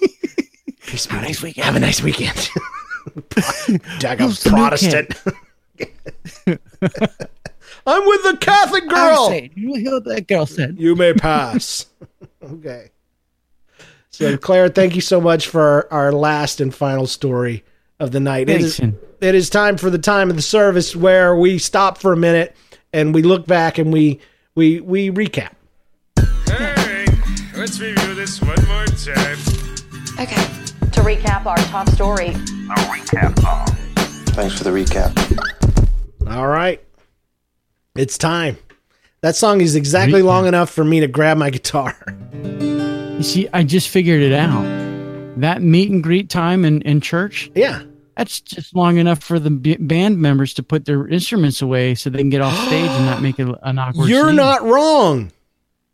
weekend. 0.00 0.46
Peace 0.86 1.06
be 1.06 1.16
with 1.16 1.56
you. 1.56 1.62
Have 1.62 1.76
a 1.76 1.80
nice 1.80 2.02
weekend. 2.02 2.50
The 3.14 4.50
Protestant. 4.50 5.14
I'm 7.86 8.04
with 8.06 8.22
the 8.24 8.36
Catholic 8.38 8.84
I 8.84 8.88
girl. 8.88 9.28
say, 9.28 9.50
you 9.54 9.74
hear 9.74 9.92
what 9.92 10.04
that 10.04 10.26
girl 10.26 10.46
said? 10.46 10.76
You 10.78 10.96
may 10.96 11.14
pass. 11.14 11.86
okay. 12.42 12.90
So, 14.10 14.36
Claire, 14.36 14.68
thank 14.70 14.94
you 14.94 15.00
so 15.00 15.20
much 15.20 15.48
for 15.48 15.62
our, 15.62 15.88
our 15.90 16.12
last 16.12 16.60
and 16.60 16.74
final 16.74 17.06
story 17.06 17.64
of 18.00 18.12
the 18.12 18.20
night. 18.20 18.48
It 18.48 18.60
is, 18.60 18.80
it 18.80 19.34
is 19.34 19.50
time 19.50 19.76
for 19.76 19.90
the 19.90 19.98
time 19.98 20.30
of 20.30 20.36
the 20.36 20.42
service 20.42 20.96
where 20.96 21.36
we 21.36 21.58
stop 21.58 21.98
for 21.98 22.12
a 22.12 22.16
minute 22.16 22.56
and 22.92 23.14
we 23.14 23.22
look 23.22 23.46
back 23.46 23.78
and 23.78 23.92
we 23.92 24.20
we 24.54 24.80
we 24.80 25.10
recap. 25.10 25.52
Hey, 26.46 27.06
let's 27.54 27.78
review 27.78 28.14
this 28.14 28.40
one 28.40 28.56
more 28.66 28.86
time. 28.86 29.38
Okay. 30.18 30.42
To 30.92 31.02
recap 31.02 31.44
our 31.44 31.56
top 31.56 31.88
story. 31.90 32.28
A 32.28 32.76
recap 32.88 33.38
song. 33.40 33.66
Thanks 34.34 34.56
for 34.56 34.64
the 34.64 34.70
recap. 34.70 35.12
All 36.26 36.48
right. 36.48 36.82
It's 37.98 38.18
time. 38.18 38.58
That 39.22 39.36
song 39.36 39.60
is 39.60 39.74
exactly 39.74 40.22
long 40.22 40.46
enough 40.46 40.70
for 40.70 40.84
me 40.84 41.00
to 41.00 41.06
grab 41.08 41.36
my 41.38 41.50
guitar. 41.56 41.96
You 42.32 43.22
see, 43.22 43.48
I 43.52 43.62
just 43.64 43.88
figured 43.88 44.22
it 44.22 44.32
out. 44.32 44.62
That 45.38 45.62
meet 45.62 45.90
and 45.90 46.02
greet 46.02 46.28
time 46.30 46.64
in, 46.64 46.82
in 46.82 47.00
church, 47.00 47.50
Yeah. 47.54 47.82
that's 48.16 48.40
just 48.40 48.74
long 48.74 48.96
enough 48.98 49.22
for 49.22 49.38
the 49.38 49.50
b- 49.50 49.76
band 49.78 50.18
members 50.18 50.54
to 50.54 50.62
put 50.62 50.84
their 50.86 51.06
instruments 51.08 51.60
away 51.60 51.94
so 51.94 52.08
they 52.10 52.18
can 52.18 52.30
get 52.30 52.40
off 52.40 52.56
stage 52.66 52.88
and 52.90 53.06
not 53.06 53.20
make 53.22 53.38
it 53.38 53.48
an 53.62 53.78
awkward 53.78 54.08
You're 54.08 54.28
scene. 54.28 54.36
not 54.36 54.62
wrong. 54.62 55.32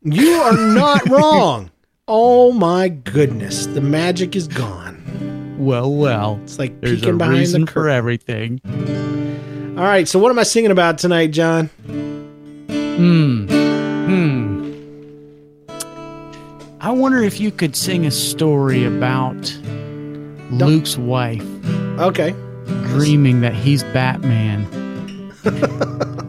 You 0.02 0.32
are 0.34 0.56
not 0.56 1.08
wrong. 1.10 1.70
Oh 2.08 2.52
my 2.52 2.88
goodness. 2.88 3.66
The 3.66 3.80
magic 3.80 4.34
is 4.36 4.46
gone. 4.48 5.56
Well, 5.58 5.92
well. 5.92 6.40
It's 6.42 6.58
like 6.58 6.80
There's 6.80 7.00
peeking 7.00 7.14
a 7.14 7.18
behind 7.18 7.38
reason 7.38 7.64
the 7.66 7.70
for 7.72 7.88
everything. 7.88 8.60
All 9.82 9.88
right, 9.88 10.06
so 10.06 10.20
what 10.20 10.30
am 10.30 10.38
I 10.38 10.44
singing 10.44 10.70
about 10.70 10.98
tonight, 10.98 11.32
John? 11.32 11.66
Hmm. 12.68 13.46
Hmm. 14.06 14.74
I 16.80 16.92
wonder 16.92 17.20
if 17.20 17.40
you 17.40 17.50
could 17.50 17.74
sing 17.74 18.06
a 18.06 18.12
story 18.12 18.84
about 18.84 19.52
Luke's 20.52 20.96
wife 20.96 21.44
Okay. 21.98 22.30
dreaming 22.92 23.40
that 23.40 23.54
he's 23.54 23.82
Batman. 23.82 24.68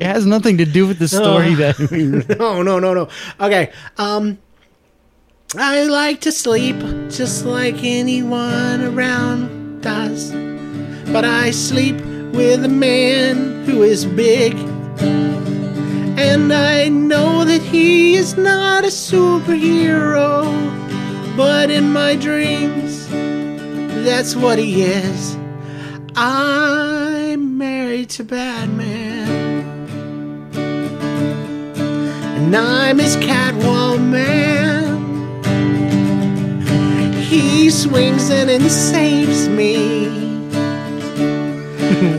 It 0.00 0.04
has 0.06 0.26
nothing 0.26 0.58
to 0.58 0.66
do 0.66 0.86
with 0.86 0.98
the 0.98 1.08
story 1.08 1.54
Oh. 1.54 1.56
that 1.56 2.36
no, 2.38 2.62
no, 2.62 2.78
no, 2.78 2.92
no. 2.92 3.08
Okay. 3.40 3.72
Um 3.96 4.36
I 5.56 5.84
like 5.84 6.20
to 6.20 6.30
sleep 6.30 6.76
just 7.08 7.46
like 7.46 7.76
anyone 7.82 8.82
around 8.84 9.80
does. 9.80 10.30
But 11.10 11.24
I 11.24 11.52
sleep 11.52 11.96
with 12.32 12.64
a 12.64 12.68
man 12.68 13.64
who 13.64 13.82
is 13.82 14.04
big. 14.06 14.54
And 16.18 16.52
I 16.52 16.88
know 16.88 17.44
that 17.44 17.62
he 17.62 18.16
is 18.16 18.36
not 18.36 18.84
a 18.84 18.88
superhero. 18.88 20.44
But 21.36 21.70
in 21.70 21.92
my 21.92 22.16
dreams, 22.16 23.08
that's 24.04 24.34
what 24.34 24.58
he 24.58 24.82
is. 24.82 25.36
I'm 26.16 27.56
married 27.56 28.10
to 28.10 28.24
Batman. 28.24 29.28
And 32.36 32.56
I'm 32.56 32.98
his 32.98 33.16
Catwoman. 33.18 34.48
He 37.22 37.70
swings 37.70 38.30
in 38.30 38.48
and 38.48 38.68
saves 38.68 39.48
me. 39.48 40.27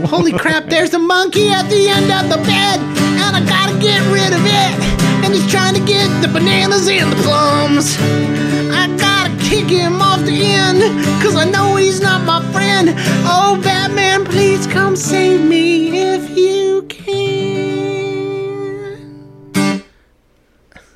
Holy 0.08 0.32
crap, 0.34 0.66
there's 0.66 0.94
a 0.94 1.00
monkey 1.00 1.50
at 1.50 1.70
the 1.70 1.88
end 1.90 2.12
of 2.12 2.30
the 2.30 2.38
bed, 2.46 2.80
and 2.80 3.36
I 3.36 3.42
gotta 3.46 3.78
get 3.80 4.02
rid 4.12 4.34
of 4.34 4.44
it. 4.46 4.86
And 5.24 5.34
he's 5.34 5.50
trying 5.52 5.74
to 5.76 5.80
get 5.86 6.08
the 6.22 6.28
bananas 6.28 6.88
and 6.88 7.12
the 7.12 7.16
plums. 7.18 7.98
I 8.72 8.88
gotta 8.98 9.36
kick 9.44 9.66
him 9.70 10.02
off 10.02 10.22
the 10.26 10.42
end, 10.44 10.82
cause 11.22 11.36
I 11.36 11.46
know 11.50 11.76
he's 11.76 12.02
not 12.02 12.26
my 12.26 12.42
friend. 12.52 12.94
Oh, 13.26 13.60
Batman, 13.64 14.26
please 14.26 14.66
come 14.68 14.96
save 14.96 15.42
me 15.42 16.00
if 16.00 16.36
you 16.36 16.84
can. 16.90 17.20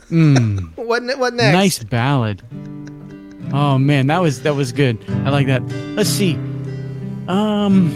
Mm, 0.09 0.75
What, 0.83 1.03
ne- 1.03 1.15
what 1.15 1.33
next? 1.33 1.53
nice 1.53 1.83
ballad. 1.83 2.41
Oh 3.53 3.77
man, 3.77 4.07
that 4.07 4.19
was 4.21 4.41
that 4.43 4.55
was 4.55 4.71
good. 4.71 4.97
I 5.25 5.29
like 5.29 5.45
that. 5.47 5.61
Let's 5.95 6.09
see. 6.09 6.35
Um, 7.27 7.91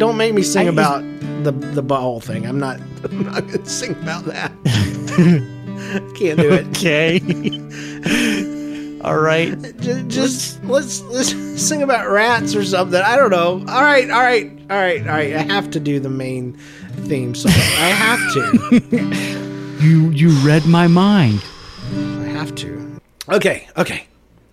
Don't 0.00 0.16
make 0.16 0.32
me 0.34 0.42
sing 0.42 0.66
I- 0.66 0.70
about 0.70 1.02
the 1.44 1.52
the 1.52 1.82
butthole 1.82 2.22
thing. 2.22 2.46
I'm 2.46 2.58
not. 2.58 2.80
I'm 3.04 3.24
not 3.24 3.46
gonna 3.46 3.66
sing 3.66 3.92
about 3.92 4.24
that. 4.24 4.50
Can't 6.16 6.38
do 6.38 6.50
it. 6.52 6.66
okay. 6.68 7.20
All 9.02 9.18
right. 9.18 9.56
Just, 9.80 10.08
just 10.08 10.64
let's 10.64 11.00
let's 11.02 11.32
sing 11.60 11.82
about 11.82 12.08
rats 12.10 12.54
or 12.54 12.64
something. 12.64 13.00
I 13.00 13.16
don't 13.16 13.30
know. 13.30 13.62
All 13.72 13.82
right, 13.82 14.10
all 14.10 14.20
right, 14.20 14.50
all 14.70 14.76
right, 14.76 15.00
all 15.02 15.14
right. 15.14 15.34
I 15.34 15.42
have 15.42 15.70
to 15.70 15.80
do 15.80 16.00
the 16.00 16.10
main 16.10 16.54
theme 17.06 17.34
song. 17.34 17.52
I 17.52 17.88
have 17.88 18.20
to. 18.34 18.80
You 19.84 20.10
you 20.10 20.28
read 20.46 20.66
my 20.66 20.86
mind. 20.86 21.42
I 21.92 22.28
have 22.28 22.54
to. 22.56 23.00
Okay, 23.30 23.68
okay. 23.78 24.06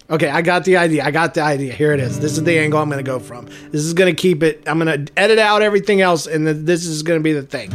Okay, 0.09 0.29
I 0.29 0.41
got 0.41 0.63
the 0.63 0.77
idea. 0.77 1.03
I 1.03 1.11
got 1.11 1.33
the 1.33 1.41
idea. 1.41 1.73
Here 1.73 1.91
it 1.91 1.99
is. 1.99 2.21
This 2.21 2.37
is 2.37 2.43
the 2.43 2.57
angle 2.57 2.79
I'm 2.79 2.89
going 2.89 3.03
to 3.03 3.11
go 3.11 3.19
from. 3.19 3.45
This 3.71 3.81
is 3.81 3.93
going 3.93 4.13
to 4.13 4.19
keep 4.19 4.41
it. 4.41 4.63
I'm 4.65 4.79
going 4.79 5.05
to 5.05 5.11
edit 5.17 5.37
out 5.37 5.61
everything 5.61 5.99
else, 5.99 6.27
and 6.27 6.47
then 6.47 6.63
this 6.63 6.85
is 6.85 7.03
going 7.03 7.19
to 7.19 7.23
be 7.23 7.33
the 7.33 7.41
thing. 7.41 7.71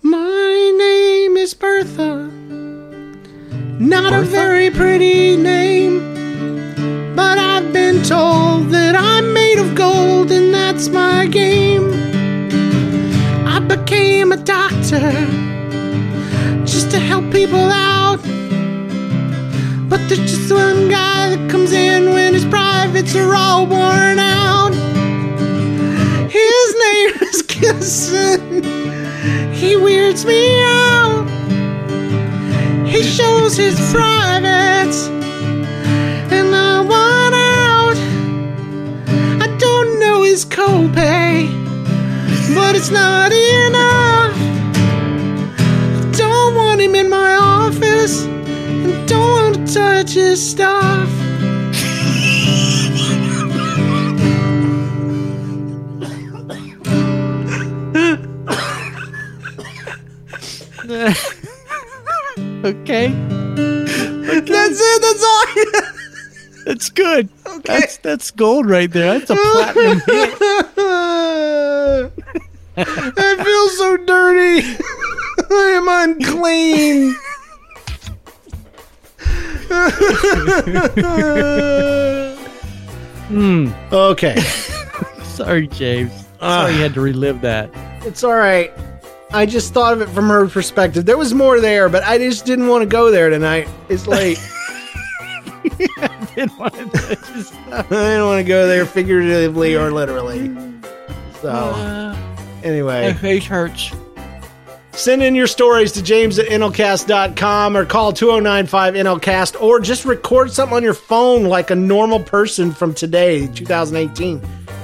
My 0.00 0.74
name 0.78 1.36
is 1.36 1.52
Bertha. 1.52 2.30
Not 3.78 4.14
a 4.14 4.22
very 4.22 4.70
pretty 4.70 5.36
name, 5.36 7.14
but 7.14 7.36
I've 7.36 7.70
been 7.74 8.02
told 8.02 8.70
that 8.70 8.94
I'm 8.96 9.34
made 9.34 9.58
of 9.58 9.74
gold, 9.74 10.32
and 10.32 10.54
that's 10.54 10.88
my 10.88 11.26
game. 11.26 11.92
I 13.46 13.58
became 13.60 14.32
a 14.32 14.38
doctor 14.38 15.12
just 16.64 16.90
to 16.92 16.98
help 16.98 17.30
people 17.30 17.58
out. 17.58 18.20
But 20.02 20.16
there's 20.16 20.32
just 20.32 20.52
one 20.52 20.88
guy 20.88 21.30
that 21.30 21.48
comes 21.48 21.70
in 21.72 22.12
when 22.12 22.34
his 22.34 22.44
privates 22.44 23.14
are 23.14 23.34
all 23.36 23.66
worn 23.66 24.18
out. 24.18 24.72
His 26.28 26.74
name 26.86 27.10
is 27.28 27.42
Gibson. 27.42 28.64
He 29.52 29.76
weirds 29.76 30.24
me 30.24 30.60
out. 30.60 31.28
He 32.84 33.04
shows 33.04 33.56
his 33.56 33.76
privates, 33.92 35.06
and 36.36 36.52
I 36.52 36.80
want 36.80 37.34
out. 37.36 37.96
I 39.40 39.56
don't 39.56 40.00
know 40.00 40.24
his 40.24 40.44
copay, 40.44 41.46
but 42.56 42.74
it's 42.74 42.90
not 42.90 43.30
enough. 43.30 44.36
I 45.96 46.10
Don't 46.16 46.56
want 46.56 46.80
him 46.80 46.96
in 46.96 47.08
my 47.08 47.36
office 47.36 48.24
and 48.24 49.08
don't 49.08 49.41
touch 49.72 50.12
his 50.12 50.50
stuff. 50.50 51.08
Okay. 62.64 63.08
That's 64.28 64.80
it. 64.80 65.02
That's 65.02 65.24
all. 65.24 65.46
That's 66.64 66.90
good. 66.90 67.28
That's 67.64 67.96
that's 67.98 68.30
gold 68.30 68.68
right 68.68 68.90
there. 68.90 69.18
That's 69.18 69.30
a 69.30 69.36
platinum 69.36 70.00
hit. 70.00 70.38
I 72.76 73.44
feel 73.44 73.68
so 73.70 73.96
dirty. 73.96 74.66
I 75.50 75.72
am 75.76 75.88
unclean. 75.88 77.16
Hmm. 83.32 83.70
okay. 83.90 84.38
Sorry, 85.22 85.66
James. 85.68 86.26
Sorry 86.38 86.74
you 86.74 86.82
had 86.82 86.92
to 86.94 87.00
relive 87.00 87.40
that. 87.40 87.70
It's 88.04 88.22
all 88.22 88.34
right. 88.34 88.70
I 89.32 89.46
just 89.46 89.72
thought 89.72 89.94
of 89.94 90.02
it 90.02 90.10
from 90.10 90.28
her 90.28 90.46
perspective. 90.46 91.06
There 91.06 91.16
was 91.16 91.32
more 91.32 91.58
there, 91.58 91.88
but 91.88 92.04
I 92.04 92.18
just 92.18 92.44
didn't 92.44 92.68
want 92.68 92.82
to 92.82 92.86
go 92.86 93.10
there 93.10 93.30
tonight. 93.30 93.68
It's 93.88 94.06
late. 94.06 94.38
I 95.64 96.28
didn't 96.34 96.58
want 96.58 96.74
to. 96.74 96.86
Just, 97.34 97.54
I 97.70 97.82
didn't 97.82 98.26
want 98.26 98.44
to 98.44 98.48
go 98.48 98.66
there 98.66 98.84
figuratively 98.84 99.76
or 99.76 99.92
literally. 99.92 100.54
So, 101.40 101.50
uh, 101.50 102.14
my 102.14 102.62
anyway, 102.62 103.14
face 103.14 103.46
hurts. 103.46 103.92
Send 104.94 105.22
in 105.22 105.34
your 105.34 105.46
stories 105.46 105.92
to 105.92 106.02
james 106.02 106.38
at 106.38 106.46
nlcast.com 106.46 107.76
or 107.76 107.84
call 107.84 108.12
2095 108.12 108.94
NLCast 108.94 109.60
or 109.60 109.80
just 109.80 110.04
record 110.04 110.50
something 110.50 110.76
on 110.76 110.82
your 110.82 110.94
phone 110.94 111.44
like 111.44 111.70
a 111.70 111.74
normal 111.74 112.20
person 112.20 112.72
from 112.72 112.94
today, 112.94 113.46
2018, 113.48 114.40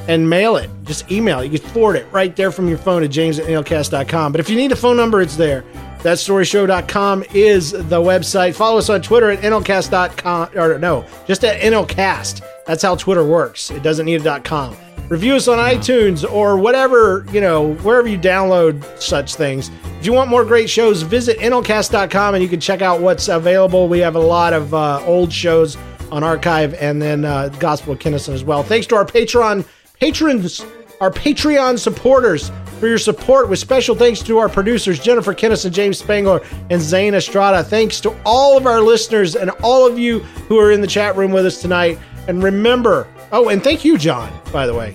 and 0.08 0.28
mail 0.28 0.56
it. 0.56 0.70
Just 0.84 1.10
email 1.10 1.40
it. 1.40 1.50
You 1.52 1.58
can 1.58 1.68
forward 1.70 1.96
it 1.96 2.06
right 2.12 2.34
there 2.34 2.50
from 2.50 2.68
your 2.68 2.78
phone 2.78 3.02
to 3.02 3.08
james 3.08 3.38
at 3.38 3.46
nlcast.com. 3.46 4.32
But 4.32 4.40
if 4.40 4.48
you 4.48 4.56
need 4.56 4.72
a 4.72 4.76
phone 4.76 4.96
number, 4.96 5.20
it's 5.20 5.36
there. 5.36 5.64
Thatstoryshow.com 5.98 7.24
is 7.34 7.72
the 7.72 8.00
website. 8.00 8.54
Follow 8.54 8.78
us 8.78 8.88
on 8.88 9.02
Twitter 9.02 9.30
at 9.30 9.40
nlcast.com, 9.40 10.56
or 10.56 10.78
no, 10.78 11.04
just 11.26 11.44
at 11.44 11.60
nlcast. 11.60 12.42
That's 12.66 12.82
how 12.82 12.96
Twitter 12.96 13.24
works. 13.24 13.70
It 13.70 13.82
doesn't 13.82 14.06
need 14.06 14.24
a 14.24 14.40
.com. 14.40 14.76
Review 15.08 15.36
us 15.36 15.48
on 15.48 15.58
iTunes 15.58 16.30
or 16.30 16.58
whatever, 16.58 17.24
you 17.32 17.40
know, 17.40 17.72
wherever 17.76 18.06
you 18.06 18.18
download 18.18 18.84
such 19.00 19.36
things. 19.36 19.70
If 19.98 20.04
you 20.04 20.12
want 20.12 20.28
more 20.28 20.44
great 20.44 20.68
shows, 20.68 21.00
visit 21.00 21.38
nlcast.com 21.38 22.34
and 22.34 22.42
you 22.42 22.48
can 22.48 22.60
check 22.60 22.82
out 22.82 23.00
what's 23.00 23.28
available. 23.28 23.88
We 23.88 24.00
have 24.00 24.16
a 24.16 24.20
lot 24.20 24.52
of 24.52 24.74
uh, 24.74 25.02
old 25.06 25.32
shows 25.32 25.78
on 26.12 26.22
archive 26.22 26.74
and 26.74 27.00
then 27.00 27.24
uh, 27.24 27.48
Gospel 27.58 27.94
of 27.94 28.00
Kinnison 28.00 28.34
as 28.34 28.44
well. 28.44 28.62
Thanks 28.62 28.86
to 28.88 28.96
our 28.96 29.04
Patreon 29.06 29.66
patrons, 29.98 30.64
our 31.00 31.10
Patreon 31.10 31.78
supporters 31.78 32.52
for 32.78 32.86
your 32.86 32.98
support 32.98 33.48
with 33.48 33.58
special 33.58 33.94
thanks 33.94 34.20
to 34.20 34.38
our 34.38 34.48
producers 34.48 35.00
Jennifer 35.00 35.32
Kinnison, 35.32 35.72
James 35.72 35.98
Spangler, 35.98 36.42
and 36.70 36.80
Zane 36.82 37.14
Estrada. 37.14 37.64
Thanks 37.64 37.98
to 38.02 38.14
all 38.24 38.58
of 38.58 38.66
our 38.66 38.82
listeners 38.82 39.36
and 39.36 39.50
all 39.62 39.86
of 39.86 39.98
you 39.98 40.20
who 40.48 40.58
are 40.58 40.70
in 40.70 40.82
the 40.82 40.86
chat 40.86 41.16
room 41.16 41.32
with 41.32 41.46
us 41.46 41.60
tonight. 41.62 41.98
And 42.28 42.42
remember, 42.42 43.06
oh, 43.32 43.48
and 43.48 43.62
thank 43.62 43.84
you, 43.84 43.98
John, 43.98 44.32
by 44.52 44.66
the 44.66 44.74
way. 44.74 44.94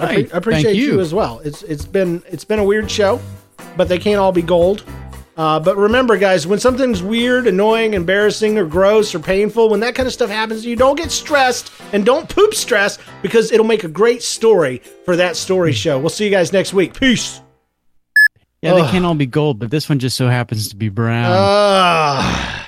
I, 0.00 0.14
pre- 0.14 0.32
I 0.32 0.36
appreciate 0.36 0.76
you. 0.76 0.94
you. 0.94 1.00
as 1.00 1.12
well. 1.12 1.40
It's 1.40 1.62
it's 1.64 1.84
been 1.84 2.22
it's 2.26 2.44
been 2.44 2.58
a 2.58 2.64
weird 2.64 2.90
show, 2.90 3.20
but 3.76 3.88
they 3.88 3.98
can't 3.98 4.20
all 4.20 4.32
be 4.32 4.42
gold. 4.42 4.84
Uh, 5.36 5.60
but 5.60 5.76
remember, 5.76 6.16
guys, 6.16 6.48
when 6.48 6.58
something's 6.58 7.00
weird, 7.00 7.46
annoying, 7.46 7.94
embarrassing, 7.94 8.58
or 8.58 8.66
gross 8.66 9.14
or 9.14 9.20
painful, 9.20 9.68
when 9.68 9.78
that 9.78 9.94
kind 9.94 10.08
of 10.08 10.12
stuff 10.12 10.28
happens, 10.28 10.66
you 10.66 10.74
don't 10.74 10.96
get 10.96 11.12
stressed 11.12 11.70
and 11.92 12.04
don't 12.04 12.28
poop 12.28 12.54
stress 12.54 12.98
because 13.22 13.52
it'll 13.52 13.64
make 13.64 13.84
a 13.84 13.88
great 13.88 14.20
story 14.20 14.82
for 15.04 15.14
that 15.14 15.36
story 15.36 15.72
show. 15.72 15.96
We'll 15.96 16.08
see 16.08 16.24
you 16.24 16.30
guys 16.30 16.52
next 16.52 16.74
week. 16.74 16.98
Peace. 16.98 17.40
Yeah, 18.62 18.74
they 18.74 18.90
can't 18.90 19.04
all 19.04 19.14
be 19.14 19.26
gold, 19.26 19.60
but 19.60 19.70
this 19.70 19.88
one 19.88 20.00
just 20.00 20.16
so 20.16 20.26
happens 20.26 20.70
to 20.70 20.76
be 20.76 20.88
brown. 20.88 21.30
Ah. 21.30 22.67